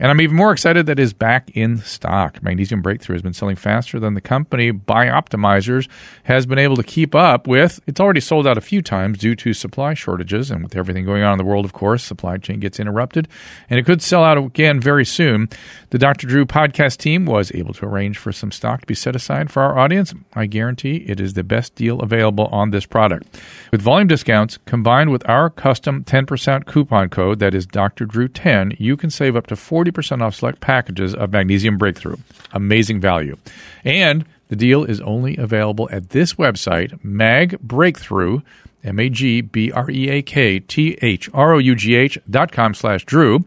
And 0.03 0.11
I'm 0.11 0.19
even 0.19 0.35
more 0.35 0.51
excited 0.51 0.87
that 0.87 0.99
it 0.99 1.01
is 1.01 1.13
back 1.13 1.49
in 1.51 1.77
stock. 1.77 2.43
Magnesium 2.43 2.81
Breakthrough 2.81 3.15
has 3.15 3.21
been 3.21 3.31
selling 3.31 3.55
faster 3.55 4.01
than 4.01 4.15
the 4.15 4.19
company 4.19 4.73
Bioptimizers 4.73 5.87
has 6.23 6.45
been 6.45 6.59
able 6.59 6.75
to 6.75 6.83
keep 6.83 7.15
up 7.15 7.47
with. 7.47 7.79
It's 7.87 8.01
already 8.01 8.19
sold 8.19 8.45
out 8.45 8.57
a 8.57 8.61
few 8.61 8.81
times 8.81 9.17
due 9.17 9.33
to 9.37 9.53
supply 9.53 9.93
shortages. 9.93 10.51
And 10.51 10.61
with 10.61 10.75
everything 10.75 11.05
going 11.05 11.23
on 11.23 11.31
in 11.31 11.37
the 11.37 11.45
world, 11.45 11.63
of 11.63 11.71
course, 11.71 12.03
supply 12.03 12.35
chain 12.35 12.59
gets 12.59 12.81
interrupted. 12.81 13.29
And 13.69 13.79
it 13.79 13.85
could 13.85 14.01
sell 14.01 14.25
out 14.25 14.37
again 14.37 14.81
very 14.81 15.05
soon. 15.05 15.47
The 15.91 15.99
Dr. 15.99 16.27
Drew 16.27 16.45
podcast 16.45 16.97
team 16.97 17.25
was 17.25 17.53
able 17.55 17.73
to 17.75 17.85
arrange 17.85 18.17
for 18.17 18.33
some 18.33 18.51
stock 18.51 18.81
to 18.81 18.87
be 18.87 18.95
set 18.95 19.15
aside 19.15 19.51
for 19.51 19.61
our 19.61 19.79
audience. 19.79 20.13
I 20.33 20.47
guarantee 20.47 21.05
it 21.07 21.21
is 21.21 21.31
the 21.31 21.45
best 21.45 21.75
deal 21.75 22.01
available 22.01 22.47
on 22.47 22.71
this 22.71 22.85
product. 22.85 23.39
With 23.71 23.81
volume 23.81 24.09
discounts 24.09 24.57
combined 24.65 25.11
with 25.11 25.29
our 25.29 25.49
custom 25.49 26.03
10% 26.03 26.65
coupon 26.65 27.07
code 27.07 27.39
that 27.39 27.55
is 27.55 27.65
Dr. 27.65 28.05
Drew 28.05 28.27
10, 28.27 28.73
you 28.79 28.97
can 28.97 29.09
save 29.09 29.37
up 29.37 29.47
to 29.47 29.55
40 29.55 29.92
40% 29.93 30.21
off 30.21 30.35
select 30.35 30.59
packages 30.59 31.13
of 31.13 31.31
Magnesium 31.31 31.77
Breakthrough. 31.77 32.17
Amazing 32.51 32.99
value. 32.99 33.37
And 33.83 34.25
the 34.49 34.55
deal 34.55 34.83
is 34.83 35.01
only 35.01 35.37
available 35.37 35.89
at 35.91 36.09
this 36.09 36.33
website, 36.33 37.03
Mag 37.03 37.59
Breakthrough, 37.59 38.41
M 38.83 38.99
A 38.99 39.09
G 39.09 39.41
B 39.41 39.71
R 39.71 39.89
E 39.89 40.09
A 40.09 40.21
K 40.21 40.59
T 40.59 40.97
H 41.01 41.29
R 41.33 41.53
O 41.53 41.57
U 41.57 41.75
G 41.75 41.95
H 41.95 42.17
dot 42.29 42.51
com 42.51 42.73
slash 42.73 43.05
Drew. 43.05 43.45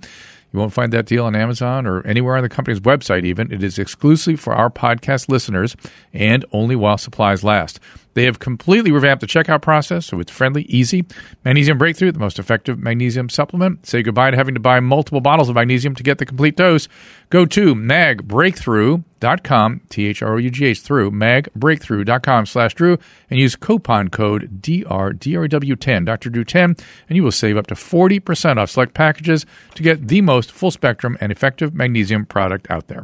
You 0.52 0.60
won't 0.60 0.72
find 0.72 0.92
that 0.94 1.06
deal 1.06 1.26
on 1.26 1.36
Amazon 1.36 1.86
or 1.86 2.00
anywhere 2.06 2.36
on 2.36 2.42
the 2.42 2.48
company's 2.48 2.80
website, 2.80 3.24
even. 3.24 3.52
It 3.52 3.62
is 3.62 3.78
exclusive 3.78 4.40
for 4.40 4.54
our 4.54 4.70
podcast 4.70 5.28
listeners 5.28 5.76
and 6.14 6.44
only 6.52 6.74
while 6.76 6.96
supplies 6.96 7.44
last. 7.44 7.78
They 8.16 8.24
have 8.24 8.38
completely 8.38 8.92
revamped 8.92 9.20
the 9.20 9.26
checkout 9.26 9.60
process, 9.60 10.06
so 10.06 10.20
it's 10.20 10.32
friendly, 10.32 10.62
easy. 10.62 11.04
Magnesium 11.44 11.76
Breakthrough, 11.76 12.12
the 12.12 12.18
most 12.18 12.38
effective 12.38 12.78
magnesium 12.78 13.28
supplement. 13.28 13.84
Say 13.84 14.02
goodbye 14.02 14.30
to 14.30 14.38
having 14.38 14.54
to 14.54 14.60
buy 14.60 14.80
multiple 14.80 15.20
bottles 15.20 15.50
of 15.50 15.54
magnesium 15.54 15.94
to 15.96 16.02
get 16.02 16.16
the 16.16 16.24
complete 16.24 16.56
dose. 16.56 16.88
Go 17.28 17.44
to 17.44 17.74
magbreakthrough.com, 17.74 19.80
T 19.90 20.06
H 20.06 20.22
R 20.22 20.32
O 20.32 20.38
U 20.38 20.48
G 20.48 20.64
H 20.64 20.80
through, 20.80 21.10
magbreakthrough.com 21.10 22.46
slash 22.46 22.72
Drew, 22.72 22.96
and 23.28 23.38
use 23.38 23.54
coupon 23.54 24.08
code 24.08 24.62
DRDRW10, 24.62 26.06
Dr. 26.06 26.30
Drew 26.30 26.44
10, 26.44 26.74
and 27.10 27.16
you 27.16 27.22
will 27.22 27.30
save 27.30 27.58
up 27.58 27.66
to 27.66 27.74
40% 27.74 28.56
off 28.56 28.70
select 28.70 28.94
packages 28.94 29.44
to 29.74 29.82
get 29.82 30.08
the 30.08 30.22
most 30.22 30.50
full 30.50 30.70
spectrum 30.70 31.18
and 31.20 31.30
effective 31.30 31.74
magnesium 31.74 32.24
product 32.24 32.66
out 32.70 32.88
there. 32.88 33.02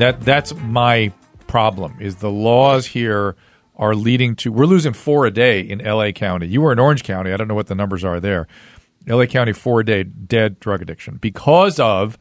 That 0.00 0.22
that's 0.22 0.54
my 0.54 1.12
problem. 1.46 1.98
Is 2.00 2.16
the 2.16 2.30
laws 2.30 2.86
here 2.86 3.36
are 3.76 3.94
leading 3.94 4.34
to 4.36 4.50
we're 4.50 4.64
losing 4.64 4.94
four 4.94 5.26
a 5.26 5.30
day 5.30 5.60
in 5.60 5.82
L.A. 5.82 6.10
County. 6.14 6.46
You 6.46 6.62
were 6.62 6.72
in 6.72 6.78
Orange 6.78 7.04
County. 7.04 7.32
I 7.32 7.36
don't 7.36 7.48
know 7.48 7.54
what 7.54 7.66
the 7.66 7.74
numbers 7.74 8.02
are 8.02 8.18
there. 8.18 8.48
L.A. 9.06 9.26
County 9.26 9.52
four 9.52 9.80
a 9.80 9.84
day 9.84 10.04
dead 10.04 10.58
drug 10.58 10.80
addiction 10.80 11.18
because 11.20 11.78
of 11.78 12.16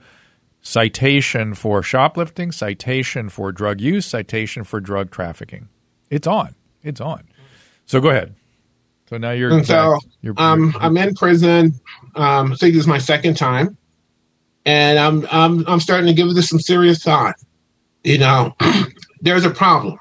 citation 0.61 1.53
for 1.53 1.81
shoplifting, 1.81 2.51
citation 2.51 3.29
for 3.29 3.53
drug 3.53 3.79
use, 3.79 4.05
citation 4.05 4.65
for 4.65 4.81
drug 4.81 5.09
trafficking. 5.09 5.69
It's 6.09 6.27
on. 6.27 6.55
It's 6.83 6.99
on. 6.99 7.29
So 7.85 8.01
go 8.01 8.09
ahead. 8.09 8.35
So 9.09 9.17
now 9.17 9.31
you're. 9.31 9.53
And 9.53 9.65
so 9.65 9.97
you're, 10.19 10.33
um, 10.35 10.71
you're, 10.73 10.81
I'm 10.81 10.97
in 10.97 11.15
prison. 11.15 11.79
Um, 12.15 12.51
I 12.51 12.55
think 12.57 12.73
this 12.73 12.81
is 12.81 12.87
my 12.87 12.97
second 12.97 13.37
time, 13.37 13.77
and 14.65 14.99
I'm 14.99 15.25
I'm 15.31 15.65
I'm 15.65 15.79
starting 15.79 16.07
to 16.07 16.13
give 16.13 16.35
this 16.35 16.49
some 16.49 16.59
serious 16.59 17.01
thought 17.01 17.35
you 18.03 18.17
know, 18.17 18.55
there's 19.21 19.45
a 19.45 19.49
problem. 19.49 19.99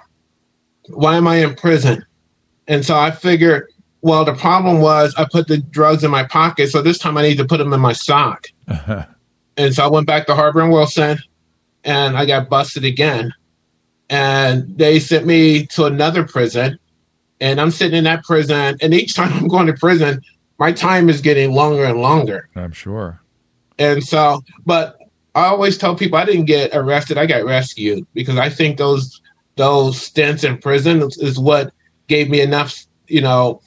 Why 0.88 1.16
am 1.16 1.26
I 1.26 1.36
in 1.36 1.54
prison? 1.54 2.04
And 2.66 2.84
so 2.84 2.96
I 2.96 3.10
figured, 3.10 3.68
well, 4.02 4.24
the 4.24 4.34
problem 4.34 4.80
was 4.80 5.14
I 5.16 5.26
put 5.30 5.48
the 5.48 5.58
drugs 5.58 6.04
in 6.04 6.10
my 6.10 6.24
pocket, 6.24 6.68
so 6.68 6.82
this 6.82 6.98
time 6.98 7.16
I 7.16 7.22
need 7.22 7.38
to 7.38 7.44
put 7.44 7.58
them 7.58 7.72
in 7.72 7.80
my 7.80 7.92
sock. 7.92 8.46
Uh-huh. 8.68 9.04
And 9.56 9.74
so 9.74 9.84
I 9.84 9.88
went 9.88 10.06
back 10.06 10.26
to 10.26 10.34
Harbor 10.34 10.60
and 10.60 10.72
Wilson, 10.72 11.18
and 11.84 12.16
I 12.16 12.26
got 12.26 12.48
busted 12.48 12.84
again. 12.84 13.32
And 14.08 14.78
they 14.78 15.00
sent 15.00 15.26
me 15.26 15.66
to 15.66 15.84
another 15.84 16.24
prison, 16.24 16.78
and 17.40 17.60
I'm 17.60 17.70
sitting 17.70 17.96
in 17.96 18.04
that 18.04 18.24
prison. 18.24 18.78
And 18.80 18.94
each 18.94 19.14
time 19.14 19.32
I'm 19.34 19.48
going 19.48 19.66
to 19.66 19.74
prison, 19.74 20.22
my 20.58 20.72
time 20.72 21.08
is 21.08 21.20
getting 21.20 21.52
longer 21.52 21.84
and 21.84 22.00
longer. 22.00 22.48
I'm 22.54 22.72
sure. 22.72 23.20
And 23.78 24.02
so, 24.02 24.42
but 24.66 24.97
I 25.34 25.46
always 25.46 25.78
tell 25.78 25.94
people 25.94 26.18
I 26.18 26.24
didn't 26.24 26.46
get 26.46 26.74
arrested; 26.74 27.18
I 27.18 27.26
got 27.26 27.44
rescued 27.44 28.06
because 28.14 28.36
I 28.36 28.48
think 28.48 28.78
those 28.78 29.20
those 29.56 30.00
stints 30.00 30.44
in 30.44 30.58
prison 30.58 31.02
is 31.18 31.38
what 31.38 31.72
gave 32.06 32.30
me 32.30 32.40
enough, 32.40 32.86
you 33.08 33.20
know, 33.20 33.60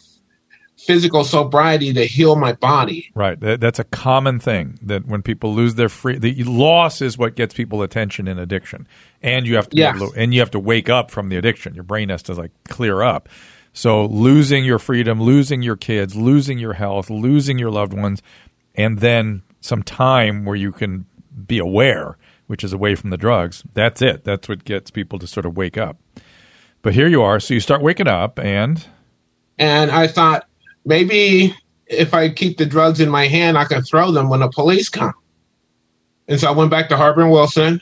physical 0.77 1.23
sobriety 1.23 1.93
to 1.93 2.05
heal 2.05 2.35
my 2.35 2.53
body. 2.53 3.11
Right. 3.13 3.39
That's 3.39 3.77
a 3.77 3.83
common 3.83 4.39
thing 4.39 4.79
that 4.81 5.05
when 5.05 5.21
people 5.21 5.53
lose 5.53 5.75
their 5.75 5.89
free, 5.89 6.17
the 6.17 6.43
loss 6.43 7.01
is 7.01 7.17
what 7.17 7.35
gets 7.35 7.53
people 7.53 7.83
attention 7.83 8.27
in 8.27 8.39
addiction, 8.39 8.87
and 9.21 9.45
you 9.45 9.55
have 9.55 9.69
to, 9.69 9.77
yes. 9.77 9.99
to 9.99 10.11
and 10.15 10.33
you 10.33 10.39
have 10.39 10.51
to 10.51 10.59
wake 10.59 10.89
up 10.89 11.11
from 11.11 11.29
the 11.29 11.37
addiction. 11.37 11.75
Your 11.75 11.83
brain 11.83 12.09
has 12.09 12.23
to 12.23 12.33
like 12.33 12.51
clear 12.67 13.01
up. 13.01 13.29
So 13.73 14.05
losing 14.05 14.65
your 14.65 14.79
freedom, 14.79 15.21
losing 15.21 15.61
your 15.61 15.77
kids, 15.77 16.15
losing 16.15 16.57
your 16.57 16.73
health, 16.73 17.09
losing 17.09 17.57
your 17.57 17.71
loved 17.71 17.93
ones, 17.93 18.21
and 18.75 18.99
then 18.99 19.43
some 19.61 19.83
time 19.83 20.43
where 20.43 20.55
you 20.55 20.71
can 20.71 21.05
be 21.47 21.59
aware, 21.59 22.17
which 22.47 22.63
is 22.63 22.73
away 22.73 22.95
from 22.95 23.09
the 23.09 23.17
drugs. 23.17 23.63
That's 23.73 24.01
it. 24.01 24.23
That's 24.23 24.49
what 24.49 24.65
gets 24.65 24.91
people 24.91 25.19
to 25.19 25.27
sort 25.27 25.45
of 25.45 25.55
wake 25.55 25.77
up. 25.77 25.97
But 26.81 26.93
here 26.93 27.07
you 27.07 27.21
are. 27.21 27.39
So 27.39 27.53
you 27.53 27.59
start 27.59 27.81
waking 27.81 28.07
up 28.07 28.39
and. 28.39 28.85
And 29.57 29.91
I 29.91 30.07
thought 30.07 30.45
maybe 30.85 31.55
if 31.85 32.13
I 32.13 32.29
keep 32.29 32.57
the 32.57 32.65
drugs 32.65 32.99
in 32.99 33.09
my 33.09 33.27
hand, 33.27 33.57
I 33.57 33.65
can 33.65 33.83
throw 33.83 34.11
them 34.11 34.29
when 34.29 34.39
the 34.39 34.49
police 34.49 34.89
come. 34.89 35.13
And 36.27 36.39
so 36.39 36.47
I 36.47 36.51
went 36.51 36.71
back 36.71 36.89
to 36.89 36.97
Harbor 36.97 37.21
and 37.21 37.31
Wilson, 37.31 37.81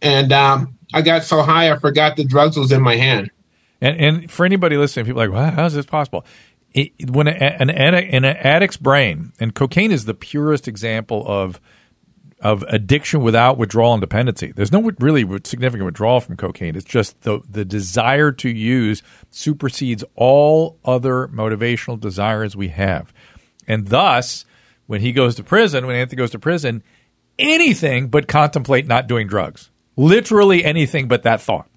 and 0.00 0.32
um, 0.32 0.78
I 0.94 1.02
got 1.02 1.24
so 1.24 1.42
high 1.42 1.72
I 1.72 1.78
forgot 1.78 2.16
the 2.16 2.24
drugs 2.24 2.56
was 2.56 2.70
in 2.70 2.80
my 2.80 2.96
hand. 2.96 3.30
And, 3.80 4.00
and 4.00 4.30
for 4.30 4.46
anybody 4.46 4.76
listening, 4.76 5.06
people 5.06 5.20
are 5.20 5.28
like, 5.28 5.34
well, 5.34 5.50
how 5.50 5.64
is 5.66 5.74
this 5.74 5.86
possible? 5.86 6.24
It, 6.72 7.10
when 7.10 7.26
a, 7.26 7.32
an, 7.32 7.70
an 7.70 8.24
addict's 8.24 8.76
brain, 8.76 9.32
and 9.40 9.54
cocaine 9.54 9.90
is 9.90 10.04
the 10.04 10.14
purest 10.14 10.68
example 10.68 11.24
of 11.26 11.60
of 12.42 12.64
addiction 12.64 13.22
without 13.22 13.56
withdrawal 13.56 13.94
and 13.94 14.00
dependency. 14.00 14.52
There's 14.52 14.72
no 14.72 14.90
really 14.98 15.24
significant 15.44 15.86
withdrawal 15.86 16.20
from 16.20 16.36
cocaine. 16.36 16.74
It's 16.76 16.84
just 16.84 17.20
the 17.22 17.40
the 17.48 17.64
desire 17.64 18.32
to 18.32 18.48
use 18.48 19.02
supersedes 19.30 20.04
all 20.16 20.78
other 20.84 21.28
motivational 21.28 21.98
desires 21.98 22.56
we 22.56 22.68
have. 22.68 23.12
And 23.68 23.86
thus, 23.88 24.44
when 24.86 25.00
he 25.00 25.12
goes 25.12 25.36
to 25.36 25.44
prison, 25.44 25.86
when 25.86 25.96
Anthony 25.96 26.18
goes 26.18 26.32
to 26.32 26.38
prison, 26.38 26.82
anything 27.38 28.08
but 28.08 28.26
contemplate 28.26 28.86
not 28.86 29.06
doing 29.06 29.28
drugs. 29.28 29.70
Literally 29.96 30.64
anything 30.64 31.06
but 31.06 31.22
that 31.22 31.40
thought. 31.40 31.68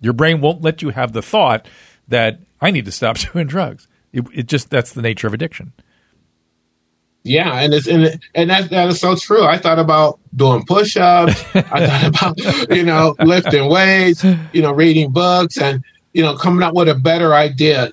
Your 0.00 0.12
brain 0.12 0.40
won't 0.40 0.62
let 0.62 0.82
you 0.82 0.90
have 0.90 1.12
the 1.12 1.22
thought 1.22 1.66
that 2.08 2.38
I 2.60 2.70
need 2.70 2.84
to 2.84 2.92
stop 2.92 3.16
doing 3.32 3.46
drugs. 3.46 3.88
It, 4.12 4.26
it 4.34 4.46
just 4.46 4.68
that's 4.68 4.92
the 4.92 5.02
nature 5.02 5.26
of 5.26 5.32
addiction. 5.32 5.72
Yeah, 7.24 7.60
and 7.60 7.72
it's 7.72 7.86
and, 7.86 8.20
and 8.34 8.50
that 8.50 8.70
that 8.70 8.88
is 8.88 9.00
so 9.00 9.14
true. 9.14 9.44
I 9.44 9.56
thought 9.56 9.78
about 9.78 10.18
doing 10.34 10.64
push-ups. 10.64 11.44
I 11.54 11.86
thought 12.10 12.36
about 12.36 12.76
you 12.76 12.82
know 12.82 13.14
lifting 13.20 13.68
weights, 13.68 14.24
you 14.52 14.62
know, 14.62 14.72
reading 14.72 15.12
books, 15.12 15.56
and 15.58 15.84
you 16.12 16.22
know 16.22 16.36
coming 16.36 16.62
up 16.62 16.74
with 16.74 16.88
a 16.88 16.94
better 16.94 17.34
idea. 17.34 17.92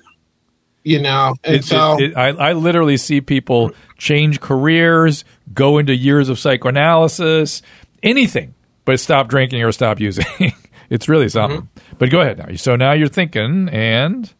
You 0.82 1.00
know, 1.00 1.34
and 1.44 1.56
it, 1.56 1.64
so 1.64 1.96
it, 1.98 2.10
it, 2.10 2.16
I, 2.16 2.28
I 2.28 2.52
literally 2.54 2.96
see 2.96 3.20
people 3.20 3.72
change 3.98 4.40
careers, 4.40 5.24
go 5.52 5.78
into 5.78 5.94
years 5.94 6.28
of 6.28 6.38
psychoanalysis, 6.38 7.62
anything, 8.02 8.54
but 8.84 8.98
stop 8.98 9.28
drinking 9.28 9.62
or 9.62 9.70
stop 9.72 10.00
using. 10.00 10.24
it's 10.90 11.08
really 11.08 11.28
something. 11.28 11.62
Mm-hmm. 11.62 11.96
But 11.98 12.10
go 12.10 12.20
ahead 12.22 12.38
now. 12.38 12.56
So 12.56 12.74
now 12.76 12.92
you're 12.92 13.08
thinking, 13.08 13.68
and 13.68 14.32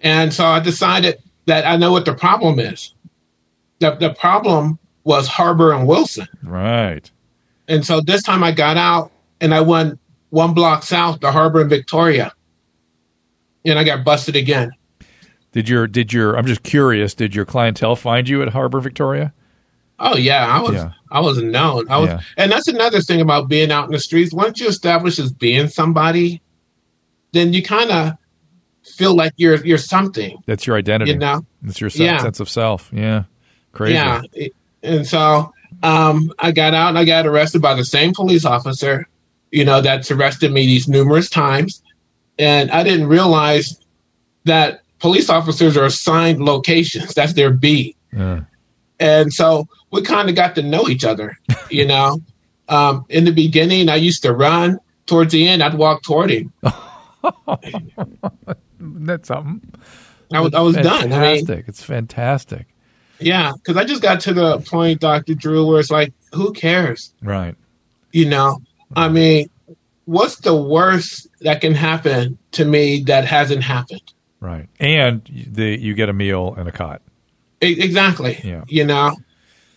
and 0.00 0.32
so 0.32 0.46
I 0.46 0.60
decided 0.60 1.18
that 1.46 1.66
I 1.66 1.76
know 1.76 1.92
what 1.92 2.06
the 2.06 2.14
problem 2.14 2.60
is 2.60 2.94
the, 3.82 3.94
the 3.96 4.14
problem 4.14 4.78
was 5.04 5.26
Harbor 5.28 5.72
and 5.72 5.86
Wilson. 5.86 6.26
Right. 6.42 7.10
And 7.68 7.84
so 7.84 8.00
this 8.00 8.22
time 8.22 8.42
I 8.42 8.52
got 8.52 8.76
out 8.76 9.10
and 9.40 9.52
I 9.52 9.60
went 9.60 9.98
one 10.30 10.54
block 10.54 10.82
south 10.84 11.20
to 11.20 11.30
Harbor 11.32 11.60
and 11.60 11.68
Victoria. 11.68 12.32
And 13.64 13.78
I 13.78 13.84
got 13.84 14.04
busted 14.04 14.36
again. 14.36 14.70
Did 15.52 15.68
your 15.68 15.86
did 15.86 16.12
your 16.12 16.36
I'm 16.36 16.46
just 16.46 16.62
curious, 16.62 17.14
did 17.14 17.34
your 17.34 17.44
clientele 17.44 17.94
find 17.96 18.28
you 18.28 18.42
at 18.42 18.48
Harbor 18.48 18.80
Victoria? 18.80 19.32
Oh 19.98 20.16
yeah, 20.16 20.46
I 20.46 20.60
was 20.60 20.72
Yeah. 20.74 20.92
I 21.10 21.20
was 21.20 21.40
known. 21.42 21.88
I 21.90 21.98
was, 21.98 22.08
Yeah. 22.08 22.20
and 22.38 22.50
that's 22.50 22.66
another 22.68 23.00
thing 23.00 23.20
about 23.20 23.48
being 23.48 23.70
out 23.70 23.84
in 23.86 23.92
the 23.92 24.00
streets. 24.00 24.32
Once 24.32 24.58
you 24.60 24.66
establish 24.68 25.18
as 25.18 25.30
being 25.32 25.68
somebody, 25.68 26.40
then 27.32 27.52
you 27.52 27.62
kind 27.62 27.90
of 27.90 28.12
feel 28.82 29.14
like 29.14 29.32
you're 29.36 29.64
you're 29.64 29.78
something. 29.78 30.42
That's 30.46 30.66
your 30.66 30.76
identity. 30.76 31.12
You 31.12 31.18
know? 31.18 31.44
It's 31.64 31.80
your 31.80 31.90
se- 31.90 32.04
Yeah. 32.04 32.18
sense 32.18 32.40
of 32.40 32.48
self. 32.48 32.90
Yeah. 32.92 33.24
Crazy. 33.72 33.94
Yeah, 33.94 34.22
and 34.82 35.06
so 35.06 35.52
um, 35.82 36.32
I 36.38 36.52
got 36.52 36.74
out 36.74 36.90
and 36.90 36.98
I 36.98 37.04
got 37.04 37.26
arrested 37.26 37.60
by 37.62 37.74
the 37.74 37.84
same 37.84 38.12
police 38.14 38.44
officer, 38.44 39.06
you 39.50 39.64
know, 39.64 39.80
that's 39.80 40.10
arrested 40.10 40.52
me 40.52 40.66
these 40.66 40.88
numerous 40.88 41.28
times, 41.30 41.82
and 42.38 42.70
I 42.70 42.82
didn't 42.82 43.06
realize 43.08 43.78
that 44.44 44.82
police 44.98 45.28
officers 45.30 45.76
are 45.76 45.84
assigned 45.84 46.44
locations. 46.44 47.14
That's 47.14 47.32
their 47.34 47.50
beat. 47.50 47.96
Yeah. 48.12 48.40
and 49.00 49.32
so 49.32 49.66
we 49.90 50.02
kind 50.02 50.28
of 50.28 50.36
got 50.36 50.54
to 50.56 50.62
know 50.62 50.86
each 50.88 51.02
other 51.04 51.38
you 51.70 51.86
know 51.86 52.18
um, 52.68 53.06
in 53.08 53.24
the 53.24 53.30
beginning 53.32 53.88
i 53.88 53.96
used 53.96 54.22
to 54.22 54.34
run 54.34 54.78
towards 55.06 55.32
the 55.32 55.48
end 55.48 55.62
i'd 55.62 55.72
walk 55.74 56.02
toward 56.02 56.30
him 56.30 56.52
That's 58.78 59.28
something. 59.28 59.62
i 60.30 60.40
was, 60.40 60.52
I 60.52 60.60
was 60.60 60.76
done 60.76 61.10
i 61.10 61.36
mean 61.36 61.50
it's 61.66 61.82
fantastic. 61.82 62.66
Yeah 63.24 63.52
because 63.54 63.76
i 63.76 63.84
just 63.84 64.02
got 64.02 64.20
to 64.20 64.32
the 64.34 64.58
point 64.60 65.00
dr 65.00 65.34
drew 65.34 65.66
where 65.66 65.80
it's 65.80 65.90
like 65.90 66.12
who 66.34 66.52
cares 66.52 67.12
Right. 67.22 67.54
you 68.12 68.28
know 68.28 68.60
i 68.96 69.08
mean 69.08 69.48
what's 70.04 70.36
the 70.36 70.54
worst 70.56 71.28
that 71.40 71.60
can 71.60 71.74
happen 71.74 72.38
to 72.52 72.64
me 72.64 73.00
that 73.04 73.24
hasn't 73.24 73.62
happened 73.62 74.02
Right. 74.40 74.68
And 74.80 75.22
the, 75.52 75.78
you 75.80 75.94
get 75.94 76.08
a 76.08 76.12
meal 76.12 76.52
and 76.58 76.68
a 76.68 76.72
cot. 76.72 77.00
Exactly 77.60 78.40
Yeah. 78.42 78.64
you 78.68 78.84
know 78.84 79.16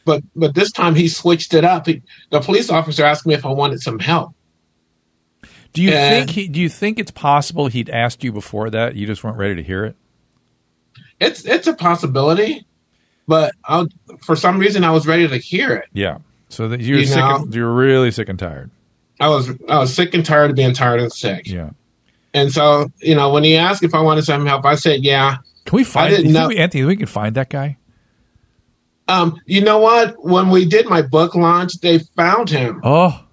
but 0.06 0.24
but 0.36 0.56
this 0.56 0.72
time 0.72 0.96
he 0.96 1.08
switched 1.08 1.54
it 1.54 1.64
up 1.64 1.86
he, 1.86 2.02
the 2.32 2.40
police 2.40 2.70
officer 2.72 3.06
asked 3.06 3.28
me 3.28 3.34
if 3.36 3.46
i 3.46 3.50
wanted 3.50 3.82
some 3.82 4.00
help 4.00 4.34
Do 5.74 5.84
you 5.84 5.92
And- 5.92 6.28
think 6.28 6.30
he, 6.36 6.48
do 6.48 6.60
you 6.60 6.70
think 6.70 6.98
it's 7.00 7.12
possible 7.12 7.68
he'd 7.68 7.90
asked 7.92 8.24
you 8.24 8.32
before 8.32 8.70
that? 8.72 8.96
You 8.96 9.06
just 9.06 9.24
weren't 9.24 9.38
ready 9.38 9.56
to 9.56 9.64
hear 9.64 9.86
it? 9.86 9.96
it's 11.20 11.46
it's 11.46 11.68
a 11.68 11.74
possibility, 11.74 12.66
but 13.28 13.54
I, 13.66 13.86
for 14.22 14.36
some 14.36 14.60
reason 14.60 14.84
I 14.84 14.92
was 14.92 15.08
ready 15.08 15.28
to 15.28 15.38
hear 15.38 15.74
it. 15.74 15.86
Yeah. 15.94 16.20
So 16.50 16.68
that 16.70 16.80
you're 16.82 17.00
You 17.00 17.06
sick 17.06 17.18
know? 17.18 17.38
of, 17.44 17.56
you're 17.56 17.72
really 17.74 18.12
sick 18.12 18.30
and 18.30 18.38
tired. 18.40 18.70
I 19.20 19.28
was 19.30 19.50
I 19.70 19.80
was 19.80 19.94
sick 19.94 20.14
and 20.14 20.26
tired 20.26 20.50
of 20.52 20.56
being 20.56 20.74
tired 20.74 21.00
and 21.02 21.12
sick. 21.12 21.48
Yeah. 21.48 21.72
And 22.34 22.52
so 22.52 22.90
you 23.00 23.16
know 23.16 23.32
when 23.32 23.44
he 23.44 23.56
asked 23.58 23.84
if 23.84 23.94
I 23.96 24.02
wanted 24.02 24.24
some 24.26 24.46
help, 24.46 24.66
I 24.66 24.76
said 24.76 25.04
yeah. 25.04 25.38
Can 25.66 25.78
we 25.78 25.84
find 25.84 26.14
I 26.14 26.18
didn't 26.18 26.34
know- 26.34 26.48
we- 26.50 26.58
Anthony, 26.58 26.84
we 26.84 26.96
can 26.96 27.08
find 27.08 27.36
that 27.36 27.50
guy? 27.50 27.78
Um, 29.08 29.40
you 29.46 29.62
know 29.62 29.78
what? 29.80 30.16
When 30.24 30.50
we 30.50 30.66
did 30.66 30.88
my 30.88 31.02
book 31.02 31.36
launch, 31.36 31.74
they 31.82 32.00
found 32.16 32.50
him 32.50 32.82
Oh, 32.84 33.24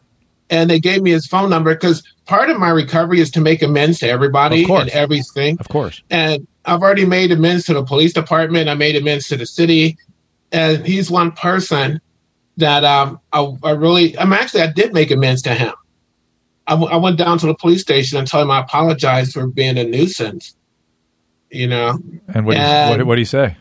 and 0.51 0.68
they 0.68 0.78
gave 0.78 1.03
me 1.03 1.11
his 1.12 1.26
phone 1.26 1.49
number 1.49 1.74
because 1.74 2.03
part 2.26 2.51
of 2.51 2.59
my 2.59 2.68
recovery 2.68 3.20
is 3.20 3.30
to 3.32 3.40
make 3.40 3.62
amends 3.62 3.99
to 4.01 4.09
everybody 4.09 4.64
and 4.64 4.88
everything. 4.90 5.57
of 5.61 5.68
course. 5.68 6.03
And 6.11 6.47
I've 6.65 6.81
already 6.83 7.05
made 7.05 7.33
amends 7.33 7.65
to 7.67 7.75
the 7.75 7.83
police 7.85 8.13
department. 8.13 8.69
I 8.69 8.75
made 8.75 8.97
amends 8.97 9.29
to 9.29 9.37
the 9.37 9.47
city, 9.47 9.97
and 10.53 10.87
he's 10.87 11.11
one 11.11 11.33
person 11.33 12.01
that 12.59 12.85
um, 12.85 13.19
I, 13.33 13.41
I 13.65 13.71
really, 13.73 14.17
I'm 14.19 14.33
actually, 14.33 14.63
I 14.63 14.71
did 14.71 14.93
make 14.93 15.11
amends 15.11 15.43
to 15.43 15.55
him. 15.55 15.73
I, 16.67 16.73
w- 16.73 16.91
I 16.93 16.97
went 16.97 17.19
down 17.19 17.39
to 17.39 17.47
the 17.47 17.55
police 17.55 17.81
station 17.81 18.19
and 18.19 18.27
told 18.29 18.43
him 18.45 18.51
I 18.51 18.61
apologized 18.61 19.33
for 19.33 19.47
being 19.49 19.77
a 19.79 19.85
nuisance. 19.85 20.55
You 21.51 21.67
know, 21.67 21.99
And 22.33 22.47
what, 22.47 22.57
And- 22.57 22.91
what 22.99 23.07
what 23.07 23.15
did 23.17 23.21
he 23.23 23.25
say? 23.27 23.57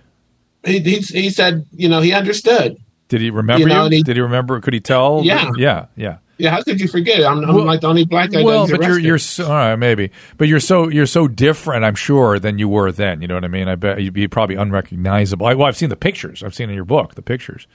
he, 0.63 0.79
he 0.79 0.97
he 0.99 1.29
said, 1.29 1.65
you 1.71 1.89
know, 1.89 1.99
he 2.01 2.13
understood. 2.13 2.77
Did 3.09 3.19
he 3.19 3.29
remember 3.31 3.61
you? 3.61 3.67
You 3.67 3.73
know, 3.73 3.85
and 3.85 3.93
he- 3.93 4.03
did 4.03 4.15
he 4.15 4.21
remember? 4.21 4.59
Could 4.61 4.73
he 4.73 4.79
tell? 4.79 5.21
Yeah. 5.25 5.49
Yeah. 5.57 5.87
Yeah. 5.97 6.17
Yeah, 6.37 6.49
how 6.51 6.63
could 6.63 6.81
you 6.81 6.87
forget 6.87 7.19
it? 7.19 7.25
I'm, 7.25 7.43
I'm 7.43 7.53
Well- 7.55 7.65
like 7.65 7.81
the 7.81 7.87
only 7.87 8.05
black 8.05 8.31
guy. 8.31 8.41
well, 8.43 8.67
but 8.67 8.81
you're 8.81 8.97
you're 8.99 9.17
so, 9.19 9.47
right, 9.47 9.75
maybe, 9.75 10.09
but 10.37 10.47
you're 10.47 10.59
so 10.59 10.87
you're 10.89 11.05
so 11.05 11.27
different. 11.27 11.85
I'm 11.85 11.95
sure 11.95 12.39
than 12.39 12.57
you 12.57 12.67
were 12.67 12.91
then. 12.91 13.21
You 13.21 13.27
know 13.27 13.35
what 13.35 13.45
I 13.45 13.49
mean? 13.49 13.67
I 13.67 13.75
bet 13.75 14.01
you'd 14.01 14.13
be 14.13 14.27
probably 14.27 14.55
unrecognizable. 14.55 15.45
I, 15.45 15.53
well, 15.53 15.67
I've 15.67 15.77
seen 15.77 15.89
the 15.89 15.95
pictures. 15.95 16.41
I've 16.43 16.55
seen 16.55 16.69
in 16.69 16.75
your 16.75 16.85
book 16.85 17.13
the 17.15 17.21
pictures. 17.21 17.67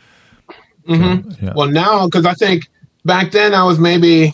Mhm. 0.89 1.41
Yeah. 1.43 1.53
Well, 1.55 1.69
now 1.69 2.07
because 2.07 2.27
I 2.27 2.35
think 2.35 2.69
back 3.05 3.31
then 3.33 3.55
I 3.55 3.63
was 3.65 3.79
maybe 3.79 4.33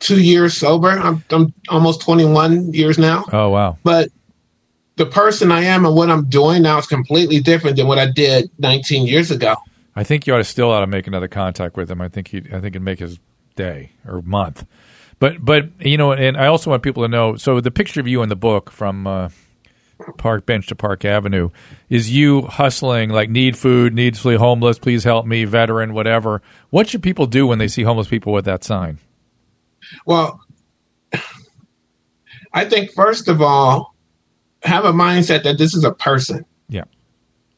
two 0.00 0.22
years 0.22 0.54
sober. 0.56 0.90
I'm, 0.90 1.24
I'm 1.30 1.54
almost 1.68 2.00
21 2.02 2.72
years 2.74 2.98
now. 2.98 3.24
Oh 3.32 3.48
wow. 3.50 3.78
but 3.82 4.10
the 4.96 5.06
person 5.06 5.50
I 5.50 5.62
am 5.64 5.84
and 5.84 5.94
what 5.96 6.08
I'm 6.10 6.24
doing 6.26 6.62
now 6.62 6.78
is 6.78 6.86
completely 6.86 7.40
different 7.40 7.76
than 7.76 7.86
what 7.88 7.98
I 7.98 8.10
did 8.10 8.48
19 8.58 9.06
years 9.06 9.30
ago. 9.32 9.56
I 9.96 10.04
think 10.04 10.26
you 10.26 10.34
ought 10.34 10.38
to 10.38 10.44
still 10.44 10.70
ought 10.70 10.80
to 10.80 10.86
make 10.86 11.06
another 11.06 11.28
contact 11.28 11.76
with 11.76 11.90
him. 11.90 12.00
I 12.00 12.08
think 12.08 12.28
he 12.28 12.38
I 12.38 12.60
think 12.60 12.66
it'd 12.66 12.82
make 12.82 12.98
his 13.00 13.18
day 13.56 13.90
or 14.06 14.22
month. 14.22 14.66
But 15.18 15.44
but 15.44 15.68
you 15.80 15.96
know, 15.96 16.12
and 16.12 16.36
I 16.36 16.46
also 16.46 16.70
want 16.70 16.82
people 16.82 17.02
to 17.02 17.08
know. 17.08 17.36
So 17.36 17.60
the 17.60 17.70
picture 17.70 18.00
of 18.00 18.08
you 18.08 18.22
in 18.22 18.28
the 18.28 18.36
book 18.36 18.70
from 18.70 19.06
uh, 19.06 19.28
Park 20.18 20.46
Bench 20.46 20.66
to 20.68 20.74
Park 20.74 21.04
Avenue 21.04 21.50
is 21.88 22.10
you 22.10 22.42
hustling 22.42 23.10
like 23.10 23.30
need 23.30 23.56
food, 23.56 23.94
needs 23.94 24.18
flee 24.18 24.36
homeless, 24.36 24.78
please 24.78 25.04
help 25.04 25.26
me, 25.26 25.44
veteran, 25.44 25.94
whatever. 25.94 26.42
What 26.70 26.88
should 26.88 27.02
people 27.02 27.26
do 27.26 27.46
when 27.46 27.58
they 27.58 27.68
see 27.68 27.82
homeless 27.82 28.08
people 28.08 28.32
with 28.32 28.44
that 28.44 28.64
sign? 28.64 28.98
Well, 30.06 30.40
I 32.52 32.64
think 32.64 32.92
first 32.92 33.28
of 33.28 33.40
all, 33.40 33.94
have 34.62 34.84
a 34.84 34.92
mindset 34.92 35.44
that 35.44 35.58
this 35.58 35.74
is 35.74 35.84
a 35.84 35.92
person. 35.92 36.44
Yeah. 36.68 36.84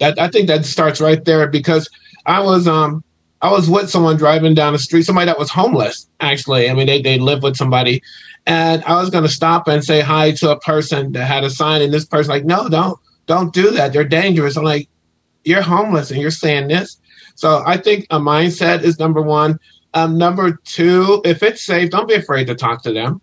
That 0.01 0.19
I 0.19 0.29
think 0.29 0.49
that 0.49 0.65
starts 0.65 1.01
right 1.01 1.25
there 1.25 1.49
because 1.49 1.89
I 2.27 2.41
was 2.41 2.69
um 2.69 3.03
I 3.47 3.51
was 3.53 3.71
with 3.71 3.89
someone 3.91 4.17
driving 4.17 4.55
down 4.55 4.73
the 4.73 4.79
street, 4.79 5.03
somebody 5.05 5.27
that 5.27 5.39
was 5.39 5.51
homeless. 5.51 6.09
Actually, 6.21 6.69
I 6.69 6.75
mean 6.75 6.87
they 6.87 7.01
they 7.01 7.19
lived 7.19 7.43
with 7.45 7.57
somebody, 7.57 8.03
and 8.47 8.83
I 8.85 8.95
was 9.01 9.09
going 9.11 9.23
to 9.25 9.31
stop 9.31 9.69
and 9.69 9.85
say 9.85 10.01
hi 10.01 10.33
to 10.33 10.51
a 10.51 10.59
person 10.61 11.13
that 11.13 11.27
had 11.27 11.45
a 11.45 11.51
sign, 11.51 11.81
and 11.83 11.93
this 11.93 12.05
person 12.05 12.31
like, 12.31 12.45
no, 12.45 12.69
don't 12.69 12.99
don't 13.27 13.53
do 13.55 13.71
that. 13.73 13.93
They're 13.93 14.05
dangerous. 14.05 14.57
I'm 14.57 14.65
like, 14.65 14.89
you're 15.45 15.63
homeless 15.63 16.11
and 16.11 16.21
you're 16.21 16.31
saying 16.31 16.69
this. 16.69 16.99
So 17.37 17.63
I 17.67 17.77
think 17.77 18.07
a 18.11 18.19
mindset 18.19 18.83
is 18.83 18.99
number 18.99 19.23
one. 19.23 19.59
Um, 19.95 20.19
number 20.19 20.59
two, 20.65 21.23
if 21.25 21.43
it's 21.43 21.65
safe, 21.65 21.91
don't 21.91 22.09
be 22.09 22.15
afraid 22.15 22.47
to 22.49 22.55
talk 22.55 22.83
to 22.83 22.93
them. 22.93 23.21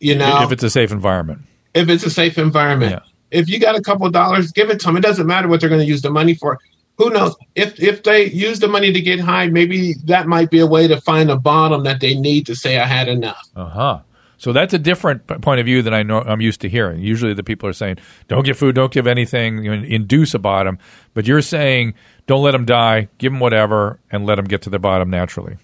You 0.00 0.14
know, 0.14 0.42
If 0.42 0.52
it's 0.52 0.62
a 0.62 0.70
safe 0.70 0.92
environment. 0.92 1.40
if 1.74 1.88
it's 1.88 2.04
a 2.04 2.10
safe 2.10 2.38
environment. 2.38 2.92
Yeah. 2.92 3.00
If 3.30 3.48
you 3.48 3.58
got 3.58 3.76
a 3.76 3.82
couple 3.82 4.06
of 4.06 4.12
dollars, 4.12 4.52
give 4.52 4.70
it 4.70 4.78
to 4.80 4.86
them. 4.86 4.96
It 4.96 5.02
doesn't 5.02 5.26
matter 5.26 5.48
what 5.48 5.60
they're 5.60 5.68
going 5.68 5.80
to 5.80 5.86
use 5.86 6.02
the 6.02 6.10
money 6.10 6.34
for. 6.34 6.58
Who 6.98 7.10
knows? 7.10 7.36
If 7.54 7.80
if 7.80 8.02
they 8.02 8.26
use 8.26 8.58
the 8.58 8.68
money 8.68 8.92
to 8.92 9.00
get 9.00 9.20
high, 9.20 9.46
maybe 9.46 9.94
that 10.04 10.26
might 10.26 10.50
be 10.50 10.58
a 10.58 10.66
way 10.66 10.88
to 10.88 11.00
find 11.00 11.30
a 11.30 11.36
bottom 11.36 11.84
that 11.84 12.00
they 12.00 12.14
need 12.14 12.46
to 12.46 12.54
say 12.56 12.78
I 12.78 12.86
had 12.86 13.08
enough. 13.08 13.48
Uh 13.56 13.68
huh. 13.68 13.98
So 14.36 14.52
that's 14.52 14.72
a 14.72 14.78
different 14.78 15.26
p- 15.26 15.34
point 15.36 15.58
of 15.58 15.66
view 15.66 15.82
than 15.82 15.92
I 15.94 16.04
know 16.04 16.20
I'm 16.20 16.40
used 16.40 16.60
to 16.60 16.68
hearing. 16.68 17.00
Usually, 17.00 17.34
the 17.34 17.42
people 17.42 17.68
are 17.68 17.72
saying, 17.72 17.98
"Don't 18.28 18.44
give 18.44 18.56
food, 18.58 18.74
don't 18.74 18.92
give 18.92 19.06
anything, 19.06 19.64
you 19.64 19.76
know, 19.76 19.82
induce 19.84 20.34
a 20.34 20.38
bottom." 20.38 20.78
But 21.14 21.26
you're 21.26 21.42
saying, 21.42 21.94
"Don't 22.26 22.42
let 22.42 22.52
them 22.52 22.64
die, 22.64 23.08
give 23.18 23.32
them 23.32 23.40
whatever, 23.40 23.98
and 24.10 24.26
let 24.26 24.34
them 24.36 24.44
get 24.46 24.62
to 24.62 24.70
the 24.70 24.78
bottom 24.78 25.08
naturally." 25.10 25.56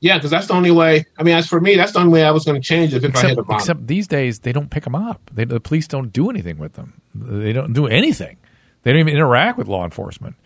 Yeah, 0.00 0.16
because 0.18 0.30
that's 0.30 0.46
the 0.46 0.54
only 0.54 0.70
way. 0.70 1.04
I 1.18 1.24
mean, 1.24 1.36
as 1.36 1.48
for 1.48 1.60
me, 1.60 1.74
that's 1.74 1.92
the 1.92 1.98
only 1.98 2.12
way 2.12 2.22
I 2.22 2.30
was 2.30 2.44
going 2.44 2.60
to 2.60 2.64
change 2.64 2.94
it 2.94 3.02
if 3.02 3.16
I 3.16 3.20
hit 3.20 3.30
a 3.30 3.32
Except, 3.32 3.48
bottom. 3.48 3.60
except 3.60 3.86
these 3.88 4.06
days, 4.06 4.40
they 4.40 4.52
don't 4.52 4.70
pick 4.70 4.84
them 4.84 4.94
up. 4.94 5.28
They, 5.34 5.44
the 5.44 5.58
police 5.58 5.88
don't 5.88 6.12
do 6.12 6.30
anything 6.30 6.58
with 6.58 6.74
them. 6.74 7.00
They 7.14 7.52
don't 7.52 7.72
do 7.72 7.88
anything. 7.88 8.36
They 8.84 8.92
don't 8.92 9.00
even 9.00 9.14
interact 9.14 9.58
with 9.58 9.66
law 9.66 9.84
enforcement. 9.84 10.36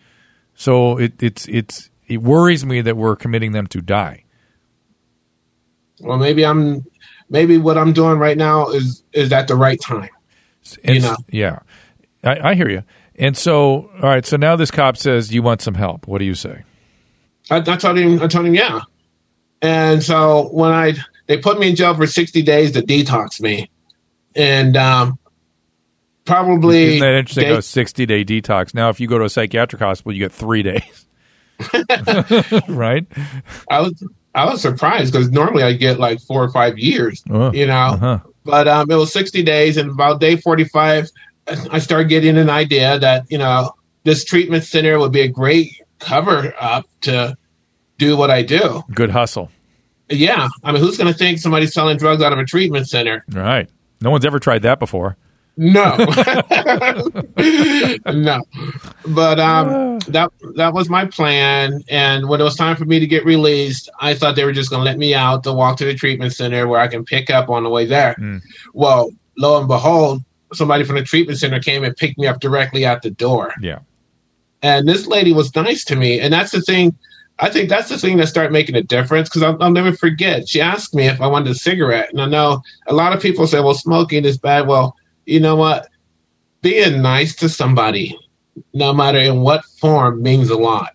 So 0.55 0.97
it, 0.97 1.13
it's 1.21 1.47
it's 1.47 1.89
it 2.07 2.21
worries 2.21 2.65
me 2.65 2.81
that 2.81 2.97
we're 2.97 3.15
committing 3.15 3.51
them 3.51 3.67
to 3.67 3.81
die. 3.81 4.23
well, 5.99 6.17
maybe 6.17 6.45
I'm. 6.45 6.85
Maybe 7.29 7.57
what 7.57 7.77
I'm 7.77 7.93
doing 7.93 8.19
right 8.19 8.37
now 8.37 8.69
is 8.69 9.01
is 9.13 9.31
at 9.31 9.47
the 9.47 9.55
right 9.55 9.79
time. 9.81 10.09
And 10.83 10.95
You 10.95 11.01
know. 11.01 11.15
yeah, 11.29 11.59
I, 12.23 12.51
I 12.51 12.53
hear 12.53 12.69
you. 12.69 12.83
And 13.15 13.35
so, 13.35 13.89
all 13.95 14.01
right. 14.01 14.25
So 14.25 14.37
now 14.37 14.55
this 14.55 14.69
cop 14.71 14.97
says 14.97 15.33
you 15.33 15.41
want 15.41 15.61
some 15.61 15.73
help. 15.73 16.07
What 16.07 16.19
do 16.19 16.25
you 16.25 16.35
say? 16.35 16.63
I, 17.49 17.57
I 17.57 17.61
told 17.61 17.97
him, 17.97 18.21
I 18.21 18.27
told 18.27 18.45
him, 18.45 18.53
yeah. 18.53 18.81
And 19.61 20.03
so 20.03 20.49
when 20.49 20.71
I, 20.71 20.93
they 21.27 21.37
put 21.37 21.59
me 21.59 21.69
in 21.69 21.75
jail 21.75 21.95
for 21.95 22.05
60 22.05 22.41
days 22.41 22.71
to 22.73 22.81
detox 22.81 23.41
me. 23.41 23.69
And 24.35 24.75
um, 24.77 25.17
probably. 26.25 26.83
Isn't 26.95 26.99
that 27.01 27.13
interesting? 27.17 27.47
they- 27.49 27.55
A 27.55 27.61
sixty 27.61 28.05
day 28.05 28.23
detox. 28.25 28.73
Now, 28.73 28.89
if 28.89 28.99
you 28.99 29.07
go 29.07 29.17
to 29.17 29.25
a 29.25 29.29
psychiatric 29.29 29.81
hospital, 29.81 30.13
you 30.13 30.19
get 30.19 30.31
three 30.31 30.63
days. 30.63 31.05
right? 32.67 33.05
I 33.69 33.79
was, 33.81 34.03
I 34.35 34.45
was 34.45 34.61
surprised 34.61 35.13
because 35.13 35.29
normally 35.31 35.63
I 35.63 35.73
get 35.73 35.99
like 35.99 36.19
four 36.21 36.43
or 36.43 36.49
five 36.51 36.77
years, 36.77 37.23
Oh, 37.29 37.51
you 37.53 37.67
know. 37.67 37.73
uh-huh. 37.73 38.19
But 38.45 38.67
um, 38.67 38.91
it 38.91 38.95
was 38.95 39.13
60 39.13 39.43
days, 39.43 39.77
and 39.77 39.89
about 39.91 40.19
day 40.19 40.35
45, 40.35 41.09
I 41.71 41.79
started 41.79 42.09
getting 42.09 42.37
an 42.37 42.49
idea 42.49 42.99
that, 42.99 43.25
you 43.29 43.37
know, 43.37 43.71
this 44.03 44.25
treatment 44.25 44.65
center 44.65 44.99
would 44.99 45.13
be 45.13 45.21
a 45.21 45.29
great 45.29 45.79
cover 45.99 46.53
up 46.59 46.85
to 47.01 47.37
do 47.97 48.17
what 48.17 48.29
I 48.31 48.41
do. 48.41 48.83
Good 48.93 49.11
hustle. 49.11 49.49
Yeah. 50.09 50.49
I 50.63 50.71
mean, 50.73 50.81
who's 50.81 50.97
going 50.97 51.11
to 51.11 51.17
think 51.17 51.37
somebody's 51.39 51.73
selling 51.73 51.97
drugs 51.97 52.21
out 52.21 52.33
of 52.33 52.39
a 52.39 52.43
treatment 52.43 52.89
center? 52.89 53.23
Right. 53.31 53.69
No 54.01 54.11
one's 54.11 54.25
ever 54.25 54.39
tried 54.39 54.63
that 54.63 54.77
before. 54.79 55.15
No. 55.55 55.95
no, 58.07 58.41
but 59.07 59.39
um, 59.39 59.99
that 60.07 60.31
that 60.55 60.73
was 60.73 60.89
my 60.89 61.05
plan. 61.05 61.83
And 61.89 62.27
when 62.27 62.41
it 62.41 62.43
was 62.43 62.55
time 62.55 62.75
for 62.75 62.85
me 62.85 62.99
to 62.99 63.05
get 63.05 63.23
released, 63.23 63.87
I 63.99 64.15
thought 64.15 64.35
they 64.35 64.45
were 64.45 64.51
just 64.51 64.71
going 64.71 64.79
to 64.79 64.85
let 64.85 64.97
me 64.97 65.13
out 65.13 65.43
to 65.43 65.53
walk 65.53 65.77
to 65.77 65.85
the 65.85 65.93
treatment 65.93 66.33
center 66.33 66.67
where 66.67 66.79
I 66.79 66.87
can 66.87 67.05
pick 67.05 67.29
up 67.29 67.49
on 67.49 67.61
the 67.63 67.69
way 67.69 67.85
there. 67.85 68.15
Mm. 68.15 68.41
Well, 68.73 69.11
lo 69.37 69.59
and 69.59 69.67
behold, 69.67 70.23
somebody 70.53 70.83
from 70.83 70.95
the 70.95 71.03
treatment 71.03 71.37
center 71.39 71.59
came 71.59 71.83
and 71.83 71.95
picked 71.95 72.17
me 72.17 72.25
up 72.27 72.39
directly 72.39 72.83
at 72.85 73.03
the 73.03 73.11
door. 73.11 73.53
Yeah. 73.61 73.79
And 74.63 74.87
this 74.87 75.05
lady 75.07 75.33
was 75.33 75.53
nice 75.55 75.83
to 75.85 75.95
me, 75.95 76.19
and 76.19 76.33
that's 76.33 76.51
the 76.51 76.61
thing. 76.61 76.97
I 77.39 77.49
think 77.49 77.67
that's 77.67 77.89
the 77.89 77.97
thing 77.97 78.17
that 78.17 78.27
started 78.27 78.53
making 78.53 78.75
a 78.75 78.81
difference 78.81 79.27
because 79.27 79.43
I'll, 79.43 79.61
I'll 79.61 79.71
never 79.71 79.91
forget. 79.91 80.47
She 80.47 80.61
asked 80.61 80.95
me 80.95 81.07
if 81.07 81.19
I 81.19 81.27
wanted 81.27 81.51
a 81.51 81.55
cigarette, 81.55 82.09
and 82.11 82.21
I 82.21 82.27
know 82.27 82.61
a 82.87 82.93
lot 82.93 83.13
of 83.13 83.21
people 83.21 83.45
say, 83.45 83.59
"Well, 83.59 83.73
smoking 83.73 84.23
is 84.23 84.37
bad." 84.37 84.67
Well, 84.67 84.95
you 85.25 85.39
know 85.39 85.55
what? 85.55 85.87
Being 86.61 87.01
nice 87.01 87.35
to 87.37 87.49
somebody, 87.49 88.17
no 88.73 88.93
matter 88.93 89.17
in 89.19 89.41
what 89.41 89.65
form, 89.65 90.21
means 90.21 90.49
a 90.49 90.57
lot. 90.57 90.91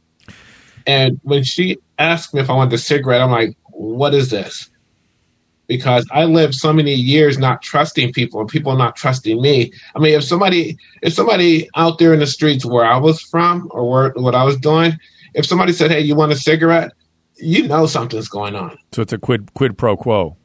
And 0.87 1.21
when 1.23 1.45
she 1.45 1.79
asked 1.99 2.33
me 2.33 2.41
if 2.41 2.49
I 2.49 2.55
wanted 2.55 2.73
a 2.73 2.79
cigarette, 2.79 3.21
I'm 3.21 3.31
like, 3.31 3.55
"What 3.71 4.15
is 4.15 4.31
this?" 4.31 4.71
Because 5.67 6.07
I 6.11 6.25
lived 6.25 6.55
so 6.55 6.73
many 6.73 6.95
years 6.95 7.37
not 7.39 7.61
trusting 7.61 8.13
people 8.15 8.41
and 8.41 8.49
people 8.49 8.75
not 8.77 8.97
trusting 8.97 9.41
me. 9.43 9.71
I 9.95 9.99
mean, 9.99 10.15
if 10.15 10.25
somebody, 10.25 10.79
if 11.03 11.13
somebody 11.13 11.69
out 11.77 11.99
there 11.99 12.15
in 12.15 12.21
the 12.21 12.27
streets 12.27 12.65
where 12.65 12.87
I 12.87 12.97
was 12.97 13.21
from 13.21 13.69
or 13.73 13.91
where, 13.91 14.11
what 14.17 14.35
I 14.35 14.45
was 14.45 14.57
doing, 14.57 14.99
if 15.35 15.45
somebody 15.45 15.73
said, 15.75 15.91
"Hey, 15.91 16.01
you 16.01 16.15
want 16.15 16.33
a 16.33 16.37
cigarette?" 16.37 16.93
you 17.41 17.69
know 17.69 17.87
something's 17.87 18.29
going 18.29 18.57
on, 18.57 18.77
So 18.93 19.01
it's 19.01 19.13
a 19.13 19.19
quid 19.19 19.55
quid 19.55 19.79
pro 19.79 19.97
quo. 19.97 20.37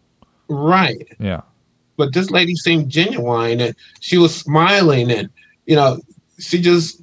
right? 0.47 1.07
Yeah. 1.19 1.41
But 1.97 2.13
this 2.13 2.31
lady 2.31 2.55
seemed 2.55 2.89
genuine, 2.89 3.59
and 3.61 3.75
she 3.99 4.17
was 4.17 4.35
smiling, 4.35 5.11
and 5.11 5.29
you 5.65 5.75
know, 5.75 5.99
she 6.39 6.61
just 6.61 7.01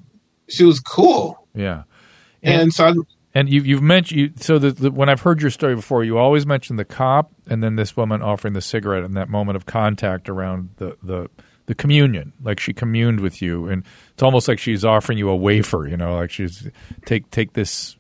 she 0.48 0.64
was 0.64 0.80
cool, 0.80 1.46
Yeah. 1.54 1.84
and 2.42 2.72
so 2.72 2.86
I, 2.88 2.92
And 3.34 3.48
you, 3.48 3.60
you've 3.62 3.82
mentioned 3.82 4.20
you, 4.20 4.32
so 4.36 4.58
the, 4.58 4.72
the, 4.72 4.90
when 4.90 5.08
I've 5.08 5.20
heard 5.20 5.40
your 5.40 5.52
story 5.52 5.76
before, 5.76 6.02
you 6.02 6.18
always 6.18 6.44
mention 6.44 6.74
the 6.74 6.84
cop 6.84 7.30
and 7.48 7.62
then 7.62 7.76
this 7.76 7.96
woman 7.96 8.20
offering 8.20 8.54
the 8.54 8.60
cigarette 8.60 9.04
in 9.04 9.14
that 9.14 9.28
moment 9.28 9.54
of 9.54 9.64
contact 9.66 10.28
around 10.28 10.70
the, 10.78 10.96
the 11.02 11.30
the 11.66 11.74
communion, 11.76 12.32
like 12.42 12.58
she 12.58 12.72
communed 12.72 13.20
with 13.20 13.40
you, 13.40 13.68
and 13.68 13.84
it's 14.12 14.24
almost 14.24 14.48
like 14.48 14.58
she's 14.58 14.84
offering 14.84 15.18
you 15.18 15.28
a 15.28 15.36
wafer, 15.36 15.86
you 15.86 15.96
know, 15.96 16.16
like 16.16 16.30
she's 16.32 16.68
take 17.06 17.30
take 17.30 17.52
this. 17.52 17.96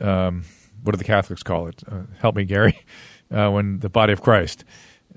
Um, 0.00 0.44
what 0.84 0.92
do 0.92 0.98
the 0.98 1.04
Catholics 1.04 1.42
call 1.42 1.66
it? 1.66 1.82
Uh, 1.90 2.02
help 2.20 2.36
me, 2.36 2.44
Gary. 2.44 2.78
Uh, 3.30 3.50
when 3.50 3.78
the 3.80 3.90
body 3.90 4.10
of 4.10 4.22
Christ, 4.22 4.64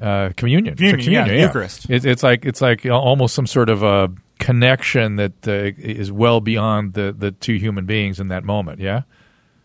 uh, 0.02 0.32
communion, 0.36 0.74
It's 0.74 0.82
a 0.82 0.98
Communion, 0.98 1.28
yeah, 1.28 1.46
Eucharist. 1.46 1.90
It, 1.90 2.06
it's 2.06 2.24
like 2.24 2.46
it's 2.46 2.62
like 2.62 2.86
almost 2.86 3.36
some 3.36 3.48
sort 3.48 3.70
of 3.70 3.84
a 3.84 4.10
connection 4.40 5.18
that 5.18 5.48
uh, 5.48 5.72
is 5.78 6.12
well 6.12 6.42
beyond 6.42 6.94
the 6.94 7.16
the 7.18 7.32
two 7.32 7.56
human 7.56 7.86
beings 7.86 8.20
in 8.20 8.30
that 8.30 8.44
moment. 8.44 8.80
Yeah, 8.80 9.04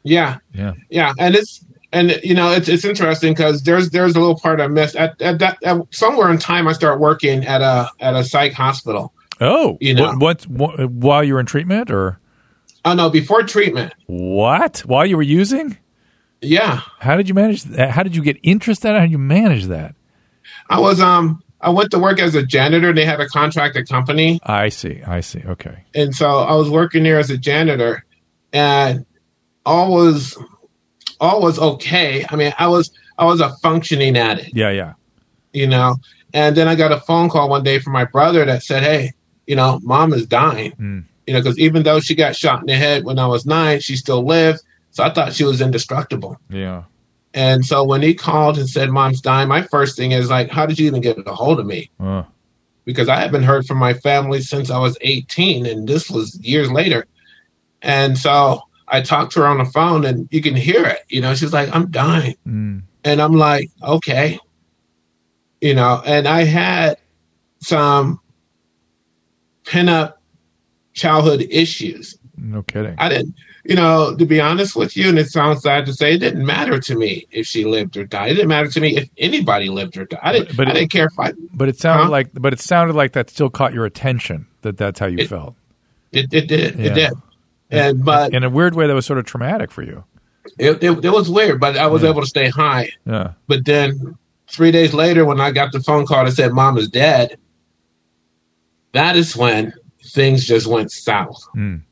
yeah, 0.03 0.39
yeah. 0.53 0.75
yeah, 0.91 1.13
and 1.19 1.35
it's 1.35 1.65
and 1.93 2.21
you 2.23 2.35
know 2.35 2.53
it's 2.53 2.69
it's 2.69 2.85
interesting 2.85 3.33
because 3.33 3.63
there's 3.63 3.91
there's 3.91 4.15
a 4.15 4.21
little 4.21 4.39
part 4.39 4.61
I 4.61 4.67
missed 4.69 4.95
at, 4.97 5.21
at 5.21 5.39
that 5.41 5.59
at 5.65 5.79
somewhere 5.91 6.31
in 6.31 6.39
time 6.39 6.69
I 6.69 6.73
start 6.73 7.01
working 7.01 7.45
at 7.47 7.63
a 7.63 7.89
at 8.01 8.15
a 8.15 8.23
psych 8.23 8.53
hospital. 8.53 9.13
Oh, 9.41 9.77
You 9.81 9.95
know. 9.95 10.15
what, 10.17 10.47
what, 10.47 10.79
what? 10.79 10.91
While 10.91 11.25
you're 11.25 11.41
in 11.41 11.47
treatment, 11.47 11.91
or 11.91 12.19
Oh 12.85 12.95
no, 12.95 13.11
before 13.11 13.43
treatment, 13.43 13.93
what? 14.07 14.79
While 14.81 15.05
you 15.07 15.17
were 15.17 15.23
using? 15.23 15.77
yeah, 16.43 16.83
How 17.01 17.17
did 17.17 17.29
you 17.29 17.35
manage 17.35 17.65
that? 17.65 17.91
How 17.91 18.03
did 18.05 18.15
you 18.15 18.23
get 18.23 18.39
interest 18.45 18.85
in 18.85 18.95
it? 18.95 18.99
How 18.99 19.01
did 19.05 19.11
you 19.11 19.19
manage 19.19 19.65
that? 19.67 19.96
I 20.71 20.81
was 20.81 21.01
um 21.01 21.43
I 21.61 21.71
went 21.71 21.91
to 21.93 21.99
work 21.99 22.21
as 22.21 22.35
a 22.35 22.45
janitor. 22.45 22.93
They 22.93 23.05
had 23.05 23.21
a 23.21 23.29
contracted 23.29 23.89
company, 23.89 24.41
I 24.45 24.69
see. 24.69 25.03
I 25.07 25.21
see. 25.21 25.43
Okay. 25.47 25.85
and 25.95 26.15
so 26.15 26.39
I 26.41 26.55
was 26.55 26.69
working 26.71 27.03
there 27.03 27.19
as 27.19 27.31
a 27.31 27.39
janitor, 27.39 28.05
and 28.53 29.05
all 29.65 29.93
was 29.93 30.37
all 31.21 31.41
was 31.41 31.59
okay. 31.59 32.27
I 32.29 32.37
mean, 32.37 32.53
I 32.59 32.69
was 32.69 32.91
I 33.19 33.25
was 33.25 33.41
a 33.41 33.51
functioning 33.63 34.17
addict, 34.17 34.51
Yeah. 34.55 34.71
Yeah. 34.71 34.93
you 35.53 35.67
know. 35.67 35.97
And 36.35 36.55
then 36.57 36.69
I 36.69 36.75
got 36.75 36.93
a 36.93 37.01
phone 37.01 37.31
call 37.31 37.49
one 37.49 37.63
day 37.65 37.79
from 37.79 37.95
my 37.95 38.05
brother 38.05 38.45
that 38.45 38.63
said, 38.63 38.83
"Hey, 38.83 39.13
you 39.47 39.57
know, 39.57 39.81
mom 39.83 40.13
is 40.13 40.27
dying." 40.27 40.73
Mm. 40.73 41.05
You 41.27 41.33
know, 41.35 41.41
because 41.41 41.59
even 41.59 41.83
though 41.83 41.99
she 42.01 42.15
got 42.15 42.37
shot 42.37 42.61
in 42.61 42.67
the 42.67 42.77
head 42.77 43.05
when 43.05 43.19
I 43.19 43.27
was 43.27 43.47
nine, 43.47 43.81
she 43.81 43.97
still 43.97 44.25
lived. 44.25 44.61
So 44.91 45.03
I 45.03 45.11
thought 45.11 45.33
she 45.33 45.45
was 45.45 45.61
indestructible. 45.61 46.39
Yeah. 46.51 46.83
And 47.37 47.67
so 47.67 47.85
when 47.85 48.01
he 48.01 48.15
called 48.15 48.57
and 48.59 48.69
said, 48.69 48.89
"Mom's 48.89 49.21
dying," 49.21 49.47
my 49.47 49.61
first 49.61 49.95
thing 49.95 50.13
is 50.13 50.31
like, 50.31 50.51
"How 50.51 50.65
did 50.65 50.79
you 50.79 50.87
even 50.87 51.03
get 51.03 51.19
a 51.27 51.35
hold 51.35 51.61
of 51.61 51.67
me?" 51.67 51.91
Uh, 52.01 52.23
because 52.87 53.11
I 53.11 53.21
haven't 53.21 53.43
heard 53.43 53.67
from 53.67 53.77
my 53.77 53.93
family 53.93 54.41
since 54.41 54.71
I 54.71 54.79
was 54.79 54.97
18, 55.03 55.67
and 55.67 55.87
this 55.87 56.11
was 56.11 56.41
years 56.41 56.73
later. 56.73 57.05
And 57.83 58.17
so 58.17 58.63
I 58.89 59.03
talked 59.03 59.33
to 59.33 59.41
her 59.41 59.47
on 59.47 59.59
the 59.59 59.67
phone, 59.67 60.07
and 60.07 60.27
you 60.31 60.41
can 60.41 60.57
hear 60.57 60.83
it. 60.87 61.01
You 61.11 61.21
know, 61.21 61.35
she's 61.35 61.53
like, 61.53 61.69
"I'm 61.77 61.91
dying," 61.91 62.37
mm, 62.49 62.83
and 63.05 63.21
I'm 63.21 63.35
like, 63.35 63.71
"Okay," 63.83 64.39
you 65.61 65.75
know. 65.75 66.03
And 66.07 66.27
I 66.27 66.45
had 66.45 66.97
some 67.61 68.19
pin 69.67 69.91
up 69.91 70.23
childhood 70.95 71.47
issues. 71.51 72.17
no 72.39 72.63
kidding. 72.63 72.95
I 72.97 73.11
didn't, 73.11 73.35
you 73.69 73.75
know, 73.77 74.15
to 74.17 74.25
be 74.27 74.41
honest 74.41 74.77
with 74.77 74.97
you, 74.97 75.09
and 75.09 75.19
it 75.19 75.29
sounds 75.31 75.63
sad 75.63 75.87
to 75.87 75.93
say, 75.93 76.15
it 76.15 76.19
didn't 76.19 76.45
matter 76.47 76.79
to 76.79 76.95
me 76.97 77.27
if 77.31 77.47
she 77.47 77.65
lived 77.65 77.97
or 77.97 78.05
died. 78.05 78.31
It 78.33 78.35
didn't 78.35 78.49
matter 78.49 78.69
to 78.71 78.81
me 78.81 78.97
if 78.97 79.09
anybody 79.19 79.69
lived 79.69 79.97
or 79.97 80.05
died. 80.05 80.21
I 80.23 80.33
didn't, 80.33 80.49
But- 80.49 80.57
but 80.57 80.69
I 80.69 80.71
it- 80.71 80.75
didn't 80.75 80.91
care 80.93 81.07
if 81.07 81.19
I. 81.19 81.33
but 81.55 81.69
it 81.69 81.79
sounded 81.79 82.05
Huh? 82.05 82.11
like. 82.11 82.29
But 82.35 82.53
it 82.53 82.61
sounded 82.61 82.95
like 82.95 83.13
that 83.13 83.31
still 83.31 83.51
caught 83.51 83.73
your 83.75 83.85
attention. 83.85 84.47
That 84.63 84.77
that's 84.77 85.01
how 85.01 85.07
you 85.07 85.19
It- 85.19 85.29
felt. 85.29 85.55
It, 86.13 86.33
it 86.33 86.49
did. 86.49 86.79
Yeah. 86.79 86.87
It 86.87 86.95
did. 86.95 87.13
And 87.71 88.05
but 88.05 88.33
In 88.33 88.45
a 88.45 88.51
weird 88.51 88.75
way, 88.75 88.87
that 88.87 88.95
was 88.95 89.05
sort 89.07 89.19
of 89.19 89.25
traumatic 89.25 89.71
for 89.73 89.83
you. 89.83 90.05
It, 90.59 90.83
it, 90.83 91.05
it 91.05 91.11
was 91.11 91.29
weird, 91.29 91.59
but 91.61 91.77
I 91.77 91.89
was 91.89 92.03
Yeah. 92.03 92.11
able 92.11 92.21
to 92.21 92.27
stay 92.29 92.49
high. 92.49 92.91
Yeah. 93.05 93.33
But 93.49 93.65
then 93.65 94.17
three 94.49 94.71
days 94.71 94.95
later, 94.95 95.25
when 95.25 95.41
I 95.41 95.51
got 95.51 95.73
the 95.73 95.81
phone 95.81 96.07
call 96.07 96.25
that 96.25 96.31
said 96.33 96.53
mom 96.53 96.79
is 96.79 96.89
dead, 96.89 97.37
that 98.93 99.17
is 99.17 99.37
when 99.37 99.73
things 100.05 100.47
just 100.47 100.67
went 100.69 100.93
south. 100.93 101.43
Mm. 101.57 101.83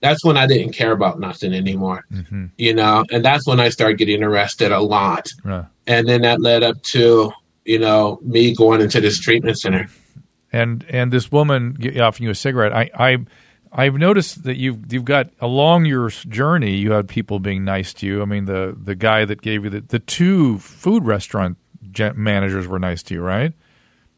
That's 0.00 0.24
when 0.24 0.36
I 0.36 0.46
didn't 0.46 0.72
care 0.74 0.92
about 0.92 1.18
nothing 1.18 1.52
anymore, 1.52 2.04
hmm 2.10 2.46
you 2.56 2.74
know, 2.74 3.04
and 3.10 3.24
that's 3.24 3.46
when 3.46 3.60
I 3.60 3.68
started 3.68 3.98
getting 3.98 4.22
arrested 4.22 4.72
a 4.72 4.80
lot. 4.80 5.28
Yeah. 5.44 5.66
And 5.86 6.08
then 6.08 6.22
that 6.22 6.40
led 6.40 6.62
up 6.62 6.80
to, 6.94 7.32
you 7.64 7.78
know, 7.78 8.18
me 8.22 8.54
going 8.54 8.80
into 8.80 9.00
this 9.00 9.18
treatment 9.18 9.58
center. 9.58 9.88
and 10.52 10.84
and 10.88 11.12
this 11.12 11.30
woman 11.32 11.76
offering 12.00 12.24
you 12.26 12.30
a 12.30 12.34
cigarette. 12.34 12.72
I 12.72 12.90
I 12.94 13.18
I've 13.72 13.94
noticed 13.94 14.44
that 14.44 14.56
you've 14.56 14.92
you've 14.92 15.04
got 15.04 15.30
along 15.40 15.84
your 15.86 16.08
journey, 16.10 16.76
you 16.76 16.92
had 16.92 17.08
people 17.08 17.38
being 17.38 17.64
nice 17.64 17.92
to 17.94 18.06
you. 18.06 18.22
I 18.22 18.24
mean, 18.24 18.44
the 18.46 18.76
the 18.80 18.94
guy 18.94 19.24
that 19.24 19.42
gave 19.42 19.64
you 19.64 19.70
the 19.70 19.80
the 19.80 19.98
two 19.98 20.58
food 20.58 21.04
restaurant 21.04 21.58
managers 22.14 22.66
were 22.66 22.78
nice 22.78 23.02
to 23.04 23.14
you, 23.14 23.22
right? 23.22 23.52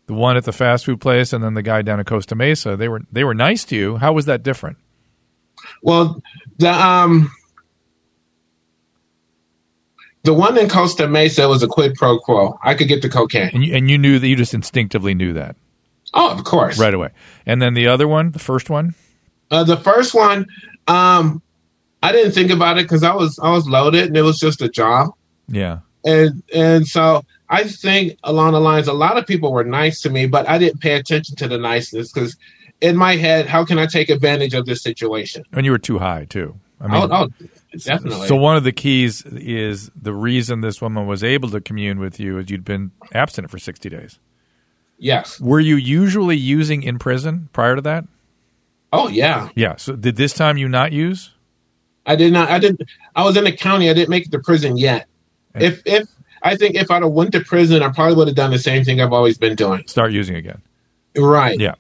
The 0.07 0.15
one 0.15 0.37
at 0.37 0.45
the 0.45 0.53
fast 0.53 0.85
food 0.85 1.01
place, 1.01 1.33
and 1.33 1.43
then 1.43 1.55
the 1.55 1.63
guy 1.63 1.83
down 1.83 2.01
at 2.01 2.07
Costa 2.07 2.35
Mesa. 2.35 2.77
They 2.77 2.89
were 2.89 3.03
they 3.11 3.25
were 3.25 3.35
nice 3.35 3.65
to 3.67 3.77
you. 3.77 3.97
How 3.97 4.13
was 4.13 4.27
that 4.27 4.43
different? 4.43 4.77
Well, 5.83 6.23
the 6.59 6.71
um 6.73 7.31
the 10.23 10.35
one 10.35 10.59
in 10.59 10.69
Costa 10.69 11.09
Mesa 11.09 11.49
was 11.49 11.63
a 11.63 11.67
quid 11.69 11.95
pro 11.95 12.19
quo. 12.19 12.59
I 12.63 12.75
could 12.75 12.89
get 12.89 13.03
the 13.03 13.09
cocaine. 13.09 13.51
And 13.55 13.65
you, 13.65 13.75
and 13.75 13.91
you 13.91 13.97
knew 13.99 14.19
that 14.19 14.29
you 14.29 14.37
just 14.37 14.53
instinctively 14.55 15.15
knew 15.15 15.33
that 15.33 15.57
Oh, 16.13 16.31
of 16.31 16.45
course. 16.45 16.79
right 16.79 16.93
away. 16.93 17.11
And 17.47 17.63
then 17.63 17.75
the 17.75 17.87
other 17.87 18.07
one, 18.07 18.33
the 18.33 18.39
first 18.39 18.69
one, 18.69 18.95
Uh, 19.51 19.65
the 19.65 19.77
first 19.79 20.15
one, 20.15 20.47
um, 20.89 21.41
I 22.03 22.13
didn't 22.13 22.33
think 22.33 22.51
about 22.51 22.79
it 22.79 22.83
because 22.85 23.03
I 23.03 23.15
was 23.15 23.39
I 23.39 23.51
was 23.51 23.69
loaded 23.69 24.07
and 24.07 24.17
it 24.17 24.23
was 24.23 24.39
just 24.39 24.63
a 24.63 24.69
job, 24.69 25.11
yeah, 25.49 25.81
and 26.05 26.43
and 26.55 26.87
so 26.87 27.25
I 27.51 27.65
think 27.65 28.17
along 28.25 28.53
the 28.53 28.61
lines, 28.61 28.89
a 28.89 28.93
lot 28.95 29.19
of 29.19 29.27
people 29.27 29.53
were 29.53 29.65
nice 29.65 30.01
to 30.03 30.11
me, 30.11 30.27
but 30.27 30.49
I 30.49 30.57
didn't 30.57 30.81
pay 30.81 30.95
attention 30.95 31.37
to 31.37 31.47
the 31.49 31.59
niceness 31.59 32.11
because 32.13 32.37
in 32.81 32.97
my 32.97 33.17
head, 33.17 33.47
how 33.47 33.65
can 33.65 33.79
I 33.79 33.87
take 33.87 34.09
advantage 34.09 34.55
of 34.55 34.67
this 34.67 34.83
situation? 34.83 35.45
and 35.53 35.65
you 35.65 35.73
were 35.73 35.79
too 35.79 35.99
high 35.99 36.25
too. 36.27 36.59
I 36.81 36.87
mean, 36.87 37.11
oh, 37.13 37.29
oh, 37.41 37.47
definitely. 37.77 38.27
So 38.27 38.37
one 38.37 38.57
of 38.57 38.65
the 38.65 38.73
keys 38.73 39.23
is 39.27 39.91
the 39.95 40.15
reason 40.15 40.63
this 40.63 40.81
woman 40.81 41.07
was 41.07 41.23
able 41.23 41.51
to 41.51 41.61
commune 41.61 41.99
with 42.01 42.19
you 42.19 42.39
is 42.39 42.49
you'd 42.51 42.65
been 42.65 42.91
abstinent 43.13 43.51
for 43.51 43.59
60 43.59 43.89
days. 43.91 44.19
yes. 44.99 45.39
Were 45.41 45.61
you 45.61 45.77
usually 45.77 46.37
using 46.39 46.83
in 46.83 46.99
prison 46.99 47.51
prior 47.53 47.77
to 47.77 47.83
that? 47.83 48.05
Oh 48.93 49.09
yeah. 49.09 49.51
Yeah. 49.55 49.77
So 49.77 49.95
did 49.95 50.17
this 50.17 50.33
time 50.33 50.57
you 50.57 50.69
not 50.69 50.91
use? 50.93 51.31
I 52.07 52.17
did 52.17 52.33
not. 52.33 52.49
I 52.51 52.59
didn't. 52.59 52.81
I 53.15 53.25
was 53.25 53.37
in 53.37 53.45
the 53.45 53.53
county. 53.53 53.89
I 53.91 53.93
didn't 53.93 54.09
make 54.09 54.25
it 54.27 54.33
to 54.33 54.39
prison 54.41 54.77
yet. 54.79 55.07
If 55.55 55.83
if 55.85 56.09
I 56.43 56.57
think 56.57 56.75
if 56.77 56.91
I'd 56.91 57.03
have 57.03 57.13
went 57.13 57.33
to 57.33 57.41
prison, 57.41 57.83
I 57.83 57.91
probably 57.91 58.17
would 58.17 58.27
have 58.29 58.37
done 58.37 58.51
the 58.51 58.59
same 58.59 58.85
thing 58.85 59.01
I've 59.01 59.13
always 59.13 59.37
been 59.39 59.55
doing. 59.55 59.87
Start 59.87 60.13
using 60.13 60.35
again. 60.35 60.63
Right. 61.17 61.61
Yeah. 61.61 61.75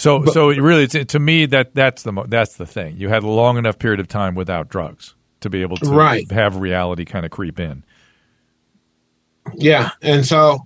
So 0.00 0.24
so 0.24 0.48
it 0.48 0.60
really 0.60 0.86
to 0.88 1.18
me 1.18 1.44
that 1.46 1.74
that's 1.74 2.04
the 2.04 2.12
mo- 2.12 2.24
that's 2.26 2.56
the 2.56 2.64
thing. 2.66 2.96
You 2.96 3.10
had 3.10 3.22
a 3.22 3.28
long 3.28 3.58
enough 3.58 3.78
period 3.78 4.00
of 4.00 4.08
time 4.08 4.34
without 4.34 4.70
drugs 4.70 5.14
to 5.40 5.50
be 5.50 5.60
able 5.60 5.76
to 5.78 5.90
Right. 5.90 6.30
have 6.32 6.56
reality 6.56 7.04
kind 7.04 7.26
of 7.26 7.30
creep 7.30 7.60
in. 7.60 7.84
Yeah. 9.54 9.90
And 10.02 10.24
so 10.24 10.60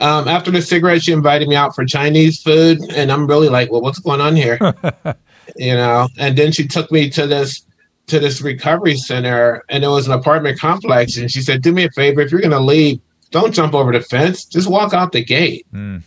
Um, 0.00 0.28
after 0.28 0.50
the 0.50 0.62
cigarette, 0.62 1.02
she 1.02 1.12
invited 1.12 1.46
me 1.46 1.54
out 1.56 1.74
for 1.74 1.84
Chinese 1.84 2.40
food, 2.40 2.78
and 2.96 3.12
I'm 3.12 3.26
really 3.26 3.50
like, 3.50 3.70
well, 3.70 3.82
what's 3.82 3.98
going 3.98 4.22
on 4.22 4.34
here? 4.34 4.58
you 5.56 5.74
know. 5.74 6.08
And 6.18 6.38
then 6.38 6.52
she 6.52 6.66
took 6.66 6.90
me 6.90 7.10
to 7.10 7.26
this 7.26 7.66
to 8.06 8.18
this 8.18 8.40
recovery 8.40 8.96
center, 8.96 9.62
and 9.68 9.84
it 9.84 9.88
was 9.88 10.06
an 10.06 10.14
apartment 10.14 10.58
complex. 10.58 11.18
And 11.18 11.30
she 11.30 11.42
said, 11.42 11.60
"Do 11.60 11.70
me 11.72 11.84
a 11.84 11.90
favor, 11.90 12.22
if 12.22 12.32
you're 12.32 12.40
going 12.40 12.50
to 12.50 12.58
leave, 12.60 12.98
don't 13.30 13.52
jump 13.52 13.74
over 13.74 13.92
the 13.92 14.00
fence. 14.00 14.46
Just 14.46 14.68
walk 14.70 14.94
out 14.94 15.12
the 15.12 15.22
gate." 15.22 15.66
Mm. 15.74 16.02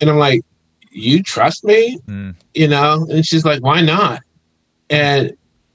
And 0.00 0.10
I'm 0.10 0.16
like, 0.18 0.40
"You 0.96 1.22
trust 1.22 1.64
me?" 1.64 1.98
Mm. 2.08 2.34
You 2.54 2.68
know. 2.68 3.06
And 3.10 3.24
she's 3.26 3.44
like, 3.44 3.62
"Why 3.62 3.80
not?" 3.80 4.22
And 4.90 5.32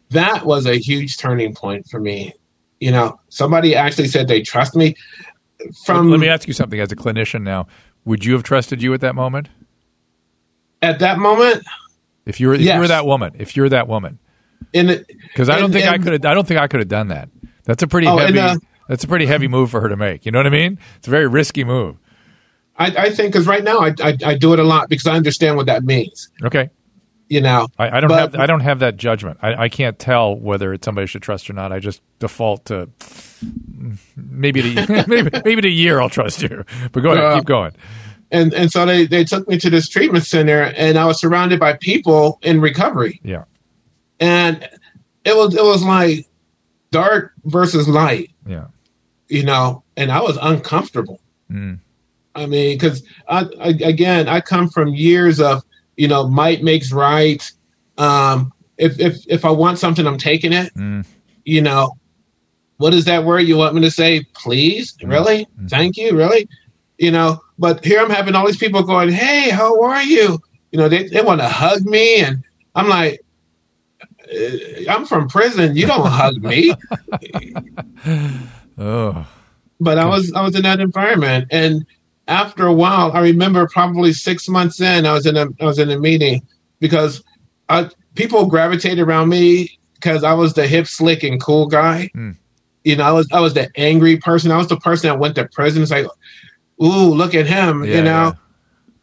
that 0.10 0.46
was 0.46 0.66
a 0.66 0.76
huge 0.78 1.18
turning 1.18 1.54
point 1.56 1.88
for 1.90 2.00
me. 2.00 2.34
You 2.80 2.92
know, 2.92 3.20
somebody 3.30 3.76
actually 3.76 4.08
said 4.08 4.28
they 4.28 4.42
trust 4.42 4.76
me. 4.76 4.96
From 5.86 6.10
Let 6.10 6.20
me 6.20 6.28
ask 6.28 6.48
you 6.48 6.54
something 6.54 6.80
as 6.80 6.92
a 6.92 6.96
clinician 6.96 7.44
now. 7.44 7.68
Would 8.06 8.26
you 8.26 8.34
have 8.34 8.42
trusted 8.44 8.82
you 8.82 8.94
at 8.94 9.02
that 9.02 9.16
moment? 9.16 9.50
at 10.82 10.98
that 11.00 11.20
moment, 11.20 11.64
If 12.26 12.40
you 12.40 12.48
were 12.48 12.56
if 12.56 12.62
Yes. 12.62 12.74
you 12.74 12.80
were 12.82 12.88
that 12.88 13.06
woman, 13.06 13.34
if 13.38 13.56
you're 13.56 13.70
that 13.70 13.88
woman. 13.88 14.18
Because 14.74 15.50
I 15.50 15.56
don't 15.60 15.66
And- 15.66 15.74
think 15.74 15.86
I 15.86 15.98
could 16.00 16.14
have 16.14 16.26
I 16.26 16.34
don't 16.34 16.48
think 16.48 16.60
I 16.60 16.68
could 16.68 16.80
have 16.80 16.90
done 16.90 17.10
that. 17.10 17.30
That's 17.66 17.84
a 17.84 17.88
pretty 17.88 18.08
Oh, 18.08 18.18
and, 18.18 18.36
heavy 18.36 18.40
uh, 18.40 18.56
that's 18.90 19.04
a 19.04 19.08
pretty 19.08 19.28
heavy 19.28 19.48
move 19.48 19.70
for 19.70 19.80
her 19.82 19.90
to 19.90 19.96
make. 19.96 20.26
You 20.26 20.32
know 20.32 20.40
what 20.40 20.48
I 20.48 20.52
mean? 20.52 20.80
It's 20.98 21.08
a 21.08 21.12
very 21.12 21.28
risky 21.28 21.64
move. 21.64 21.98
I, 22.82 23.04
I 23.06 23.10
think 23.10 23.32
because 23.34 23.48
right 23.48 23.64
now 23.64 23.80
I, 23.80 23.94
I 24.04 24.18
I 24.26 24.38
do 24.38 24.54
it 24.54 24.60
a 24.60 24.64
lot 24.64 24.90
because 24.90 25.08
I 25.08 25.16
understand 25.16 25.56
what 25.58 25.66
that 25.68 25.84
means. 25.84 26.30
Okay. 26.44 26.70
You 27.30 27.40
know, 27.40 27.68
I, 27.80 27.98
I 27.98 28.00
don't 28.02 28.10
But- 28.10 28.20
have 28.34 28.36
I 28.36 28.46
don't 28.46 28.60
have 28.60 28.80
that 28.80 28.98
judgment. 28.98 29.38
I, 29.42 29.64
I 29.66 29.70
can't 29.70 29.98
tell 29.98 30.36
whether 30.36 30.74
it's 30.74 30.84
somebody 30.86 31.08
should 31.08 31.22
trust 31.22 31.50
or 31.50 31.54
not. 31.54 31.72
I 31.72 31.80
just 31.80 32.02
default 32.20 32.66
to 32.66 32.90
maybe 34.18 34.62
the 34.62 35.06
maybe, 35.08 35.30
maybe 35.46 35.62
the 35.62 35.72
year 35.72 36.02
I'll 36.02 36.10
trust 36.10 36.42
you. 36.42 36.64
But 36.92 37.02
go 37.02 37.12
ahead, 37.12 37.24
Yeah. 37.24 37.36
keep 37.36 37.46
going. 37.46 37.72
and 38.32 38.54
and 38.54 38.72
so 38.72 38.86
they 38.86 39.06
they 39.06 39.24
took 39.24 39.48
me 39.48 39.58
to 39.60 39.70
this 39.70 39.88
treatment 39.88 40.26
center, 40.26 40.64
and 40.76 40.98
I 40.98 41.06
was 41.06 41.20
surrounded 41.22 41.60
by 41.60 41.74
people 41.74 42.40
in 42.42 42.60
recovery, 42.62 43.20
Yeah, 43.24 43.44
and 44.20 44.68
it 45.24 45.36
was 45.36 45.56
it 45.56 45.64
was 45.64 45.84
like 45.84 46.28
dark 46.92 47.34
versus 47.46 47.88
light, 47.88 48.32
yeah, 48.46 48.68
you 49.30 49.44
know, 49.44 49.84
and 49.96 50.12
I 50.12 50.22
was 50.22 50.38
uncomfortable. 50.42 51.20
Mm. 51.50 51.80
I 52.36 52.46
mean, 52.46 52.78
because 52.78 53.04
I, 53.28 53.48
I 53.60 53.68
again 53.84 54.28
I 54.28 54.42
come 54.42 54.70
from 54.70 54.90
years 54.90 55.40
of 55.40 55.64
you 55.98 56.08
know 56.08 56.28
might 56.28 56.64
makes 56.64 56.92
right. 56.92 57.50
Um, 57.98 58.54
if 58.78 59.00
if 59.00 59.26
if 59.28 59.46
I 59.46 59.52
want 59.52 59.80
something, 59.80 60.08
I'm 60.08 60.18
taking 60.18 60.54
it. 60.54 60.74
Mm. 60.76 61.06
You 61.46 61.62
know, 61.62 61.98
what 62.78 62.94
is 62.94 63.06
that 63.06 63.26
word 63.26 63.42
you 63.42 63.58
want 63.58 63.76
me 63.76 63.82
to 63.82 63.92
say? 63.92 64.24
Please, 64.34 64.96
really? 65.04 65.48
Thank 65.70 65.98
you, 65.98 66.16
really? 66.16 66.48
You 66.98 67.12
know, 67.12 67.42
but 67.58 67.84
here 67.84 68.00
I'm 68.00 68.10
having 68.10 68.36
all 68.36 68.46
these 68.46 68.58
people 68.58 68.84
going, 68.84 69.10
"Hey, 69.10 69.50
how 69.50 69.82
are 69.82 70.04
you?" 70.04 70.40
You 70.72 70.80
know, 70.80 70.88
they 70.88 71.08
they 71.08 71.22
want 71.22 71.42
to 71.42 71.50
hug 71.50 71.86
me, 71.86 72.22
and 72.22 72.44
I'm 72.76 72.88
like, 72.88 73.22
"Uh, 74.34 74.90
I'm 74.90 75.06
from 75.06 75.28
prison. 75.28 75.76
You 75.76 75.88
don't 75.88 76.08
hug 76.08 76.38
me. 76.42 76.74
Oh, 78.78 79.28
but 79.80 80.00
I 80.00 80.06
was 80.06 80.34
I 80.34 80.42
was 80.42 80.56
in 80.56 80.64
that 80.64 80.80
environment, 80.80 81.48
and 81.52 81.86
after 82.28 82.66
a 82.66 82.74
while, 82.74 83.12
I 83.12 83.22
remember 83.22 83.68
probably 83.68 84.14
six 84.14 84.48
months 84.48 84.80
in, 84.80 85.06
I 85.06 85.14
was 85.14 85.26
in 85.26 85.38
a 85.38 85.48
I 85.60 85.66
was 85.66 85.80
in 85.80 85.90
a 85.90 86.00
meeting 86.00 86.42
because 86.80 87.24
I, 87.70 87.90
people 88.16 88.46
gravitated 88.48 89.00
around 89.00 89.30
me 89.30 89.80
because 89.96 90.24
I 90.24 90.34
was 90.34 90.54
the 90.54 90.68
hip, 90.68 90.88
slick, 90.88 91.24
and 91.24 91.42
cool 91.42 91.68
guy. 91.68 92.10
Hmm. 92.14 92.32
You 92.84 92.96
know, 92.96 93.04
I 93.04 93.12
was 93.12 93.28
I 93.32 93.40
was 93.40 93.54
the 93.54 93.70
angry 93.76 94.18
person. 94.18 94.52
I 94.52 94.58
was 94.58 94.68
the 94.68 94.78
person 94.78 95.10
that 95.10 95.20
went 95.20 95.36
to 95.36 95.48
prison. 95.50 95.82
It's 95.82 95.92
like, 95.92 96.08
ooh, 96.82 97.14
look 97.14 97.36
at 97.36 97.46
him. 97.46 97.84
Yeah, 97.84 97.96
you 97.96 98.04
know, 98.04 98.34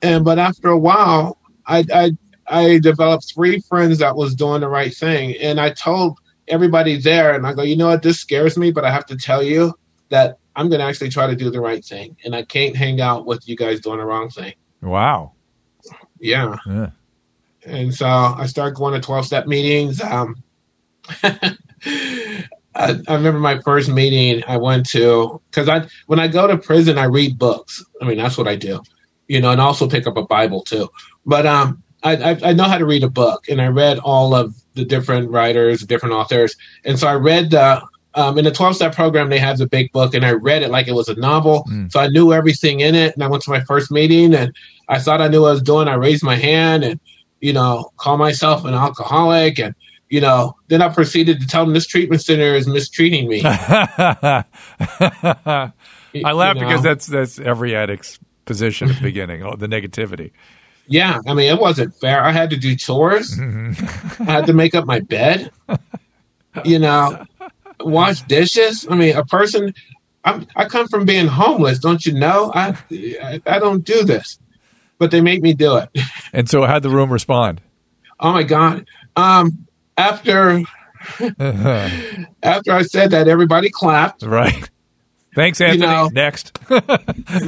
and 0.02 0.24
but 0.24 0.38
after 0.38 0.68
a 0.68 0.78
while, 0.78 1.38
I 1.66 1.84
I 1.94 2.10
I 2.48 2.78
developed 2.78 3.32
three 3.32 3.60
friends 3.60 3.98
that 3.98 4.16
was 4.16 4.34
doing 4.34 4.62
the 4.62 4.68
right 4.68 4.94
thing, 4.94 5.36
and 5.40 5.60
I 5.60 5.70
told 5.70 6.18
everybody 6.48 6.96
there, 6.96 7.34
and 7.34 7.46
I 7.46 7.52
go, 7.52 7.62
you 7.62 7.76
know 7.76 7.88
what, 7.88 8.02
this 8.02 8.18
scares 8.18 8.56
me, 8.56 8.70
but 8.70 8.84
I 8.84 8.90
have 8.90 9.06
to 9.06 9.16
tell 9.16 9.42
you 9.42 9.74
that 10.08 10.38
I'm 10.58 10.68
going 10.68 10.80
to 10.80 10.84
actually 10.86 11.08
try 11.10 11.26
to 11.26 11.34
do 11.36 11.50
the 11.50 11.60
right 11.60 11.84
thing, 11.84 12.16
and 12.24 12.34
I 12.34 12.42
can't 12.42 12.76
hang 12.76 13.00
out 13.00 13.24
with 13.26 13.48
you 13.48 13.56
guys 13.56 13.80
doing 13.80 13.98
the 13.98 14.04
wrong 14.04 14.28
thing. 14.28 14.52
wow. 14.82 15.32
Yeah, 16.20 16.56
Yeah. 16.66 16.90
and 17.64 17.94
so 17.94 18.06
I 18.06 18.46
started 18.46 18.74
going 18.74 18.92
to 18.94 19.00
12 19.00 19.24
step 19.24 19.46
meetings. 19.46 20.00
Um, 20.02 20.42
I, 21.22 21.56
I 22.74 23.14
remember 23.14 23.38
my 23.40 23.60
first 23.62 23.88
meeting 23.88 24.42
I 24.46 24.56
went 24.56 24.88
to 24.90 25.40
because 25.50 25.68
I 25.68 25.86
when 26.06 26.18
I 26.20 26.28
go 26.28 26.46
to 26.46 26.56
prison 26.58 26.98
I 26.98 27.04
read 27.04 27.38
books. 27.38 27.84
I 28.02 28.04
mean 28.06 28.18
that's 28.18 28.36
what 28.38 28.48
I 28.48 28.56
do, 28.56 28.82
you 29.28 29.40
know, 29.40 29.50
and 29.50 29.60
also 29.60 29.88
pick 29.88 30.06
up 30.06 30.16
a 30.16 30.24
Bible 30.24 30.62
too. 30.62 30.88
But 31.26 31.46
um, 31.46 31.82
I, 32.02 32.16
I 32.16 32.38
I 32.50 32.52
know 32.52 32.64
how 32.64 32.78
to 32.78 32.86
read 32.86 33.02
a 33.04 33.08
book, 33.10 33.48
and 33.48 33.60
I 33.60 33.66
read 33.68 33.98
all 34.00 34.34
of 34.34 34.54
the 34.74 34.84
different 34.84 35.30
writers, 35.30 35.82
different 35.82 36.14
authors, 36.14 36.56
and 36.84 36.98
so 36.98 37.06
I 37.08 37.14
read 37.14 37.50
the. 37.50 37.82
Um, 38.18 38.36
in 38.36 38.44
the 38.44 38.50
12 38.50 38.74
step 38.74 38.94
program, 38.96 39.28
they 39.28 39.38
have 39.38 39.58
the 39.58 39.68
big 39.68 39.92
book, 39.92 40.12
and 40.12 40.26
I 40.26 40.32
read 40.32 40.64
it 40.64 40.70
like 40.70 40.88
it 40.88 40.92
was 40.92 41.08
a 41.08 41.14
novel. 41.14 41.64
Mm. 41.70 41.92
So 41.92 42.00
I 42.00 42.08
knew 42.08 42.32
everything 42.32 42.80
in 42.80 42.96
it. 42.96 43.14
And 43.14 43.22
I 43.22 43.28
went 43.28 43.44
to 43.44 43.50
my 43.50 43.60
first 43.60 43.92
meeting, 43.92 44.34
and 44.34 44.52
I 44.88 44.98
thought 44.98 45.20
I 45.20 45.28
knew 45.28 45.42
what 45.42 45.50
I 45.50 45.52
was 45.52 45.62
doing. 45.62 45.86
I 45.86 45.94
raised 45.94 46.24
my 46.24 46.34
hand 46.34 46.82
and, 46.82 46.98
you 47.40 47.52
know, 47.52 47.92
call 47.96 48.18
myself 48.18 48.64
an 48.64 48.74
alcoholic. 48.74 49.60
And, 49.60 49.72
you 50.08 50.20
know, 50.20 50.56
then 50.66 50.82
I 50.82 50.88
proceeded 50.88 51.40
to 51.40 51.46
tell 51.46 51.64
them 51.64 51.74
this 51.74 51.86
treatment 51.86 52.20
center 52.20 52.56
is 52.56 52.66
mistreating 52.66 53.28
me. 53.28 53.42
I 53.44 54.42
laugh 56.12 56.56
You 56.56 56.62
because 56.62 56.82
that's 56.82 57.06
that's 57.06 57.38
every 57.38 57.76
addict's 57.76 58.18
position 58.46 58.90
at 58.90 58.96
the 58.96 59.02
beginning. 59.02 59.42
the 59.58 59.68
negativity. 59.68 60.32
Yeah, 60.88 61.20
I 61.24 61.34
mean, 61.34 61.54
it 61.54 61.60
wasn't 61.60 61.94
fair. 61.94 62.24
I 62.24 62.32
had 62.32 62.50
to 62.50 62.56
do 62.56 62.74
chores. 62.74 63.38
I 63.38 64.24
had 64.24 64.46
to 64.46 64.52
make 64.54 64.74
up 64.74 64.86
my 64.86 64.98
bed. 65.00 65.52
You 66.64 66.78
know, 66.80 67.24
wash 67.88 68.22
dishes. 68.22 68.86
I 68.90 68.94
mean, 68.94 69.16
a 69.16 69.24
person. 69.24 69.74
I'm, 70.24 70.46
I 70.56 70.66
come 70.66 70.88
from 70.88 71.04
being 71.06 71.26
homeless. 71.26 71.78
Don't 71.78 72.04
you 72.04 72.12
know? 72.12 72.52
I, 72.54 72.76
I 73.22 73.40
I 73.46 73.58
don't 73.58 73.84
do 73.84 74.04
this, 74.04 74.38
but 74.98 75.10
they 75.10 75.20
make 75.20 75.42
me 75.42 75.54
do 75.54 75.76
it. 75.76 75.88
And 76.32 76.48
so, 76.48 76.64
how'd 76.66 76.82
the 76.82 76.90
room 76.90 77.10
respond? 77.12 77.60
Oh 78.20 78.32
my 78.32 78.42
god. 78.42 78.86
Um, 79.16 79.66
after 79.96 80.62
after 82.42 82.72
I 82.72 82.82
said 82.82 83.10
that, 83.12 83.28
everybody 83.28 83.70
clapped. 83.70 84.22
right. 84.22 84.68
Thanks, 85.34 85.60
Anthony. 85.60 85.86
know- 85.86 86.08
Next. 86.12 86.58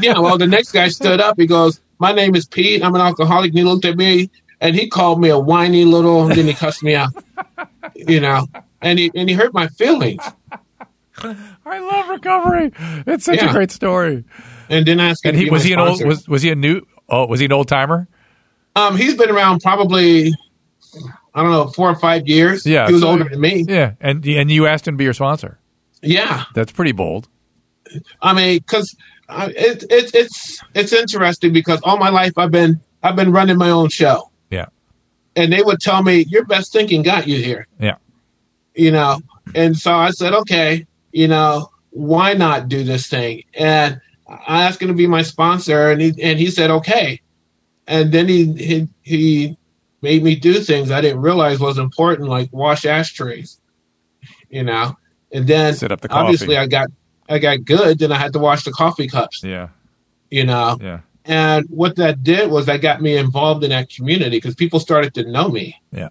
Yeah. 0.01 0.19
Well, 0.21 0.39
the 0.39 0.47
next 0.47 0.73
guy 0.73 0.89
stood 0.89 1.21
up. 1.21 1.37
He 1.39 1.47
goes, 1.47 1.81
"My 1.99 2.13
name 2.13 2.35
is 2.37 2.47
Pete. 2.47 2.83
I'm 2.85 2.95
an 2.95 3.01
alcoholic." 3.01 3.51
And 3.51 3.59
he 3.59 3.65
looked 3.65 3.85
at 3.85 3.97
me 3.97 4.31
and 4.61 4.77
he 4.77 4.89
called 4.89 5.21
me 5.21 5.29
a 5.31 5.39
whiny 5.39 5.85
little. 5.85 6.27
And 6.29 6.33
then 6.39 6.47
he 6.47 6.55
cussed 6.55 6.83
me 6.83 6.95
out. 6.95 7.11
You 7.97 8.21
know, 8.21 8.47
and 8.81 8.99
he 8.99 9.11
and 9.15 9.29
he 9.29 9.35
hurt 9.35 9.53
my 9.55 9.69
feelings. 9.69 10.23
I 11.23 11.79
love 11.79 12.09
recovery. 12.09 12.73
It's 13.07 13.25
such 13.25 13.43
a 13.43 13.49
great 13.49 13.71
story. 13.71 14.25
And 14.69 14.87
then 14.87 15.01
asked. 15.01 15.25
And 15.25 15.37
him 15.37 15.45
he 15.45 15.51
was 15.51 15.65
he 15.65 15.73
an 15.73 15.81
old 15.81 16.05
was 16.05 16.29
was 16.29 16.43
he 16.43 16.51
a 16.51 16.55
new 16.55 16.83
oh 17.09 17.27
was 17.27 17.41
he 17.41 17.47
an 17.47 17.53
old 17.53 17.69
timer? 17.69 18.09
Um, 18.77 18.97
he's 18.97 19.17
been 19.17 19.31
around 19.31 19.61
probably. 19.61 20.33
I 21.33 21.43
don't 21.43 21.53
know, 21.53 21.69
four 21.69 21.89
or 21.89 21.95
five 21.95 22.27
years. 22.27 22.67
Yeah, 22.67 22.87
he 22.89 22.93
was 22.95 23.03
so- 23.03 23.11
older 23.11 23.25
than 23.25 23.41
me. 23.41 23.65
Yeah, 23.69 23.93
and 24.01 24.27
and 24.27 24.51
you 24.51 24.67
asked 24.67 24.89
him 24.89 24.95
to 24.95 24.99
be 24.99 25.05
your 25.05 25.13
sponsor. 25.13 25.59
Yeah, 26.03 26.45
That's 26.55 26.73
pretty 26.73 26.93
bold. 26.93 27.29
I 28.23 28.33
mean, 28.33 28.59
because 28.59 28.97
it, 29.29 29.85
it, 29.91 30.15
it's 30.15 30.61
it's 30.75 30.93
interesting 30.93 31.53
because 31.53 31.81
all 31.85 31.99
my 31.99 32.09
life 32.09 32.33
I've 32.37 32.51
been 32.51 32.81
I've 33.03 33.17
been 33.17 33.31
running 33.33 33.59
my 33.59 33.71
own 33.71 33.91
show, 33.91 34.31
Yeah, 34.51 34.67
and 35.37 35.53
they 35.53 35.63
would 35.63 35.79
tell 35.81 36.03
me 36.03 36.25
your 36.29 36.45
best 36.45 36.73
thinking 36.73 37.03
got 37.03 37.29
you 37.29 37.37
here, 37.37 37.67
yeah. 37.79 37.97
You 38.81 38.91
know. 38.91 39.21
And 39.55 39.77
so 39.77 39.93
I 39.95 40.11
said, 40.11 40.33
okay, 40.33 40.87
you 41.13 41.29
know, 41.29 41.71
why 41.91 42.35
not 42.35 42.69
do 42.69 42.83
this 42.85 43.09
thing? 43.09 43.43
And 43.55 44.01
I 44.29 44.63
asked 44.65 44.81
him 44.81 44.89
to 44.89 44.95
be 44.95 45.07
my 45.07 45.23
sponsor, 45.23 45.91
and 45.91 46.01
he 46.01 46.09
and 46.23 46.39
he 46.39 46.51
said 46.51 46.71
okay. 46.71 47.21
And 47.87 48.13
then 48.13 48.29
he 48.29 48.53
he 48.55 48.89
he 49.03 49.57
made 50.03 50.23
me 50.23 50.35
do 50.37 50.55
things 50.61 50.91
I 50.91 51.01
didn't 51.01 51.21
realize 51.21 51.59
was 51.61 51.79
important, 51.79 52.29
like 52.29 52.49
wash 52.53 52.85
ashtrays, 52.87 53.61
you 54.49 54.63
know. 54.63 54.95
And 55.33 55.47
then 55.47 55.75
Set 55.75 55.93
up 55.93 56.01
the 56.01 56.09
coffee. 56.09 56.23
obviously 56.23 56.57
I 56.57 56.67
got 56.67 56.89
I 57.29 57.39
got 57.39 57.65
good. 57.65 57.99
Then 57.99 58.13
I 58.13 58.19
had 58.19 58.33
to 58.35 58.39
wash 58.39 58.65
the 58.65 58.73
coffee 58.73 59.09
cups, 59.09 59.43
Yeah, 59.45 59.69
you 60.31 60.45
know. 60.45 60.79
yeah, 60.81 61.01
And 61.25 61.67
what 61.69 61.97
that 61.97 62.23
did 62.23 62.51
was 62.51 62.67
that 62.67 62.81
got 62.81 63.01
me 63.03 63.17
involved 63.17 63.63
in 63.65 63.71
that 63.71 63.91
community 63.91 64.37
because 64.39 64.55
people 64.55 64.79
started 64.81 65.13
to 65.15 65.31
know 65.31 65.49
me. 65.49 65.75
yeah. 65.93 66.09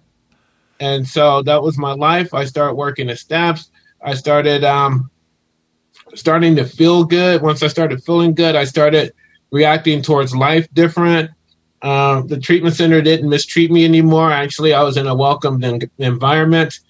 And 0.80 1.06
so 1.06 1.42
that 1.42 1.62
was 1.62 1.78
my 1.78 1.92
life. 1.92 2.32
I 2.34 2.44
started 2.44 2.74
working 2.74 3.10
at 3.10 3.18
Steps. 3.18 3.70
I 4.02 4.14
started 4.14 4.64
um, 4.64 5.10
starting 6.14 6.56
to 6.56 6.64
feel 6.64 7.04
good. 7.04 7.42
Once 7.42 7.62
I 7.62 7.66
started 7.66 8.02
feeling 8.02 8.34
good, 8.34 8.56
I 8.56 8.64
started 8.64 9.12
reacting 9.50 10.02
towards 10.02 10.34
life 10.34 10.66
different. 10.72 11.30
Um, 11.82 12.26
the 12.26 12.38
treatment 12.38 12.74
center 12.74 13.00
didn't 13.00 13.28
mistreat 13.28 13.70
me 13.70 13.84
anymore. 13.84 14.32
Actually, 14.32 14.72
I 14.74 14.82
was 14.82 14.96
in 14.96 15.06
a 15.06 15.14
welcomed 15.14 15.64
en- 15.64 15.90
environment. 15.98 16.80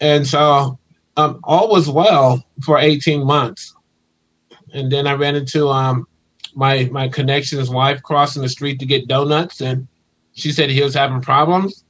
And 0.00 0.26
so 0.26 0.78
um, 1.16 1.40
all 1.44 1.70
was 1.70 1.88
well 1.88 2.44
for 2.64 2.78
18 2.78 3.26
months. 3.26 3.74
And 4.72 4.90
then 4.90 5.06
I 5.06 5.14
ran 5.14 5.34
into 5.34 5.68
um, 5.68 6.06
my 6.54 6.88
my 6.90 7.08
connection's 7.08 7.70
wife 7.70 8.02
crossing 8.02 8.42
the 8.42 8.48
street 8.48 8.80
to 8.80 8.86
get 8.86 9.08
donuts, 9.08 9.60
and 9.60 9.86
she 10.32 10.52
said 10.52 10.70
he 10.70 10.82
was 10.82 10.94
having 10.94 11.20
problems, 11.20 11.84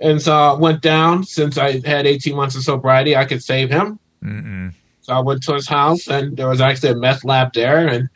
and 0.00 0.20
so 0.20 0.32
I 0.34 0.52
went 0.54 0.82
down. 0.82 1.24
Since 1.24 1.58
I 1.58 1.80
had 1.86 2.06
18 2.06 2.34
months 2.34 2.56
of 2.56 2.62
sobriety, 2.62 3.16
I 3.16 3.24
could 3.24 3.42
save 3.42 3.70
him. 3.70 3.98
Mm-mm. 4.22 4.72
So 5.02 5.12
I 5.12 5.20
went 5.20 5.42
to 5.44 5.54
his 5.54 5.68
house, 5.68 6.08
and 6.08 6.36
there 6.36 6.48
was 6.48 6.60
actually 6.60 6.90
a 6.90 6.96
meth 6.96 7.24
lab 7.24 7.52
there, 7.52 7.86
and 7.86 8.08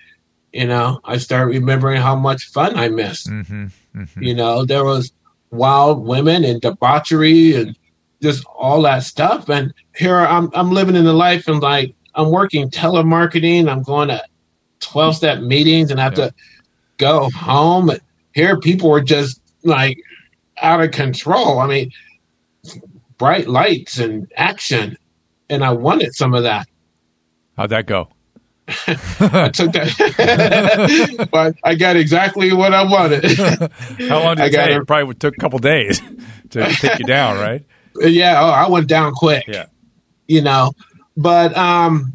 you 0.52 0.66
know 0.66 1.00
I 1.04 1.18
started 1.18 1.48
remembering 1.52 2.00
how 2.00 2.16
much 2.16 2.44
fun 2.44 2.76
I 2.78 2.88
missed. 2.88 3.28
Mm-hmm. 3.28 3.66
Mm-hmm. 3.96 4.22
You 4.22 4.34
know, 4.34 4.64
there 4.64 4.84
was 4.84 5.12
wild 5.50 6.04
women 6.06 6.44
and 6.44 6.60
debauchery 6.60 7.54
and 7.54 7.76
just 8.22 8.44
all 8.46 8.82
that 8.82 9.02
stuff. 9.02 9.48
And 9.48 9.72
here 9.96 10.16
I'm 10.18 10.50
I'm 10.54 10.70
living 10.72 10.96
in 10.96 11.04
the 11.04 11.12
life 11.12 11.48
and 11.48 11.60
like 11.60 11.94
I'm 12.14 12.30
working 12.30 12.70
telemarketing. 12.70 13.68
I'm 13.68 13.82
going 13.82 14.08
to 14.08 14.22
12 14.80 15.16
step 15.16 15.40
meetings 15.40 15.90
and 15.90 16.00
I 16.00 16.04
have 16.04 16.18
Yeah. 16.18 16.26
to 16.28 16.34
go 16.98 17.30
home. 17.30 17.90
And 17.90 18.00
here 18.34 18.58
people 18.58 18.90
were 18.90 19.00
just 19.02 19.40
like 19.64 19.98
out 20.62 20.82
of 20.82 20.90
control. 20.90 21.58
I 21.58 21.66
mean, 21.66 21.92
bright 23.18 23.48
lights 23.48 23.98
and 23.98 24.30
action. 24.36 24.96
And 25.50 25.64
I 25.64 25.72
wanted 25.72 26.14
some 26.14 26.34
of 26.34 26.42
that. 26.44 26.68
How'd 27.56 27.70
that 27.70 27.86
go? 27.86 28.08
I 28.68 29.50
took 29.52 29.72
that, 29.72 31.28
but 31.32 31.56
I 31.64 31.74
got 31.74 31.96
exactly 31.96 32.52
what 32.52 32.74
I 32.74 32.82
wanted. 32.82 33.24
How 34.08 34.22
long 34.22 34.36
did 34.36 34.42
I 34.42 34.46
it 34.46 34.52
got 34.52 34.66
take? 34.66 34.76
it. 34.76 34.82
It 34.82 34.86
probably 34.86 35.14
took 35.14 35.34
a 35.34 35.40
couple 35.40 35.58
days 35.58 36.02
to 36.50 36.66
take 36.74 36.98
you 36.98 37.06
down, 37.06 37.38
right? 37.38 37.64
yeah, 37.96 38.38
oh, 38.40 38.50
I 38.50 38.68
went 38.68 38.86
down 38.86 39.14
quick. 39.14 39.44
Yeah. 39.48 39.66
you 40.26 40.42
know. 40.42 40.72
But 41.16 41.56
um, 41.56 42.14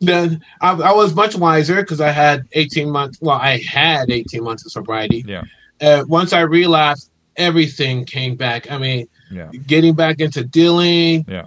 then 0.00 0.42
I, 0.60 0.72
I 0.72 0.92
was 0.92 1.14
much 1.14 1.36
wiser 1.36 1.76
because 1.76 2.00
I 2.00 2.10
had 2.10 2.46
18 2.52 2.90
months. 2.90 3.18
Well, 3.20 3.38
I 3.38 3.58
had 3.58 4.10
18 4.10 4.42
months 4.42 4.66
of 4.66 4.72
sobriety. 4.72 5.24
Yeah. 5.26 5.44
Uh, 5.80 6.04
once 6.08 6.32
I 6.32 6.40
relapsed, 6.40 7.10
everything 7.36 8.04
came 8.04 8.36
back. 8.36 8.70
I 8.70 8.78
mean, 8.78 9.06
Yeah. 9.30 9.50
getting 9.66 9.94
back 9.94 10.20
into 10.20 10.44
dealing. 10.44 11.24
Yeah. 11.28 11.46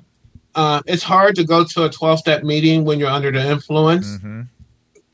Uh, 0.56 0.82
it's 0.86 1.04
hard 1.04 1.36
to 1.36 1.44
go 1.44 1.64
to 1.64 1.84
a 1.86 1.90
12 1.90 2.20
step 2.20 2.44
meeting 2.44 2.84
when 2.86 3.00
you're 3.00 3.10
under 3.10 3.32
the 3.32 3.46
influence. 3.50 4.18
hmm 4.18 4.42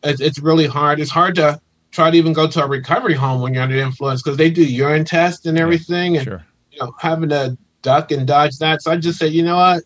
It's, 0.03 0.21
it's 0.21 0.39
really 0.39 0.67
hard. 0.67 0.99
It's 0.99 1.11
hard 1.11 1.35
to 1.35 1.59
try 1.91 2.11
to 2.11 2.17
even 2.17 2.33
go 2.33 2.47
to 2.47 2.63
a 2.63 2.67
recovery 2.67 3.13
home 3.13 3.41
when 3.41 3.53
you're 3.53 3.63
under 3.63 3.75
the 3.75 3.81
influence 3.81 4.21
because 4.21 4.37
they 4.37 4.49
do 4.49 4.63
urine 4.63 5.05
tests 5.05 5.45
and 5.45 5.57
everything. 5.57 6.17
And 6.17 6.23
Sure. 6.25 6.45
you 6.71 6.79
know, 6.79 6.93
having 6.99 7.29
to 7.29 7.57
duck 7.81 8.11
and 8.11 8.27
dodge 8.27 8.57
that. 8.57 8.81
So 8.81 8.91
I 8.91 8.97
just 8.97 9.17
said, 9.19 9.31
you 9.33 9.43
know 9.43 9.55
what? 9.55 9.83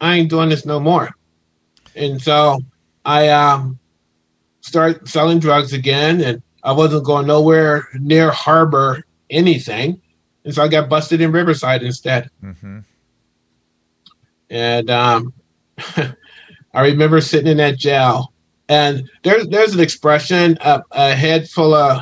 I 0.00 0.16
ain't 0.16 0.30
doing 0.30 0.48
this 0.48 0.64
no 0.66 0.78
more. 0.80 1.10
And 1.94 2.20
so 2.20 2.60
I 3.04 3.28
um 3.28 3.78
started 4.60 5.08
selling 5.08 5.38
drugs 5.38 5.72
again 5.72 6.20
and 6.20 6.42
I 6.62 6.72
wasn't 6.72 7.04
going 7.04 7.26
nowhere 7.26 7.88
near 7.94 8.30
harbor 8.30 9.04
anything. 9.30 10.00
And 10.46 10.54
so 10.54 10.62
I 10.62 10.68
got 10.68 10.88
busted 10.88 11.20
in 11.20 11.32
Riverside 11.32 11.82
instead. 11.82 12.30
hmm 12.40 12.78
And 14.48 14.88
um 14.88 15.34
I 16.72 16.80
remember 16.80 17.20
sitting 17.20 17.50
in 17.50 17.56
that 17.58 17.76
jail 17.76 18.32
and 18.68 19.10
there's 19.24 19.48
there's 19.48 19.74
an 19.74 19.80
expression 19.80 20.56
a, 20.60 20.82
a 20.92 21.14
head 21.14 21.48
full 21.48 21.74
of 21.74 21.98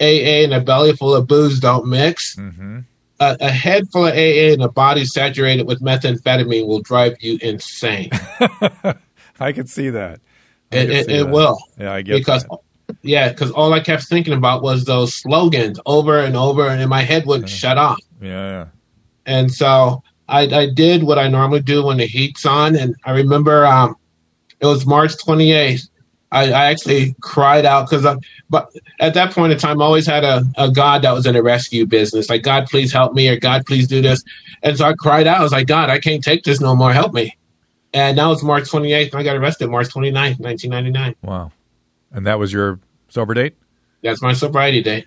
AA 0.00 0.44
and 0.44 0.52
a 0.52 0.60
belly 0.60 0.94
full 0.94 1.14
of 1.14 1.26
booze 1.28 1.60
don't 1.60 1.86
mix. 1.86 2.34
hmm 2.36 2.80
a, 3.20 3.36
a 3.40 3.48
head 3.50 3.88
full 3.92 4.06
of 4.06 4.12
AA 4.12 4.52
and 4.52 4.62
a 4.62 4.68
body 4.68 5.04
saturated 5.06 5.66
with 5.66 5.80
methamphetamine 5.80 6.66
will 6.66 6.82
drive 6.82 7.14
you 7.20 7.38
insane. 7.40 8.10
I 9.40 9.52
can 9.52 9.66
see 9.66 9.88
that. 9.90 10.20
I 10.72 10.76
It, 10.76 10.90
it, 10.90 11.10
it 11.10 11.28
will 11.28 11.58
Yeah, 11.78 11.92
I 11.92 12.02
get 12.02 12.14
because 12.14 12.42
that. 12.44 12.58
Yeah, 13.02 13.30
because 13.30 13.50
all 13.52 13.72
I 13.72 13.80
kept 13.80 14.04
thinking 14.04 14.34
about 14.34 14.62
was 14.62 14.84
those 14.84 15.14
slogans 15.14 15.80
over 15.86 16.18
and 16.18 16.36
over, 16.36 16.68
and 16.68 16.88
my 16.88 17.02
head 17.02 17.26
wouldn't 17.26 17.48
shut 17.48 17.78
off. 17.78 18.00
Yeah, 18.20 18.28
yeah. 18.28 18.66
And 19.26 19.52
so 19.52 20.02
I, 20.28 20.42
I 20.42 20.70
did 20.70 21.02
what 21.02 21.18
I 21.18 21.28
normally 21.28 21.60
do 21.60 21.84
when 21.84 21.98
the 21.98 22.06
heat's 22.06 22.46
on, 22.46 22.76
and 22.76 22.94
I 23.04 23.12
remember 23.12 23.66
um, 23.66 23.96
it 24.60 24.66
was 24.66 24.86
March 24.86 25.16
28th. 25.16 25.88
I, 26.32 26.50
I 26.50 26.64
actually 26.66 27.14
cried 27.20 27.64
out 27.64 27.88
because 27.88 28.04
I, 28.04 28.16
but 28.50 28.68
at 28.98 29.14
that 29.14 29.32
point 29.32 29.52
in 29.52 29.58
time, 29.58 29.80
I 29.80 29.84
always 29.84 30.06
had 30.06 30.24
a, 30.24 30.42
a 30.56 30.70
God 30.70 31.02
that 31.02 31.12
was 31.12 31.24
in 31.26 31.34
the 31.34 31.42
rescue 31.42 31.86
business. 31.86 32.28
Like, 32.28 32.42
God, 32.42 32.66
please 32.66 32.92
help 32.92 33.14
me, 33.14 33.28
or 33.28 33.38
God, 33.38 33.64
please 33.66 33.86
do 33.86 34.02
this. 34.02 34.24
And 34.62 34.76
so 34.76 34.84
I 34.84 34.94
cried 34.94 35.26
out. 35.26 35.38
I 35.38 35.42
was 35.42 35.52
like, 35.52 35.68
God, 35.68 35.88
I 35.88 36.00
can't 36.00 36.22
take 36.22 36.42
this 36.42 36.60
no 36.60 36.74
more. 36.74 36.92
Help 36.92 37.14
me. 37.14 37.36
And 37.94 38.18
that 38.18 38.26
was 38.26 38.42
March 38.42 38.64
28th, 38.64 39.12
and 39.12 39.20
I 39.20 39.22
got 39.22 39.36
arrested 39.36 39.70
March 39.70 39.88
29th, 39.88 40.40
1999. 40.40 41.14
Wow. 41.22 41.52
And 42.16 42.26
that 42.26 42.38
was 42.38 42.52
your 42.52 42.80
sober 43.08 43.34
date? 43.34 43.54
That's 44.02 44.22
my 44.22 44.32
sobriety 44.32 44.82
date. 44.82 45.06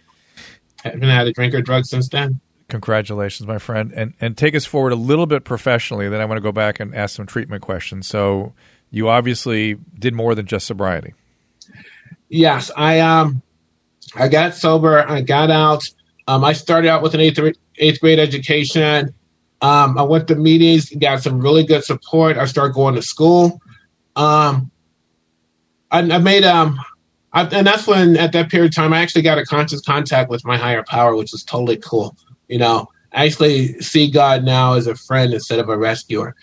Haven't 0.84 1.01
had 1.01 1.28
a 1.28 1.34
drink 1.34 1.53
or 1.53 1.62
drug 1.62 1.86
since 1.86 2.07
then. 2.07 2.39
Congratulations, 2.70 3.47
my 3.47 3.57
friend. 3.57 3.91
And 3.93 4.14
and 4.22 4.38
take 4.38 4.55
us 4.55 4.64
forward 4.64 4.93
a 4.93 4.95
little 4.95 5.26
bit 5.26 5.43
professionally. 5.43 6.07
Then 6.07 6.22
I 6.22 6.26
want 6.26 6.38
to 6.38 6.41
go 6.41 6.51
back 6.51 6.80
and 6.80 6.95
ask 6.95 7.16
some 7.16 7.26
treatment 7.26 7.64
questions. 7.64 8.07
So 8.07 8.53
you 8.91 9.10
obviously 9.10 9.76
did 9.97 10.14
more 10.14 10.36
than 10.36 10.45
just 10.45 10.68
sobriety. 10.68 11.14
Yes, 12.30 12.70
I 12.78 12.99
um, 12.99 13.41
I 14.16 14.28
got 14.28 14.53
sober. 14.53 14.99
I 14.99 15.22
got 15.22 15.49
out. 15.49 15.84
Um, 16.28 16.43
I 16.43 16.53
started 16.53 16.89
out 16.89 17.01
with 17.01 17.16
an 17.16 17.22
eighth 17.22 17.39
eighth 17.78 17.99
grade 17.99 18.20
education. 18.20 19.14
Um, 19.62 19.97
I 19.97 20.03
went 20.03 20.28
to 20.28 20.36
meetings, 20.36 20.89
got 20.91 21.22
some 21.22 21.39
really 21.39 21.66
good 21.66 21.84
support. 21.84 22.38
I 22.38 22.45
started 22.45 22.74
going 22.74 22.95
to 22.95 23.01
school. 23.01 23.60
Um, 24.16 24.72
I, 25.91 25.99
I 25.99 26.18
made 26.20 26.45
um, 26.45 26.80
I, 27.34 27.44
and 27.46 27.66
that's 27.66 27.86
when 27.86 28.18
at 28.18 28.32
that 28.34 28.50
period 28.50 28.72
of 28.72 28.76
time 28.76 28.94
I 28.94 29.00
actually 29.00 29.22
got 29.22 29.38
a 29.38 29.46
conscious 29.46 29.82
contact 29.82 30.30
with 30.30 30.44
my 30.46 30.58
higher 30.58 30.84
power, 30.84 31.16
which 31.16 31.32
was 31.32 31.44
totally 31.44 31.78
cool. 31.78 32.16
You 32.48 32.58
know, 32.58 32.88
I 33.14 33.26
actually 33.26 33.80
see 33.82 34.10
God 34.10 34.44
now 34.44 34.74
as 34.74 34.88
a 34.88 34.96
friend 34.96 35.34
instead 35.34 35.60
of 35.60 35.70
a 35.70 35.78
rescuer. 35.78 36.36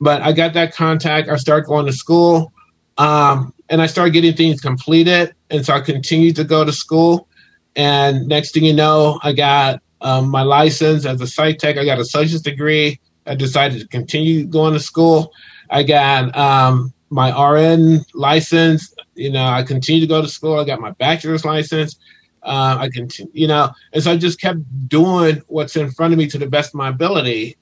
But 0.00 0.22
I 0.22 0.32
got 0.32 0.52
that 0.54 0.74
contact. 0.74 1.28
I 1.28 1.36
started 1.36 1.66
going 1.66 1.86
to 1.86 1.92
school. 1.92 2.52
Um, 2.98 3.54
and 3.70 3.82
I 3.82 3.86
started 3.86 4.12
getting 4.12 4.34
things 4.34 4.60
completed. 4.60 5.34
And 5.50 5.64
so 5.64 5.74
I 5.74 5.80
continued 5.80 6.36
to 6.36 6.44
go 6.44 6.64
to 6.64 6.72
school. 6.72 7.28
And 7.76 8.28
next 8.28 8.52
thing 8.52 8.64
you 8.64 8.72
know, 8.72 9.18
I 9.22 9.32
got 9.32 9.82
um, 10.00 10.28
my 10.28 10.42
license 10.42 11.06
as 11.06 11.20
a 11.20 11.26
psych 11.26 11.58
tech. 11.58 11.76
I 11.76 11.84
got 11.84 11.98
a 11.98 12.02
associate's 12.02 12.42
degree. 12.42 13.00
I 13.26 13.34
decided 13.34 13.80
to 13.80 13.88
continue 13.88 14.44
going 14.44 14.74
to 14.74 14.80
school. 14.80 15.32
I 15.70 15.82
got 15.82 16.36
um, 16.36 16.92
my 17.10 17.30
RN 17.30 18.04
license. 18.12 18.93
You 19.14 19.30
know, 19.30 19.44
I 19.44 19.62
continued 19.62 20.02
to 20.02 20.06
go 20.06 20.22
to 20.22 20.28
school. 20.28 20.58
I 20.58 20.64
got 20.64 20.80
my 20.80 20.90
bachelor's 20.92 21.44
license. 21.44 21.98
Uh, 22.42 22.76
I 22.80 22.90
continue, 22.90 23.32
you 23.34 23.46
know, 23.46 23.70
and 23.92 24.02
so 24.02 24.12
I 24.12 24.16
just 24.18 24.38
kept 24.38 24.58
doing 24.88 25.42
what's 25.46 25.76
in 25.76 25.90
front 25.90 26.12
of 26.12 26.18
me 26.18 26.26
to 26.26 26.38
the 26.38 26.46
best 26.46 26.70
of 26.70 26.74
my 26.74 26.88
ability. 26.88 27.56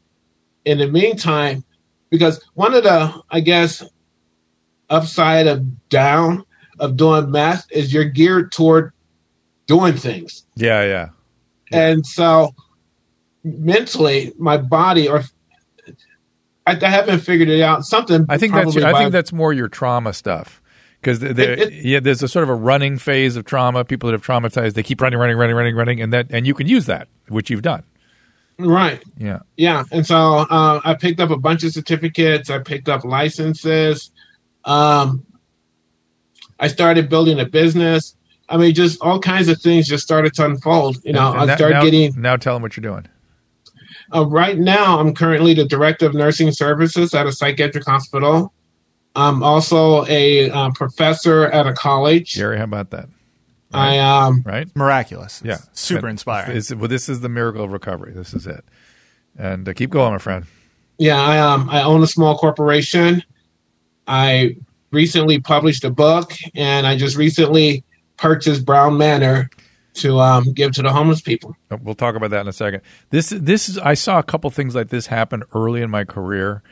In 0.64 0.78
the 0.78 0.88
meantime, 0.88 1.64
because 2.11 2.42
one 2.55 2.74
of 2.74 2.82
the, 2.82 3.22
I 3.30 3.40
guess, 3.40 3.84
upside 4.90 5.46
of 5.46 5.88
down 5.88 6.44
of 6.78 6.96
doing 6.96 7.30
math 7.30 7.66
is 7.70 7.92
you're 7.92 8.05
geared 8.05 8.53
toward 8.53 8.92
doing 9.66 9.94
things. 9.94 10.44
Yeah, 10.57 10.84
yeah. 10.84 11.09
And 11.72 12.07
so 12.07 12.55
mentally, 13.44 14.32
my 14.38 14.57
body 14.57 15.09
or 15.09 15.22
I, 16.66 16.78
I 16.80 16.88
haven't 16.88 17.20
figured 17.20 17.48
it 17.48 17.61
out. 17.61 17.84
Something 17.84 18.26
I 18.28 18.38
think 18.38 18.55
that's 18.55 18.76
I 18.76 18.92
think 18.92 19.12
that's 19.12 19.32
more 19.32 19.53
your 19.53 19.68
trauma 19.68 20.12
stuff. 20.12 20.61
Because 21.03 21.18
there, 21.18 21.53
It- 21.53 21.59
it- 21.61 21.72
yeah, 21.84 21.98
there's 22.00 22.22
a 22.22 22.28
sort 22.28 22.44
of 22.44 22.48
a 22.48 22.55
running 22.55 22.96
phase 22.96 23.36
of 23.36 23.44
trauma. 23.44 23.84
People 23.84 24.09
that 24.09 24.14
have 24.14 24.24
traumatized, 24.24 24.74
they 24.74 24.84
keep 24.84 25.00
running, 25.00 25.18
running, 25.18 25.36
running, 25.36 25.57
running, 25.57 25.74
running, 25.74 26.00
and 26.00 26.12
that, 26.12 26.28
and 26.30 26.46
you 26.46 26.55
can 26.55 26.68
use 26.68 26.86
that, 26.86 27.09
which 27.28 27.50
you've 27.50 27.62
done. 27.62 27.82
right. 28.59 29.03
Yeah, 29.18 29.40
Yeah, 29.57 29.82
and 29.90 30.07
so 30.07 30.16
uh, 30.48 30.80
I 30.84 30.94
picked 30.94 31.18
up 31.18 31.30
a 31.30 31.36
bunch 31.36 31.64
of 31.64 31.72
certificates. 31.72 32.48
I 32.50 32.61
picked 32.61 32.88
up 32.88 33.05
licenses. 33.05 34.12
Um, 34.64 35.26
I 36.61 36.68
started 36.68 37.09
building 37.09 37.40
a 37.40 37.46
business. 37.46 38.14
I 38.48 38.57
mean, 38.57 38.72
just 38.74 39.00
all 39.03 39.18
kinds 39.18 39.48
of 39.48 39.61
things 39.61 39.88
just 39.88 40.05
started 40.05 40.34
to 40.34 40.44
unfold. 40.44 40.98
You 41.05 41.14
know, 41.14 41.32
I 41.32 41.53
started 41.57 41.74
now, 41.74 41.82
getting. 41.84 42.20
now. 42.20 42.36
Tell 42.36 42.55
them 42.55 42.62
what 42.62 42.76
you're 42.76 42.82
doing. 42.82 43.09
Uh, 44.14 44.26
right 44.26 44.59
now, 44.59 45.00
I'm 45.00 45.14
currently 45.14 45.55
the 45.55 45.64
director 45.64 46.07
of 46.07 46.14
nursing 46.14 46.53
services 46.53 47.12
at 47.14 47.26
a 47.26 47.32
psychiatric 47.32 47.84
hospital. 47.86 48.53
I'm 49.14 49.42
also 49.42 50.06
a 50.06 50.50
uh, 50.50 50.70
professor 50.70 51.44
at 51.46 51.66
a 51.66 51.72
college. 51.74 52.34
Gary, 52.34 52.56
how 52.58 52.64
about 52.64 52.90
that? 52.90 53.08
I 53.74 53.98
um, 53.98 54.42
Right? 54.44 54.68
Miraculous. 54.76 55.40
It's 55.40 55.46
Yeah, 55.46 55.58
Super 55.72 56.06
And 56.06 56.14
inspiring. 56.14 56.50
it's- 56.56 56.74
well, 56.74 56.88
this 56.88 57.08
is 57.08 57.20
the 57.20 57.28
miracle 57.28 57.64
of 57.64 57.72
recovery. 57.72 58.12
This 58.12 58.34
is 58.34 58.46
it. 58.46 58.64
And 59.38 59.68
uh, 59.68 59.72
keep 59.72 59.90
going, 59.90 60.12
my 60.12 60.18
friend. 60.18 60.44
yeah, 60.98 61.20
I 61.20 61.38
um, 61.38 61.68
I 61.70 61.82
own 61.82 62.02
a 62.02 62.06
small 62.06 62.36
corporation. 62.36 63.22
I 64.06 64.56
recently 64.90 65.40
published 65.40 65.84
a 65.84 65.90
book, 65.90 66.32
and 66.54 66.86
I 66.86 66.96
just 66.98 67.16
recently 67.16 67.82
purchased 68.18 68.66
Brown 68.66 68.98
Manor 68.98 69.48
to 69.94 70.20
um, 70.20 70.52
give 70.52 70.72
to 70.72 70.82
the 70.82 70.90
homeless 70.92 71.20
people. 71.22 71.56
We'll 71.82 71.94
talk 71.94 72.14
about 72.14 72.30
that 72.30 72.42
in 72.42 72.48
a 72.48 72.52
second. 72.52 72.82
This 73.10 73.30
this 73.30 73.68
is 73.70 73.78
I 73.78 73.94
saw 73.94 74.18
a 74.18 74.22
couple 74.22 74.50
things 74.50 74.74
like 74.74 74.88
this 74.88 75.06
happen 75.06 75.44
early 75.54 75.80
in 75.80 75.90
my 75.90 76.04
career, 76.04 76.62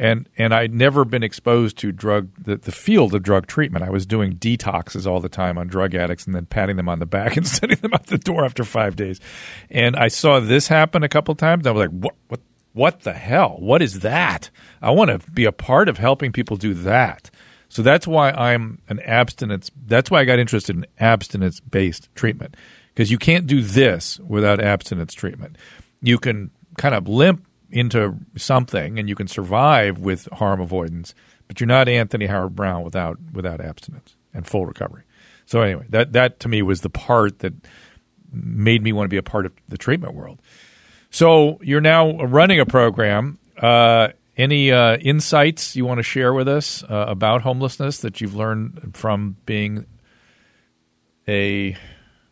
and 0.00 0.26
and 0.38 0.54
I'd 0.54 0.72
never 0.72 1.04
been 1.04 1.22
exposed 1.22 1.76
to 1.78 1.92
drug 1.92 2.30
the, 2.42 2.56
the 2.56 2.72
field 2.72 3.14
of 3.14 3.22
drug 3.22 3.46
treatment. 3.46 3.84
I 3.84 3.90
was 3.90 4.06
doing 4.06 4.32
detoxes 4.38 5.06
all 5.06 5.20
the 5.20 5.28
time 5.28 5.58
on 5.58 5.68
drug 5.68 5.94
addicts, 5.94 6.24
and 6.24 6.34
then 6.34 6.46
patting 6.46 6.76
them 6.76 6.88
on 6.88 7.00
the 7.00 7.06
back 7.06 7.36
and 7.36 7.46
sending 7.46 7.78
them 7.78 7.92
out 7.92 8.06
the 8.06 8.16
door 8.16 8.46
after 8.46 8.64
five 8.64 8.96
days. 8.96 9.20
And 9.68 9.94
I 9.94 10.08
saw 10.08 10.40
this 10.40 10.68
happen 10.68 11.02
a 11.02 11.08
couple 11.08 11.34
times. 11.34 11.66
I 11.66 11.72
was 11.72 11.86
like, 11.86 11.90
what 11.90 12.14
what 12.28 12.40
what 12.72 13.00
the 13.02 13.12
hell? 13.12 13.56
What 13.58 13.82
is 13.82 14.00
that? 14.00 14.48
I 14.80 14.90
want 14.90 15.10
to 15.10 15.30
be 15.30 15.44
a 15.44 15.52
part 15.52 15.88
of 15.88 15.98
helping 15.98 16.32
people 16.32 16.56
do 16.56 16.72
that. 16.72 17.30
So 17.68 17.82
that's 17.82 18.06
why 18.06 18.30
I'm 18.30 18.80
an 18.88 19.00
abstinence. 19.00 19.70
That's 19.86 20.10
why 20.10 20.20
I 20.20 20.24
got 20.24 20.38
interested 20.38 20.76
in 20.76 20.86
abstinence 20.98 21.60
based 21.60 22.08
treatment 22.14 22.56
because 22.94 23.10
you 23.10 23.18
can't 23.18 23.46
do 23.46 23.60
this 23.60 24.18
without 24.20 24.60
abstinence 24.60 25.12
treatment. 25.12 25.56
You 26.00 26.18
can 26.18 26.52
kind 26.78 26.94
of 26.94 27.06
limp 27.06 27.44
into 27.70 28.16
something 28.36 28.98
and 28.98 29.08
you 29.08 29.14
can 29.14 29.28
survive 29.28 29.98
with 29.98 30.28
harm 30.32 30.60
avoidance, 30.60 31.14
but 31.48 31.60
you're 31.60 31.66
not 31.66 31.88
Anthony 31.88 32.26
Howard 32.26 32.54
Brown 32.56 32.82
without 32.82 33.18
without 33.32 33.60
abstinence 33.60 34.16
and 34.32 34.46
full 34.46 34.66
recovery. 34.66 35.04
So 35.46 35.62
anyway, 35.62 35.86
that 35.90 36.12
that 36.12 36.40
to 36.40 36.48
me 36.48 36.62
was 36.62 36.80
the 36.82 36.90
part 36.90 37.40
that 37.40 37.54
made 38.32 38.82
me 38.82 38.92
want 38.92 39.06
to 39.06 39.08
be 39.08 39.16
a 39.16 39.22
part 39.22 39.46
of 39.46 39.52
the 39.68 39.78
treatment 39.78 40.14
world. 40.14 40.40
So 41.10 41.58
you're 41.62 41.80
now 41.80 42.22
running 42.22 42.60
a 42.60 42.66
program. 42.66 43.38
Uh, 43.58 44.08
any 44.36 44.72
uh, 44.72 44.96
insights 44.98 45.76
you 45.76 45.84
want 45.84 45.98
to 45.98 46.02
share 46.02 46.32
with 46.32 46.48
us 46.48 46.82
uh, 46.84 47.06
about 47.08 47.42
homelessness 47.42 47.98
that 47.98 48.20
you've 48.20 48.34
learned 48.34 48.92
from 48.94 49.36
being 49.44 49.86
a 51.28 51.76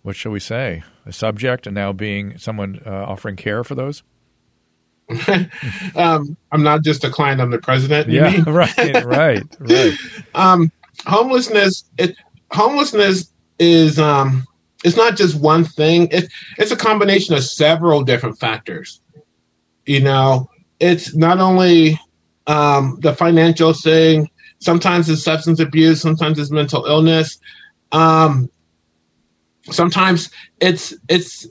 what 0.02 0.16
shall 0.16 0.32
we 0.32 0.40
say 0.40 0.82
a 1.04 1.12
subject 1.12 1.66
and 1.66 1.74
now 1.74 1.92
being 1.92 2.38
someone 2.38 2.80
uh, 2.86 2.90
offering 2.90 3.36
care 3.36 3.64
for 3.64 3.74
those? 3.74 4.02
um, 5.96 6.36
I'm 6.52 6.62
not 6.62 6.82
just 6.82 7.04
a 7.04 7.10
client; 7.10 7.40
I'm 7.40 7.50
the 7.50 7.58
president. 7.58 8.08
Yeah, 8.08 8.42
right, 8.46 9.04
right, 9.04 9.42
right. 9.58 9.94
Um, 10.34 10.70
homelessness. 11.06 11.84
It 11.98 12.16
homelessness 12.52 13.32
is 13.58 13.98
um, 13.98 14.44
it's 14.84 14.96
not 14.96 15.16
just 15.16 15.40
one 15.40 15.64
thing. 15.64 16.08
It, 16.10 16.30
it's 16.58 16.70
a 16.70 16.76
combination 16.76 17.34
of 17.34 17.44
several 17.44 18.04
different 18.04 18.38
factors. 18.38 19.00
You 19.86 20.00
know, 20.00 20.50
it's 20.78 21.16
not 21.16 21.38
only 21.38 21.98
um, 22.46 22.98
the 23.00 23.14
financial 23.14 23.72
thing. 23.72 24.30
Sometimes 24.60 25.08
it's 25.08 25.24
substance 25.24 25.60
abuse. 25.60 26.02
Sometimes 26.02 26.38
it's 26.38 26.50
mental 26.50 26.84
illness. 26.84 27.38
Um, 27.92 28.50
sometimes 29.70 30.30
it's 30.60 30.92
it's 31.08 31.48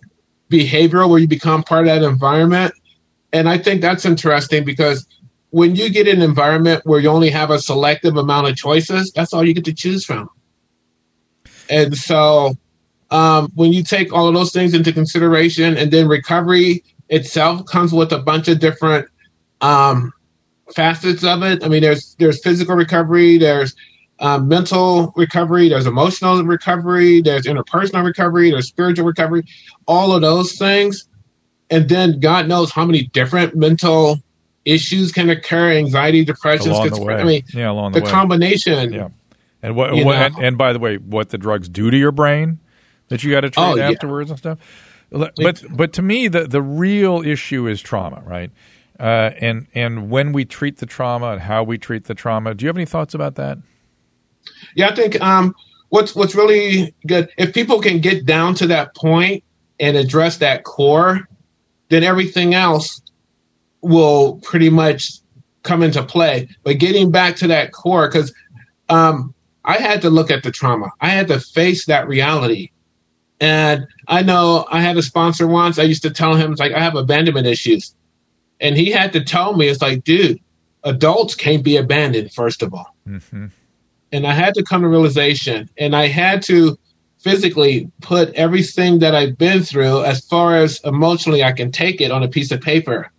behavioral 0.52 1.10
where 1.10 1.20
you 1.20 1.28
become 1.28 1.64
part 1.64 1.88
of 1.88 2.02
that 2.02 2.08
environment 2.08 2.74
and 3.34 3.50
I 3.50 3.58
think 3.58 3.82
that's 3.82 4.06
interesting 4.06 4.64
because 4.64 5.06
when 5.50 5.76
you 5.76 5.90
get 5.90 6.08
in 6.08 6.18
an 6.18 6.24
environment 6.24 6.82
where 6.86 7.00
you 7.00 7.10
only 7.10 7.30
have 7.30 7.52
a 7.52 7.60
selective 7.60 8.18
amount 8.18 8.48
of 8.48 8.56
choices, 8.56 9.12
that's 9.12 9.34
all 9.34 9.46
you 9.46 9.54
get 9.54 9.66
to 9.66 9.74
choose 9.74 10.06
from. 10.06 10.30
And 11.70 11.96
so 11.96 12.56
um, 13.12 13.52
when 13.56 13.74
you 13.74 13.84
take 13.84 14.14
all 14.14 14.28
of 14.28 14.34
those 14.34 14.52
things 14.52 14.74
into 14.74 14.92
consideration, 14.92 15.78
and 15.78 15.92
then 15.92 16.08
recovery 16.08 16.84
itself 17.10 17.66
comes 17.66 17.94
with 17.94 18.12
a 18.12 18.20
bunch 18.20 18.48
of 18.48 18.60
different 18.60 19.08
um, 19.62 20.12
facets 20.76 21.24
of 21.24 21.44
it. 21.44 21.64
I 21.64 21.70
mean, 21.70 21.82
there's 21.82 22.16
there's 22.20 22.42
physical 22.44 22.76
recovery, 22.76 23.38
there's 23.38 23.76
um, 24.20 24.48
mental 24.48 25.14
recovery, 25.16 25.70
there's 25.70 25.86
emotional 25.86 26.44
recovery, 26.44 27.22
there's 27.22 27.44
interpersonal 27.44 28.04
recovery, 28.04 28.52
there's 28.52 28.68
spiritual 28.68 29.06
recovery. 29.06 29.44
All 29.88 30.12
of 30.12 30.22
those 30.22 30.58
things 30.58 31.08
and 31.70 31.90
then 31.90 32.20
God 32.20 32.48
knows 32.48 32.72
how 32.72 32.86
many 32.86 33.04
different 33.04 33.56
mental 33.56 34.18
issues 34.66 35.12
can 35.12 35.30
occur: 35.30 35.72
anxiety, 35.72 36.24
depression, 36.24 36.72
along 36.72 36.90
the 36.90 37.02
way. 37.02 37.16
I 37.16 37.24
mean, 37.24 37.44
yeah, 37.54 37.72
along 37.72 37.94
the, 37.94 38.00
the 38.00 38.06
way. 38.06 38.12
combination. 38.12 38.94
Yeah, 38.94 39.10
and 39.62 39.76
what, 39.76 39.92
what 39.94 40.16
and, 40.16 40.38
and, 40.38 40.58
by 40.58 40.74
the 40.74 40.80
way, 40.80 40.98
what 40.98 41.30
the 41.30 41.38
drugs 41.38 41.70
do 41.70 41.90
to 41.90 41.98
your 41.98 42.12
brain 42.12 42.60
that 43.10 43.24
you 43.24 43.32
got 43.32 43.42
to 43.42 43.50
treat 43.50 43.64
oh, 43.64 43.78
afterwards 43.78 44.30
yeah. 44.30 44.34
and 44.34 44.40
stuff. 44.40 44.60
But 45.10 45.64
but 45.70 45.94
to 45.94 46.02
me, 46.02 46.28
the 46.28 46.48
the 46.48 46.62
real 46.62 47.22
issue 47.26 47.68
is 47.68 47.82
trauma, 47.82 48.22
right? 48.26 48.52
Uh, 49.00 49.32
and 49.40 49.68
and 49.74 50.10
when 50.10 50.34
we 50.34 50.44
treat 50.44 50.78
the 50.78 50.86
trauma 50.86 51.32
and 51.32 51.42
how 51.42 51.64
we 51.64 51.78
treat 51.78 52.06
the 52.06 52.16
trauma. 52.16 52.54
Do 52.54 52.66
you 52.66 52.68
have 52.68 52.78
any 52.78 52.86
thoughts 52.86 53.14
about 53.14 53.36
that? 53.36 53.58
Yeah, 54.76 54.90
I 54.90 54.96
think 54.96 55.22
um, 55.22 55.56
what's 55.90 56.16
what's 56.16 56.36
really 56.36 56.94
good 57.06 57.30
if 57.38 57.54
people 57.54 57.80
can 57.80 58.00
get 58.00 58.26
down 58.26 58.56
to 58.56 58.68
that 58.68 58.96
point 58.96 59.44
and 59.80 59.96
address 59.96 60.38
that 60.38 60.64
core 60.64 61.28
then 61.90 62.04
everything 62.04 62.54
else 62.54 63.02
will 63.82 64.40
pretty 64.44 64.70
much 64.70 65.20
come 65.64 65.84
into 65.84 66.04
play. 66.04 66.50
But 66.64 66.80
getting 66.80 67.12
back 67.12 67.36
to 67.38 67.48
that 67.48 67.72
core, 67.72 68.08
because 68.08 68.34
um, 68.90 69.34
I 69.66 69.78
had 69.78 70.02
to 70.02 70.10
look 70.10 70.32
at 70.32 70.44
the 70.44 70.52
trauma, 70.52 70.92
I 71.02 71.10
had 71.10 71.28
to 71.28 71.40
face 71.40 71.86
that 71.86 72.08
reality. 72.08 72.72
And 73.40 73.86
I 74.08 74.24
know 74.24 74.66
I 74.72 74.82
had 74.82 74.98
a 74.98 75.04
sponsor 75.04 75.48
once. 75.48 75.78
I 75.78 75.84
used 75.84 76.02
to 76.04 76.10
tell 76.10 76.36
him, 76.36 76.52
it's 76.52 76.60
like, 76.60 76.74
I 76.74 76.80
have 76.80 76.96
abandonment 76.96 77.46
issues. 77.46 77.94
And 78.60 78.76
he 78.76 78.90
had 78.90 79.14
to 79.14 79.24
tell 79.24 79.56
me, 79.56 79.68
it's 79.68 79.82
like, 79.82 80.04
dude, 80.04 80.40
adults 80.84 81.36
can't 81.36 81.64
be 81.64 81.78
abandoned, 81.78 82.34
first 82.34 82.64
of 82.64 82.74
all. 82.74 82.96
Mm-hmm. 83.08 83.48
And 84.12 84.26
I 84.26 84.34
had 84.34 84.56
to 84.56 84.64
come 84.64 84.82
to 84.82 84.88
realization 84.88 85.70
and 85.78 85.96
I 85.96 86.08
had 86.08 86.42
to 86.44 86.80
physically 87.20 87.92
put 88.02 88.34
everything 88.34 89.00
that 89.00 89.16
I've 89.16 89.38
been 89.38 89.64
through 89.64 90.04
as 90.04 90.26
far 90.26 90.56
as 90.56 90.80
emotionally 90.84 91.44
I 91.44 91.52
can 91.52 91.72
take 91.72 92.02
it 92.02 92.12
on 92.12 92.24
a 92.24 92.28
piece 92.28 92.52
of 92.52 92.62
paper. 92.62 93.12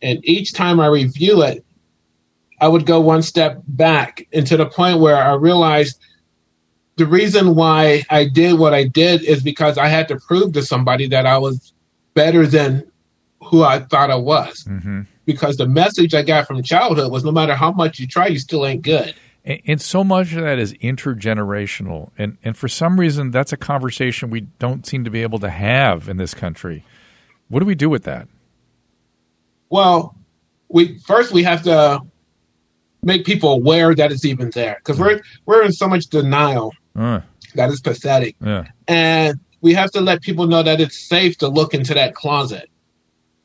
And 0.00 0.20
each 0.24 0.52
time 0.52 0.80
I 0.80 0.86
review 0.86 1.42
it, 1.42 1.64
I 2.60 2.68
would 2.68 2.86
go 2.86 3.00
one 3.00 3.22
step 3.22 3.60
back 3.66 4.26
and 4.32 4.46
to 4.46 4.56
the 4.56 4.66
point 4.66 5.00
where 5.00 5.16
I 5.16 5.34
realized 5.34 5.98
the 6.96 7.06
reason 7.06 7.54
why 7.54 8.04
I 8.10 8.26
did 8.26 8.58
what 8.58 8.74
I 8.74 8.84
did 8.84 9.22
is 9.22 9.42
because 9.42 9.78
I 9.78 9.88
had 9.88 10.08
to 10.08 10.16
prove 10.16 10.52
to 10.52 10.62
somebody 10.62 11.08
that 11.08 11.26
I 11.26 11.38
was 11.38 11.72
better 12.14 12.46
than 12.46 12.84
who 13.42 13.64
I 13.64 13.80
thought 13.80 14.10
I 14.10 14.16
was. 14.16 14.64
Mm-hmm. 14.64 15.02
Because 15.24 15.56
the 15.56 15.68
message 15.68 16.14
I 16.14 16.22
got 16.22 16.46
from 16.46 16.62
childhood 16.62 17.10
was 17.10 17.24
no 17.24 17.32
matter 17.32 17.54
how 17.54 17.72
much 17.72 17.98
you 17.98 18.06
try, 18.06 18.26
you 18.26 18.38
still 18.38 18.66
ain't 18.66 18.82
good. 18.82 19.14
And, 19.44 19.60
and 19.66 19.80
so 19.80 20.04
much 20.04 20.32
of 20.32 20.42
that 20.42 20.58
is 20.58 20.74
intergenerational. 20.74 22.10
And, 22.16 22.38
and 22.44 22.56
for 22.56 22.68
some 22.68 22.98
reason, 22.98 23.30
that's 23.30 23.52
a 23.52 23.56
conversation 23.56 24.30
we 24.30 24.42
don't 24.42 24.86
seem 24.86 25.04
to 25.04 25.10
be 25.10 25.22
able 25.22 25.38
to 25.40 25.50
have 25.50 26.08
in 26.08 26.16
this 26.16 26.34
country. 26.34 26.84
What 27.48 27.60
do 27.60 27.66
we 27.66 27.74
do 27.74 27.90
with 27.90 28.04
that? 28.04 28.28
Well, 29.70 30.16
we 30.68 30.98
first 30.98 31.32
we 31.32 31.42
have 31.42 31.62
to 31.62 32.00
make 33.02 33.24
people 33.24 33.52
aware 33.52 33.94
that 33.94 34.12
it's 34.12 34.24
even 34.24 34.50
there 34.50 34.76
because 34.78 34.98
we're 34.98 35.20
we're 35.46 35.62
in 35.62 35.72
so 35.72 35.88
much 35.88 36.06
denial 36.06 36.72
uh, 36.94 37.20
that 37.54 37.70
is 37.70 37.80
pathetic. 37.80 38.36
Yeah. 38.40 38.64
And 38.88 39.40
we 39.60 39.74
have 39.74 39.90
to 39.92 40.00
let 40.00 40.22
people 40.22 40.46
know 40.46 40.62
that 40.62 40.80
it's 40.80 41.08
safe 41.08 41.38
to 41.38 41.48
look 41.48 41.74
into 41.74 41.94
that 41.94 42.14
closet 42.14 42.68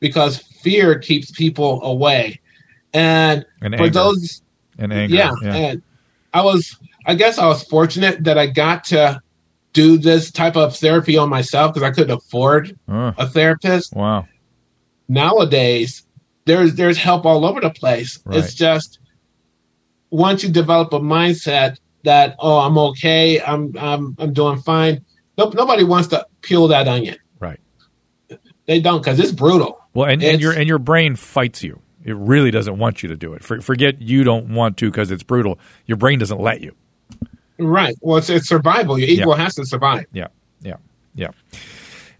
because 0.00 0.38
fear 0.38 0.98
keeps 0.98 1.30
people 1.30 1.82
away. 1.82 2.40
And, 2.92 3.44
and 3.60 3.76
for 3.76 3.88
those 3.88 4.42
and 4.78 4.92
anger, 4.92 5.14
yeah, 5.14 5.32
yeah. 5.42 5.54
And 5.54 5.82
I 6.38 6.42
was, 6.42 6.76
I 7.04 7.14
guess 7.14 7.38
I 7.38 7.46
was 7.46 7.62
fortunate 7.64 8.24
that 8.24 8.38
I 8.38 8.46
got 8.46 8.84
to 8.84 9.20
do 9.72 9.98
this 9.98 10.30
type 10.30 10.56
of 10.56 10.76
therapy 10.76 11.16
on 11.16 11.28
myself 11.28 11.74
because 11.74 11.88
I 11.88 11.92
couldn't 11.92 12.16
afford 12.16 12.78
uh, 12.88 13.12
a 13.18 13.26
therapist. 13.26 13.94
Wow. 13.94 14.26
Nowadays, 15.08 16.04
there's 16.44 16.74
there's 16.74 16.96
help 16.96 17.26
all 17.26 17.44
over 17.44 17.60
the 17.60 17.70
place. 17.70 18.20
Right. 18.24 18.38
It's 18.38 18.54
just 18.54 19.00
once 20.10 20.42
you 20.42 20.48
develop 20.48 20.92
a 20.92 21.00
mindset 21.00 21.78
that 22.04 22.36
oh 22.38 22.58
I'm 22.58 22.78
okay, 22.78 23.40
I'm 23.40 23.76
I'm 23.78 24.14
I'm 24.18 24.32
doing 24.32 24.58
fine. 24.60 25.04
Nope, 25.36 25.54
nobody 25.54 25.84
wants 25.84 26.08
to 26.08 26.26
peel 26.42 26.68
that 26.68 26.88
onion. 26.88 27.16
Right. 27.40 27.60
They 28.66 28.80
don't 28.80 29.00
because 29.00 29.18
it's 29.18 29.32
brutal. 29.32 29.78
Well, 29.94 30.08
and, 30.08 30.22
and 30.22 30.40
your 30.40 30.52
and 30.52 30.68
your 30.68 30.78
brain 30.78 31.16
fights 31.16 31.62
you. 31.62 31.80
It 32.08 32.16
really 32.16 32.50
doesn't 32.50 32.78
want 32.78 33.02
you 33.02 33.08
to 33.08 33.16
do 33.16 33.34
it. 33.34 33.44
For, 33.44 33.60
forget 33.60 34.00
you 34.00 34.24
don't 34.24 34.54
want 34.54 34.76
to 34.78 34.90
because 34.90 35.10
it's 35.10 35.22
brutal. 35.22 35.58
Your 35.86 35.96
brain 35.96 36.18
doesn't 36.18 36.40
let 36.40 36.60
you. 36.60 36.74
Right. 37.58 37.96
Well, 38.00 38.18
it's, 38.18 38.30
it's 38.30 38.48
survival. 38.48 38.98
Your 38.98 39.08
ego 39.08 39.30
yeah. 39.30 39.42
has 39.42 39.54
to 39.56 39.66
survive. 39.66 40.06
Yeah. 40.12 40.28
Yeah. 40.62 40.76
Yeah. 41.14 41.30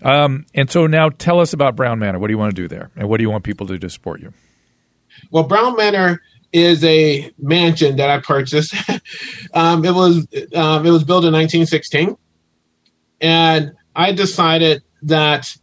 Um, 0.03 0.47
and 0.55 0.71
so 0.71 0.87
now 0.87 1.09
tell 1.09 1.41
us 1.41 1.53
about 1.53 1.77
Brown 1.77 1.99
Manor. 1.99 2.19
What 2.19 2.29
do 2.29 2.33
you 2.33 2.39
want 2.39 2.55
to 2.55 2.63
do 2.63 2.69
there? 2.69 2.91
And 2.97 3.09
what 3.09 3.19
do 3.19 3.23
you 3.23 3.31
want 3.31 3.45
people 3.45 3.67
to 3.69 3.75
do 3.75 3.79
to 3.79 3.91
support 3.91 4.21
you? 4.21 4.33
Well, 5.31 5.45
Brown 5.45 5.77
Manor 5.77 6.21
is 6.53 6.83
a 6.85 7.31
mansion 7.39 7.97
that 7.97 8.11
I 8.11 8.21
purchased. 8.21 8.75
um, 9.55 9.85
it 9.85 9.93
was 9.93 10.27
um, 10.55 10.87
it 10.87 10.91
was 10.91 11.05
built 11.05 11.25
in 11.25 11.33
1916, 11.33 12.17
and 13.21 13.73
I 13.95 14.13
decided 14.13 14.83
that 15.03 15.55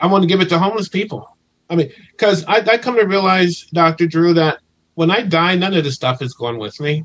I 0.00 0.06
want 0.06 0.22
to 0.22 0.28
give 0.28 0.40
it 0.40 0.48
to 0.50 0.58
homeless 0.58 0.88
people. 0.88 1.35
I 1.68 1.76
mean, 1.76 1.90
because 2.12 2.44
I, 2.44 2.58
I 2.58 2.78
come 2.78 2.96
to 2.96 3.04
realize, 3.04 3.62
Dr. 3.72 4.06
Drew, 4.06 4.34
that 4.34 4.60
when 4.94 5.10
I 5.10 5.22
die, 5.22 5.56
none 5.56 5.74
of 5.74 5.84
this 5.84 5.94
stuff 5.94 6.22
is 6.22 6.34
going 6.34 6.58
with 6.58 6.80
me. 6.80 7.04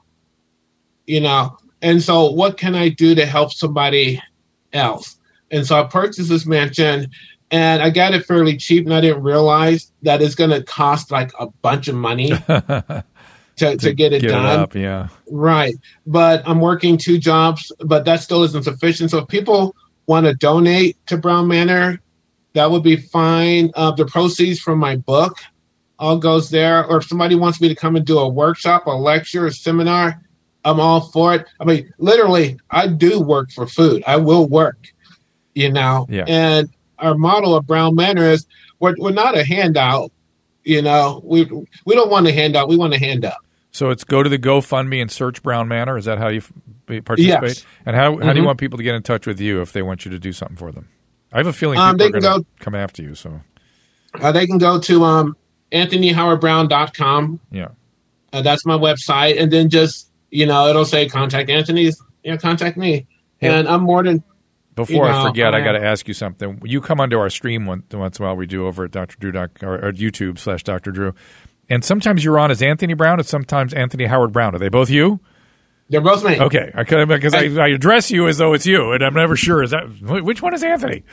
You 1.07 1.21
know, 1.21 1.57
and 1.81 2.01
so 2.01 2.31
what 2.31 2.57
can 2.57 2.75
I 2.75 2.89
do 2.89 3.15
to 3.15 3.25
help 3.25 3.51
somebody 3.51 4.21
else? 4.71 5.17
And 5.49 5.65
so 5.65 5.79
I 5.79 5.83
purchased 5.83 6.29
this 6.29 6.45
mansion 6.45 7.07
and 7.51 7.81
I 7.81 7.89
got 7.89 8.13
it 8.13 8.25
fairly 8.25 8.55
cheap, 8.55 8.85
and 8.85 8.93
I 8.93 9.01
didn't 9.01 9.23
realize 9.23 9.91
that 10.03 10.21
it's 10.21 10.35
going 10.35 10.51
to 10.51 10.63
cost 10.63 11.11
like 11.11 11.31
a 11.37 11.47
bunch 11.47 11.89
of 11.89 11.95
money 11.95 12.29
to, 12.47 13.03
to, 13.57 13.77
to, 13.77 13.93
get 13.93 14.13
it 14.13 14.21
Get 14.21 14.29
done. 14.29 14.45
it 14.45 14.59
up, 14.59 14.73
yeah. 14.73 15.09
Right. 15.29 15.75
But 16.07 16.43
I'm 16.47 16.61
working 16.61 16.97
two 16.97 17.17
jobs, 17.17 17.69
but 17.79 18.05
that 18.05 18.21
still 18.21 18.43
isn't 18.43 18.63
sufficient. 18.63 19.11
So 19.11 19.19
if 19.19 19.27
people 19.27 19.75
want 20.07 20.27
to 20.27 20.33
donate 20.33 21.05
to 21.07 21.17
Brown 21.17 21.49
Manor, 21.49 21.99
that 22.53 22.69
would 22.71 22.83
be 22.83 22.95
fine. 22.97 23.71
Uh, 23.75 23.91
the 23.91 24.05
proceeds 24.05 24.59
from 24.59 24.79
my 24.79 24.95
book 24.97 25.37
all 25.99 26.17
goes 26.17 26.49
there. 26.49 26.85
Or 26.85 26.97
if 26.97 27.05
somebody 27.05 27.35
wants 27.35 27.61
me 27.61 27.67
to 27.69 27.75
come 27.75 27.95
and 27.95 28.05
do 28.05 28.17
a 28.19 28.27
workshop, 28.27 28.87
a 28.87 28.91
lecture, 28.91 29.45
a 29.47 29.51
seminar, 29.53 30.21
I'm 30.65 30.79
all 30.79 31.01
for 31.01 31.33
it. 31.35 31.47
I 31.59 31.65
mean, 31.65 31.91
literally, 31.97 32.59
I 32.69 32.87
do 32.87 33.21
work 33.21 33.51
for 33.51 33.65
food. 33.67 34.03
I 34.05 34.17
will 34.17 34.47
work, 34.47 34.77
you 35.55 35.71
know. 35.71 36.05
Yeah. 36.09 36.25
And 36.27 36.69
our 36.99 37.15
model 37.15 37.55
of 37.55 37.65
Brown 37.65 37.95
Manor 37.95 38.29
is 38.29 38.45
we're, 38.79 38.95
we're 38.97 39.11
not 39.11 39.37
a 39.37 39.43
handout. 39.43 40.11
You 40.63 40.81
know, 40.83 41.21
we 41.23 41.45
we 41.85 41.95
don't 41.95 42.11
want 42.11 42.27
a 42.27 42.31
handout. 42.31 42.67
We 42.69 42.77
want 42.77 42.93
a 42.93 42.99
handout. 42.99 43.37
So 43.71 43.89
it's 43.89 44.03
go 44.03 44.21
to 44.21 44.29
the 44.29 44.37
GoFundMe 44.37 45.01
and 45.01 45.09
search 45.09 45.41
Brown 45.41 45.67
Manor. 45.67 45.97
Is 45.97 46.05
that 46.05 46.17
how 46.19 46.27
you 46.27 46.39
f- 46.87 47.05
participate? 47.05 47.41
Yes. 47.55 47.65
And 47.85 47.95
how, 47.95 48.17
how 48.17 48.33
do 48.33 48.37
you 48.39 48.43
Mhm. 48.43 48.47
want 48.47 48.59
people 48.59 48.77
to 48.77 48.83
get 48.83 48.93
in 48.93 49.01
touch 49.01 49.25
with 49.25 49.39
you 49.39 49.61
if 49.61 49.71
they 49.71 49.81
want 49.81 50.03
you 50.05 50.11
to 50.11 50.19
do 50.19 50.31
something 50.33 50.57
for 50.57 50.71
them? 50.71 50.89
I 51.31 51.37
have 51.37 51.47
a 51.47 51.53
feeling 51.53 51.79
Um, 51.79 51.97
they 51.97 52.09
going 52.09 52.21
can 52.23 52.39
go, 52.41 52.45
come 52.59 52.75
after 52.75 53.01
you. 53.01 53.15
So 53.15 53.41
Uh, 54.21 54.31
they 54.31 54.45
can 54.47 54.57
go 54.57 54.79
to 54.79 55.03
um, 55.05 55.35
anthonyhowardbrown.com. 55.71 57.39
yeah, 57.51 57.67
Uh, 58.33 58.41
that's 58.41 58.65
my 58.65 58.77
website, 58.77 59.39
and 59.41 59.51
then 59.51 59.69
just 59.69 60.09
you 60.29 60.45
know 60.45 60.67
it'll 60.67 60.85
say 60.85 61.07
contact 61.07 61.49
Anthony's. 61.49 62.01
You 62.23 62.31
know, 62.31 62.37
contact 62.37 62.77
me, 62.77 63.07
Yeah. 63.41 63.53
and 63.55 63.67
I'm 63.67 63.81
more 63.81 64.03
than 64.03 64.23
Before 64.75 65.05
You 65.07 65.11
I 65.11 65.27
forget, 65.27 65.53
I 65.53 65.59
I- 65.59 65.63
got 65.63 65.71
to 65.73 65.83
ask 65.83 66.07
you 66.07 66.13
something. 66.13 66.61
You 66.63 66.79
come 66.81 67.01
onto 67.01 67.17
our 67.17 67.29
stream 67.29 67.65
once, 67.65 67.83
once 67.91 68.19
in 68.19 68.23
a 68.23 68.27
while. 68.27 68.35
We 68.37 68.45
do 68.45 68.67
over 68.67 68.85
at 68.85 68.91
Dr. 68.91 69.15
Drew 69.19 69.31
doc, 69.33 69.51
or, 69.61 69.75
or 69.75 69.91
YouTube 69.91 70.37
slash 70.39 70.63
Dr. 70.63 70.91
Drew, 70.91 71.13
and 71.69 71.83
sometimes 71.83 72.23
you're 72.23 72.39
on 72.39 72.51
as 72.51 72.61
Anthony 72.61 72.93
Brown, 72.93 73.19
and 73.19 73.27
sometimes 73.27 73.73
Anthony 73.73 74.05
Howard 74.05 74.31
Brown. 74.31 74.55
Are 74.55 74.59
they 74.59 74.69
both 74.69 74.89
you? 74.89 75.19
They're 75.91 76.01
both 76.01 76.23
me. 76.23 76.39
Okay, 76.39 76.71
I 76.73 76.83
because 77.05 77.33
I, 77.35 77.43
I 77.61 77.67
address 77.67 78.09
you 78.09 78.27
as 78.27 78.37
though 78.39 78.53
it's 78.53 78.65
you, 78.65 78.93
and 78.93 79.03
I'm 79.03 79.13
never 79.13 79.35
sure 79.35 79.61
is 79.61 79.71
that 79.71 79.83
which 80.01 80.41
one 80.41 80.53
is 80.53 80.63
Anthony. 80.63 81.03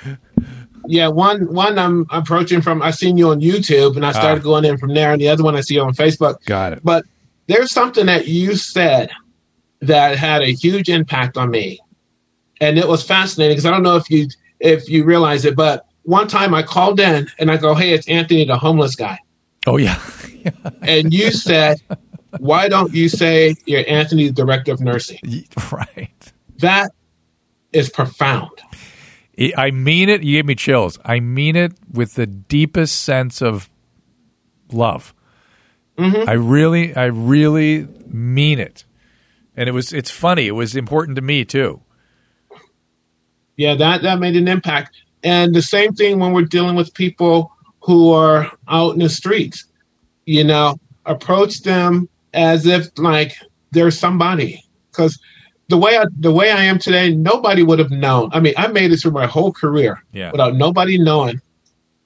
Yeah, 0.87 1.09
one 1.09 1.53
one 1.53 1.79
I'm 1.79 2.07
approaching 2.11 2.63
from. 2.63 2.81
I 2.81 2.93
seen 2.93 3.19
you 3.19 3.29
on 3.31 3.41
YouTube, 3.41 3.97
and 3.97 4.07
I 4.07 4.13
started 4.13 4.41
Ah. 4.41 4.45
going 4.45 4.65
in 4.65 4.79
from 4.79 4.95
there, 4.95 5.13
and 5.13 5.21
the 5.21 5.29
other 5.29 5.43
one 5.45 5.57
I 5.57 5.61
see 5.61 5.75
you 5.75 5.83
on 5.83 5.93
Facebook. 5.93 6.43
Got 6.47 6.73
it. 6.73 6.81
But 6.83 7.05
there's 7.49 7.73
something 7.73 8.07
that 8.07 8.29
you 8.29 8.55
said 8.57 9.11
that 9.81 10.17
had 10.17 10.43
a 10.43 10.53
huge 10.53 10.89
impact 10.89 11.37
on 11.37 11.51
me, 11.51 11.81
and 12.61 12.79
it 12.79 12.89
was 12.89 13.03
fascinating 13.03 13.53
because 13.57 13.67
I 13.67 13.71
don't 13.71 13.83
know 13.83 13.97
if 13.97 14.09
you 14.11 14.29
if 14.61 14.89
you 14.89 15.05
realize 15.05 15.45
it, 15.45 15.57
but 15.57 15.85
one 16.05 16.29
time 16.29 16.55
I 16.55 16.63
called 16.63 17.01
in 17.01 17.29
and 17.39 17.51
I 17.51 17.57
go, 17.59 17.75
"Hey, 17.75 17.93
it's 17.93 18.09
Anthony, 18.09 18.45
the 18.45 18.57
homeless 18.57 18.95
guy," 18.97 19.19
Oh 19.67 19.77
yeah, 19.77 20.01
and 20.83 21.13
you 21.13 21.31
said, 21.33 21.81
"Why 22.39 22.69
don't 22.69 22.95
you 22.95 23.09
say 23.09 23.57
you're 23.67 23.85
Anthony, 23.89 24.31
director 24.31 24.73
of 24.73 24.81
nursing?" 24.81 25.21
right. 25.73 26.33
That 26.59 26.91
is 27.73 27.89
profound. 27.91 28.51
I- 29.57 29.71
mean 29.71 30.09
it. 30.09 30.23
You 30.23 30.39
gave 30.39 30.47
me 30.47 30.55
chills. 30.55 30.99
I 31.05 31.21
mean 31.21 31.57
it 31.57 31.73
with 31.93 32.15
the 32.15 32.27
deepest 32.27 33.03
sense 33.03 33.41
of 33.41 33.69
love. 34.73 35.15
Mm-hmm. 35.97 36.29
I 36.29 36.33
really, 36.33 36.95
I 36.95 37.07
really 37.07 37.87
mean 38.07 38.59
it. 38.59 38.85
And 39.57 39.69
it 39.69 39.73
was, 39.73 39.93
it's 39.93 40.11
funny. 40.11 40.47
It 40.47 40.53
was 40.53 40.77
important 40.77 41.17
to 41.17 41.23
me 41.23 41.45
too. 41.45 41.81
Yeah, 43.57 43.75
that 43.75 44.03
that 44.03 44.21
made 44.21 44.37
an 44.37 44.47
impact. 44.47 44.97
And 45.25 45.53
the 45.53 45.63
same 45.63 45.93
thing 45.93 46.21
when 46.21 46.33
we're 46.33 46.45
dealing 46.45 46.77
with 46.77 46.95
people 46.95 47.53
who 47.81 48.13
are 48.13 48.53
out 48.69 48.93
in 48.95 49.01
the 49.01 49.09
streets. 49.09 49.65
You 50.27 50.45
know, 50.45 50.79
approach 51.07 51.63
them 51.63 52.09
as 52.35 52.67
if 52.67 52.89
like 52.99 53.35
they're 53.71 53.91
somebody. 53.91 54.63
Because 54.91 55.19
the 55.69 55.77
way 55.79 55.97
I 55.99 56.05
the 56.19 56.33
way 56.33 56.51
I 56.51 56.63
am 56.65 56.79
today, 56.79 57.15
nobody 57.15 57.63
would 57.63 57.79
have 57.79 57.91
known. 57.91 58.31
I 58.33 58.41
mean, 58.41 58.55
I 58.57 58.69
made 58.69 58.93
it 58.93 58.99
through 58.99 59.13
my 59.13 59.27
whole 59.27 59.53
career 59.53 60.03
Yeah. 60.13 60.31
without 60.33 60.57
nobody 60.57 60.99
knowing 60.99 61.41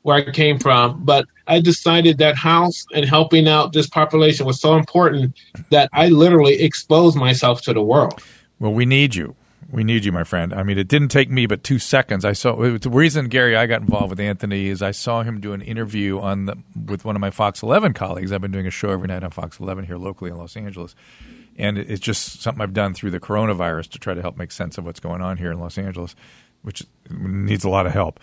where 0.03 0.17
I 0.17 0.31
came 0.33 0.59
from. 0.59 1.05
But 1.05 1.27
I 1.47 1.61
decided 1.61 2.19
that 2.19 2.37
house 2.37 2.85
and 2.95 3.05
helping 3.05 3.49
out 3.49 3.73
this 3.73 3.89
population 3.89 4.47
was 4.47 4.61
so 4.61 4.77
important 4.77 5.35
that 5.71 5.89
I 5.93 6.09
literally 6.09 6.61
exposed 6.63 7.17
myself 7.17 7.63
to 7.63 7.73
the 7.73 7.83
world. 7.83 8.21
Well, 8.59 8.73
we 8.73 8.87
need 8.87 9.15
you. 9.15 9.35
We 9.73 9.85
need 9.85 10.05
you, 10.05 10.13
my 10.13 10.23
friend. 10.23 10.53
I 10.53 10.65
mean, 10.65 10.77
it 10.77 10.87
didn't 10.87 11.09
take 11.09 11.31
me 11.31 11.47
but 11.47 11.65
two 11.65 11.79
seconds. 11.79 12.27
I 12.27 12.35
saw 12.35 12.55
the 12.57 12.91
reason 12.91 13.29
Gary 13.29 13.57
I 13.57 13.65
got 13.65 13.81
involved 13.81 14.11
with 14.11 14.21
Anthony 14.21 14.67
is 14.69 14.83
I 14.83 14.91
saw 14.91 15.23
him 15.23 15.41
do 15.41 15.55
an 15.55 15.63
interview 15.63 16.21
on 16.21 16.45
the, 16.45 16.57
with 16.85 17.07
one 17.07 17.17
of 17.17 17.21
my 17.21 17.31
Fox 17.31 17.63
11 17.63 17.95
colleagues. 17.95 18.33
I've 18.33 18.43
been 18.43 18.53
doing 18.53 18.67
a 18.67 18.71
show 18.71 18.91
every 18.91 19.09
night 19.09 19.25
on 19.25 19.31
Fox 19.31 19.59
11 19.59 19.87
here 19.87 19.97
locally 19.97 20.31
in 20.31 20.37
Los 20.37 20.59
Angeles, 20.59 20.95
and 21.57 21.79
it's 21.79 22.03
just 22.03 22.43
something 22.43 22.61
I've 22.61 22.75
done 22.75 22.93
through 22.93 23.13
the 23.13 23.21
coronavirus 23.21 23.89
to 23.93 23.99
try 23.99 24.13
to 24.13 24.21
help 24.21 24.37
make 24.37 24.53
sense 24.53 24.77
of 24.77 24.85
what's 24.85 25.01
going 25.01 25.23
on 25.23 25.39
here 25.39 25.51
in 25.51 25.59
Los 25.59 25.79
Angeles, 25.79 26.15
which 26.61 26.85
needs 27.09 27.65
a 27.65 27.71
lot 27.71 27.87
of 27.87 27.93
help. 27.93 28.21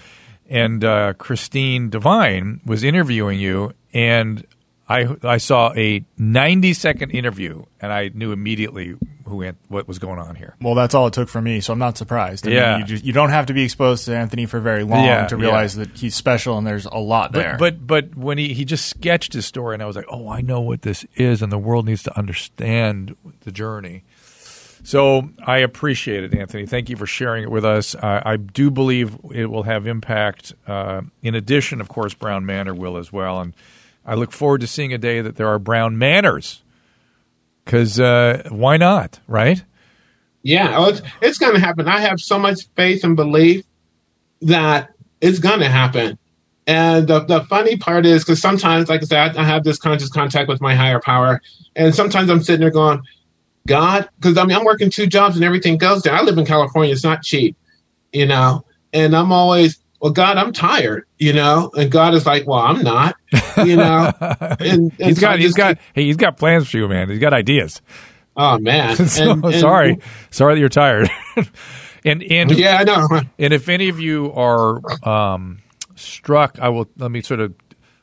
And 0.47 0.83
uh, 0.83 1.13
Christine 1.13 1.89
Devine 1.89 2.61
was 2.63 2.83
interviewing 2.83 3.39
you, 3.39 3.73
and 3.91 4.45
I 4.89 5.15
I 5.23 5.37
saw 5.37 5.71
a 5.75 6.03
90 6.17 6.73
second 6.73 7.11
interview, 7.11 7.63
and 7.79 7.93
I 7.93 8.09
knew 8.13 8.31
immediately 8.31 8.95
who 9.25 9.47
what 9.67 9.87
was 9.87 9.99
going 9.99 10.17
on 10.17 10.35
here. 10.35 10.55
Well, 10.59 10.73
that's 10.73 10.95
all 10.95 11.05
it 11.05 11.13
took 11.13 11.29
for 11.29 11.39
me, 11.39 11.61
so 11.61 11.71
I'm 11.71 11.77
not 11.79 11.97
surprised. 11.97 12.47
I 12.47 12.49
mean, 12.49 12.57
Yeah. 12.57 12.77
you, 12.79 12.83
just, 12.85 13.03
you 13.05 13.13
don't 13.13 13.29
have 13.29 13.45
to 13.45 13.53
be 13.53 13.63
exposed 13.63 14.05
to 14.05 14.15
Anthony 14.17 14.47
for 14.47 14.59
very 14.59 14.83
long 14.83 15.05
Yeah, 15.05 15.27
to 15.27 15.37
realize 15.37 15.75
that 15.75 15.95
he's 15.95 16.15
special 16.15 16.57
and 16.57 16.65
there's 16.65 16.85
a 16.85 16.97
lot 16.97 17.31
there. 17.31 17.55
But 17.59 17.85
but 17.85 18.09
but 18.15 18.17
when 18.17 18.39
he 18.39 18.53
he 18.55 18.65
just 18.65 18.87
sketched 18.87 19.33
his 19.33 19.45
story, 19.45 19.75
and 19.75 19.83
I 19.83 19.85
was 19.85 19.95
like, 19.95 20.07
oh, 20.09 20.27
I 20.29 20.41
know 20.41 20.61
what 20.61 20.81
this 20.81 21.05
is, 21.15 21.43
and 21.43 21.51
the 21.51 21.59
world 21.59 21.85
needs 21.85 22.01
to 22.03 22.17
understand 22.17 23.15
the 23.41 23.51
journey. 23.51 24.03
So 24.83 25.29
I 25.45 25.59
appreciate 25.59 26.23
it, 26.23 26.33
Anthony. 26.33 26.65
Thank 26.65 26.89
you 26.89 26.95
for 26.95 27.05
sharing 27.05 27.43
it 27.43 27.51
with 27.51 27.65
us. 27.65 27.95
I, 27.95 28.21
I 28.25 28.37
do 28.37 28.71
believe 28.71 29.15
it 29.31 29.45
will 29.47 29.63
have 29.63 29.85
impact. 29.85 30.53
Uh, 30.65 31.01
in 31.21 31.35
addition, 31.35 31.81
of 31.81 31.89
course, 31.89 32.13
Brown 32.15 32.45
Manor 32.45 32.73
will 32.73 32.97
as 32.97 33.11
well, 33.13 33.41
and 33.41 33.53
I 34.09 34.15
look 34.15 34.31
forward 34.31 34.61
to 34.61 34.67
seeing 34.67 34.91
a 34.91 34.97
day 34.97 35.21
that 35.21 35.35
there 35.35 35.47
are 35.47 35.59
Brown 35.59 35.99
Manors. 35.99 36.63
Because 37.63 37.99
uh, 37.99 38.41
why 38.49 38.77
not, 38.77 39.19
right? 39.27 39.63
Yeah, 40.41 40.73
oh, 40.75 40.89
it's, 40.89 41.01
it's 41.21 41.37
going 41.37 41.53
to 41.53 41.59
happen. 41.59 41.87
I 41.87 41.99
have 41.99 42.19
so 42.19 42.39
much 42.39 42.61
faith 42.75 43.03
and 43.03 43.15
belief 43.15 43.63
that 44.41 44.89
it's 45.21 45.37
going 45.37 45.59
to 45.59 45.69
happen. 45.69 46.17
And 46.65 47.07
the, 47.07 47.19
the 47.19 47.43
funny 47.43 47.77
part 47.77 48.07
is 48.07 48.23
because 48.23 48.41
sometimes, 48.41 48.89
like 48.89 49.03
I 49.03 49.05
said, 49.05 49.37
I, 49.37 49.41
I 49.43 49.45
have 49.45 49.63
this 49.63 49.77
conscious 49.77 50.09
contact 50.09 50.49
with 50.49 50.59
my 50.59 50.73
higher 50.73 50.99
power. 50.99 51.39
And 51.75 51.93
sometimes 51.93 52.31
I'm 52.31 52.41
sitting 52.41 52.61
there 52.61 52.71
going, 52.71 53.03
God, 53.67 54.09
because 54.15 54.39
I 54.39 54.45
mean, 54.45 54.57
I'm 54.57 54.65
working 54.65 54.89
two 54.89 55.05
jobs 55.05 55.35
and 55.35 55.45
everything 55.45 55.77
goes 55.77 56.01
there. 56.01 56.13
I 56.13 56.23
live 56.23 56.39
in 56.39 56.47
California. 56.47 56.91
It's 56.91 57.03
not 57.03 57.21
cheap, 57.21 57.55
you 58.11 58.25
know? 58.25 58.65
And 58.91 59.15
I'm 59.15 59.31
always, 59.31 59.77
well, 59.99 60.11
God, 60.11 60.37
I'm 60.37 60.53
tired, 60.53 61.05
you 61.17 61.33
know? 61.33 61.71
And 61.77 61.91
God 61.91 62.13
is 62.13 62.25
like, 62.25 62.47
well, 62.47 62.59
I'm 62.59 62.81
not, 62.83 63.15
you 63.65 63.75
know? 63.75 64.11
And, 64.21 64.59
and 64.59 64.93
he's 64.97 65.15
so 65.17 65.21
got 65.21 65.39
he's 65.39 65.53
got 65.53 65.77
hey, 65.93 66.03
he's 66.03 66.17
got 66.17 66.37
plans 66.37 66.69
for 66.69 66.77
you, 66.77 66.87
man. 66.87 67.09
He's 67.09 67.19
got 67.19 67.33
ideas. 67.33 67.81
oh, 68.37 68.57
man. 68.59 68.95
so, 69.07 69.31
And- 69.31 69.45
and- 69.45 69.55
sorry, 69.55 69.99
sorry 70.31 70.55
that 70.55 70.59
you're 70.59 70.69
tired. 70.69 71.09
and 72.05 72.23
and 72.23 72.51
Yeah, 72.51 72.77
I 72.77 72.83
know. 72.83 73.07
and 73.37 73.53
if 73.53 73.67
any 73.69 73.89
of 73.89 73.99
you 73.99 74.31
are 74.33 74.81
um, 75.07 75.59
struck, 75.95 76.57
I 76.59 76.69
will 76.69 76.89
let 76.97 77.11
me 77.11 77.21
sort 77.21 77.39
of 77.41 77.53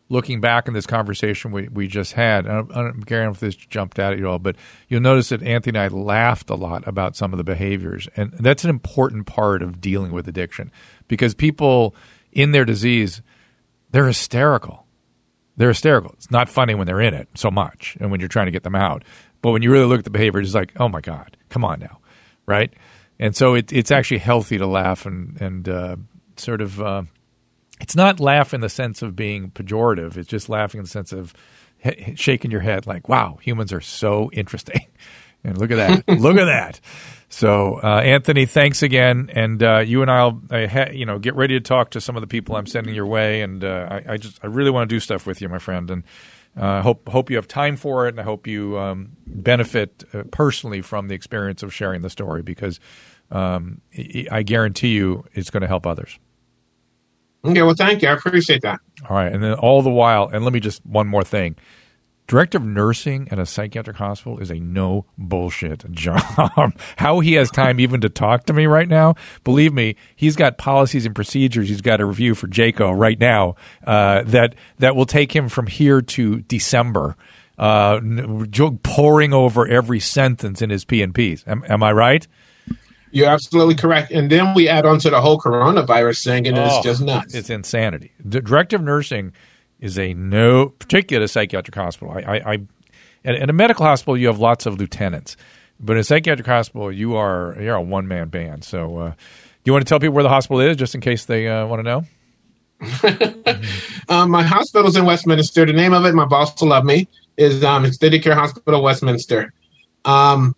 looking 0.08 0.40
back 0.40 0.68
in 0.68 0.74
this 0.74 0.86
conversation 0.86 1.50
we, 1.50 1.66
we 1.68 1.88
just 1.88 2.12
had. 2.12 2.46
I 2.46 2.54
don't, 2.54 2.70
I 2.76 2.82
don't, 2.82 3.06
Gary, 3.06 3.22
I 3.22 3.24
don't 3.24 3.32
know 3.32 3.34
if 3.34 3.40
this 3.40 3.56
jumped 3.56 3.98
out 3.98 4.12
at 4.12 4.18
you 4.20 4.28
all, 4.28 4.38
but 4.38 4.54
you'll 4.88 5.00
notice 5.00 5.30
that 5.30 5.42
Anthony 5.42 5.76
and 5.76 5.84
I 5.84 5.88
laughed 5.96 6.48
a 6.48 6.54
lot 6.54 6.86
about 6.86 7.16
some 7.16 7.32
of 7.32 7.38
the 7.38 7.44
behaviors, 7.44 8.08
and 8.16 8.30
that's 8.34 8.62
an 8.62 8.70
important 8.70 9.26
part 9.26 9.62
of 9.62 9.80
dealing 9.80 10.12
with 10.12 10.28
addiction 10.28 10.70
because 11.08 11.34
people 11.34 11.94
in 12.32 12.52
their 12.52 12.64
disease 12.64 13.22
they're 13.90 14.06
hysterical. 14.06 14.86
They're 15.56 15.68
hysterical. 15.68 16.12
It's 16.14 16.30
not 16.30 16.48
funny 16.48 16.74
when 16.74 16.86
they're 16.86 17.00
in 17.00 17.14
it 17.14 17.28
so 17.34 17.50
much, 17.50 17.96
and 17.98 18.10
when 18.10 18.20
you're 18.20 18.28
trying 18.28 18.46
to 18.46 18.52
get 18.52 18.62
them 18.62 18.74
out. 18.74 19.04
But 19.40 19.52
when 19.52 19.62
you 19.62 19.70
really 19.70 19.86
look 19.86 20.00
at 20.00 20.04
the 20.04 20.10
behavior, 20.10 20.40
it's 20.40 20.54
like, 20.54 20.72
oh 20.76 20.88
my 20.88 21.00
god, 21.00 21.36
come 21.48 21.64
on 21.64 21.80
now, 21.80 22.00
right? 22.46 22.72
And 23.18 23.34
so 23.34 23.54
it, 23.54 23.72
it's 23.72 23.90
actually 23.90 24.18
healthy 24.18 24.58
to 24.58 24.66
laugh 24.66 25.06
and 25.06 25.40
and 25.40 25.68
uh, 25.68 25.96
sort 26.36 26.60
of. 26.60 26.80
Uh, 26.80 27.02
it's 27.80 27.96
not 27.96 28.20
laugh 28.20 28.54
in 28.54 28.60
the 28.60 28.68
sense 28.68 29.02
of 29.02 29.14
being 29.16 29.50
pejorative. 29.50 30.16
It's 30.16 30.28
just 30.28 30.48
laughing 30.48 30.78
in 30.78 30.84
the 30.84 30.90
sense 30.90 31.12
of 31.12 31.34
he- 31.78 32.14
shaking 32.16 32.50
your 32.50 32.60
head, 32.60 32.86
like, 32.86 33.08
"Wow, 33.08 33.38
humans 33.40 33.72
are 33.72 33.80
so 33.80 34.30
interesting." 34.32 34.86
And 35.44 35.58
look 35.58 35.70
at 35.70 35.76
that! 35.76 36.18
look 36.18 36.38
at 36.38 36.46
that! 36.46 36.80
So, 37.28 37.80
uh, 37.82 38.00
Anthony, 38.04 38.46
thanks 38.46 38.82
again, 38.82 39.30
and 39.34 39.60
uh, 39.62 39.78
you 39.78 40.00
and 40.02 40.10
I'll, 40.10 40.40
uh, 40.50 40.68
ha- 40.68 40.90
you 40.92 41.04
know, 41.04 41.18
get 41.18 41.34
ready 41.34 41.54
to 41.54 41.60
talk 41.60 41.90
to 41.90 42.00
some 42.00 42.16
of 42.16 42.20
the 42.20 42.26
people 42.28 42.54
I'm 42.54 42.66
sending 42.66 42.94
your 42.94 43.06
way, 43.06 43.42
and 43.42 43.64
uh, 43.64 43.88
I, 43.90 44.12
I 44.12 44.16
just, 44.16 44.38
I 44.44 44.46
really 44.46 44.70
want 44.70 44.88
to 44.88 44.94
do 44.94 45.00
stuff 45.00 45.26
with 45.26 45.40
you, 45.40 45.48
my 45.48 45.58
friend, 45.58 45.90
and 45.90 46.04
uh, 46.56 46.82
hope 46.82 47.08
hope 47.08 47.28
you 47.28 47.36
have 47.36 47.48
time 47.48 47.76
for 47.76 48.06
it, 48.06 48.10
and 48.10 48.20
I 48.20 48.22
hope 48.22 48.46
you 48.46 48.78
um, 48.78 49.16
benefit 49.26 50.04
uh, 50.14 50.22
personally 50.30 50.80
from 50.82 51.08
the 51.08 51.14
experience 51.14 51.62
of 51.62 51.74
sharing 51.74 52.02
the 52.02 52.10
story 52.10 52.42
because 52.42 52.78
um, 53.30 53.80
I 53.98 54.26
I 54.30 54.42
guarantee 54.42 54.90
you 54.90 55.24
it's 55.34 55.50
going 55.50 55.62
to 55.62 55.66
help 55.66 55.86
others. 55.86 56.18
Okay, 57.44 57.62
well, 57.62 57.74
thank 57.74 58.02
you. 58.02 58.08
I 58.08 58.12
appreciate 58.12 58.62
that. 58.62 58.80
All 59.08 59.16
right, 59.16 59.32
and 59.32 59.42
then 59.42 59.54
all 59.54 59.82
the 59.82 59.90
while, 59.90 60.28
and 60.28 60.44
let 60.44 60.52
me 60.52 60.60
just 60.60 60.84
one 60.86 61.08
more 61.08 61.24
thing. 61.24 61.56
Director 62.26 62.58
of 62.58 62.64
nursing 62.64 63.28
at 63.30 63.38
a 63.38 63.46
psychiatric 63.46 63.96
hospital 63.96 64.38
is 64.38 64.50
a 64.50 64.58
no 64.58 65.06
bullshit 65.16 65.88
job. 65.92 66.20
How 66.96 67.20
he 67.20 67.34
has 67.34 67.50
time 67.50 67.78
even 67.78 68.00
to 68.00 68.08
talk 68.08 68.46
to 68.46 68.52
me 68.52 68.66
right 68.66 68.88
now, 68.88 69.14
believe 69.44 69.72
me, 69.72 69.94
he's 70.16 70.34
got 70.34 70.58
policies 70.58 71.06
and 71.06 71.14
procedures 71.14 71.68
he's 71.68 71.80
got 71.80 71.98
to 71.98 72.04
review 72.04 72.34
for 72.34 72.48
JCAHO 72.48 72.98
right 72.98 73.18
now 73.18 73.54
uh, 73.86 74.22
that 74.24 74.56
that 74.78 74.96
will 74.96 75.06
take 75.06 75.34
him 75.34 75.48
from 75.48 75.68
here 75.68 76.02
to 76.02 76.40
December, 76.42 77.16
uh, 77.58 78.00
poring 78.82 79.32
over 79.32 79.66
every 79.66 80.00
sentence 80.00 80.60
in 80.60 80.70
his 80.70 80.84
P 80.84 81.02
and 81.02 81.14
Ps. 81.14 81.44
Am, 81.46 81.62
am 81.68 81.82
I 81.84 81.92
right? 81.92 82.26
You're 83.12 83.28
absolutely 83.28 83.76
correct. 83.76 84.10
And 84.10 84.30
then 84.30 84.52
we 84.52 84.68
add 84.68 84.84
on 84.84 84.98
to 84.98 85.10
the 85.10 85.20
whole 85.20 85.38
coronavirus 85.38 86.24
thing, 86.24 86.48
and 86.48 86.58
oh, 86.58 86.66
it's 86.66 86.84
just 86.84 87.00
nuts. 87.00 87.34
It's 87.34 87.50
insanity. 87.50 88.12
The 88.22 88.40
director 88.40 88.76
of 88.76 88.82
nursing 88.82 89.32
is 89.80 89.98
a 89.98 90.14
no, 90.14 90.70
particularly 90.70 91.22
at 91.22 91.26
a 91.26 91.28
psychiatric 91.28 91.74
hospital. 91.74 92.14
I, 92.14 92.20
I, 92.20 92.52
I 92.52 92.58
at, 93.24 93.50
a 93.50 93.52
medical 93.52 93.84
hospital, 93.84 94.16
you 94.16 94.28
have 94.28 94.38
lots 94.38 94.66
of 94.66 94.78
lieutenants, 94.78 95.36
but 95.80 95.94
in 95.94 95.98
a 95.98 96.04
psychiatric 96.04 96.46
hospital, 96.46 96.90
you 96.92 97.16
are 97.16 97.56
you're 97.60 97.74
a 97.74 97.82
one 97.82 98.08
man 98.08 98.28
band. 98.28 98.64
So, 98.64 98.98
uh, 98.98 99.12
you 99.64 99.72
want 99.72 99.84
to 99.84 99.88
tell 99.88 99.98
people 99.98 100.14
where 100.14 100.22
the 100.22 100.28
hospital 100.28 100.60
is, 100.60 100.76
just 100.76 100.94
in 100.94 101.00
case 101.00 101.24
they 101.24 101.48
uh, 101.48 101.66
want 101.66 101.80
to 101.80 101.82
know? 101.82 102.04
um, 104.08 104.30
my 104.30 104.42
hospital's 104.42 104.96
in 104.96 105.04
Westminster. 105.04 105.66
The 105.66 105.72
name 105.72 105.92
of 105.92 106.04
it, 106.04 106.14
my 106.14 106.24
boss 106.24 106.58
will 106.60 106.68
love 106.68 106.84
me, 106.84 107.08
is 107.36 107.64
um, 107.64 107.84
Extended 107.84 108.22
Care 108.22 108.34
Hospital 108.34 108.82
Westminster. 108.82 109.52
Um, 110.04 110.54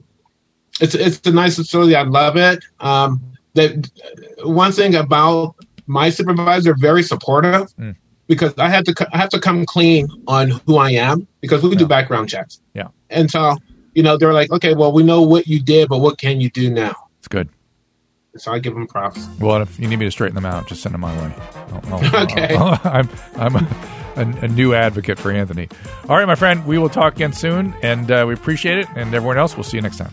it's 0.80 0.94
it's 0.94 1.26
a 1.26 1.32
nice 1.32 1.56
facility. 1.56 1.96
I 1.96 2.02
love 2.02 2.36
it. 2.36 2.62
Um, 2.80 3.20
that 3.54 3.90
one 4.44 4.72
thing 4.72 4.94
about 4.94 5.56
my 5.86 6.10
supervisor, 6.10 6.74
very 6.74 7.02
supportive, 7.02 7.74
mm. 7.76 7.96
Because 8.28 8.54
I 8.58 8.68
had 8.68 8.84
to 8.86 9.08
I 9.12 9.18
have 9.18 9.30
to 9.30 9.40
come 9.40 9.66
clean 9.66 10.08
on 10.26 10.50
who 10.66 10.76
I 10.76 10.90
am 10.90 11.26
because 11.40 11.62
we 11.62 11.70
yeah. 11.70 11.78
do 11.78 11.86
background 11.86 12.28
checks. 12.28 12.60
Yeah, 12.74 12.88
and 13.10 13.30
so 13.30 13.56
you 13.94 14.02
know 14.02 14.16
they're 14.16 14.34
like, 14.34 14.50
okay, 14.52 14.74
well 14.74 14.92
we 14.92 15.02
know 15.02 15.22
what 15.22 15.48
you 15.48 15.60
did, 15.60 15.88
but 15.88 15.98
what 15.98 16.18
can 16.18 16.40
you 16.40 16.50
do 16.50 16.70
now? 16.70 16.94
It's 17.18 17.28
good. 17.28 17.48
So 18.36 18.52
I 18.52 18.60
give 18.60 18.74
them 18.74 18.86
props. 18.86 19.26
Well, 19.40 19.60
if 19.62 19.80
you 19.80 19.88
need 19.88 19.98
me 19.98 20.04
to 20.04 20.10
straighten 20.10 20.36
them 20.36 20.44
out, 20.44 20.68
just 20.68 20.82
send 20.82 20.94
them 20.94 21.00
my 21.00 21.16
way. 21.16 21.34
I'll, 21.72 21.94
I'll, 21.94 22.22
okay. 22.24 22.54
i 22.54 22.80
I'm 22.84 23.08
I'm 23.36 23.56
a, 23.56 23.68
a, 24.16 24.44
a, 24.44 24.48
new 24.48 24.74
advocate 24.74 25.18
for 25.18 25.32
Anthony. 25.32 25.68
All 26.08 26.16
right, 26.16 26.26
my 26.26 26.36
friend. 26.36 26.64
We 26.66 26.78
will 26.78 26.90
talk 26.90 27.16
again 27.16 27.32
soon, 27.32 27.74
and 27.82 28.10
uh, 28.10 28.24
we 28.28 28.34
appreciate 28.34 28.78
it. 28.78 28.88
And 28.94 29.12
everyone 29.14 29.38
else, 29.38 29.56
we'll 29.56 29.64
see 29.64 29.78
you 29.78 29.82
next 29.82 29.96
time. 29.96 30.12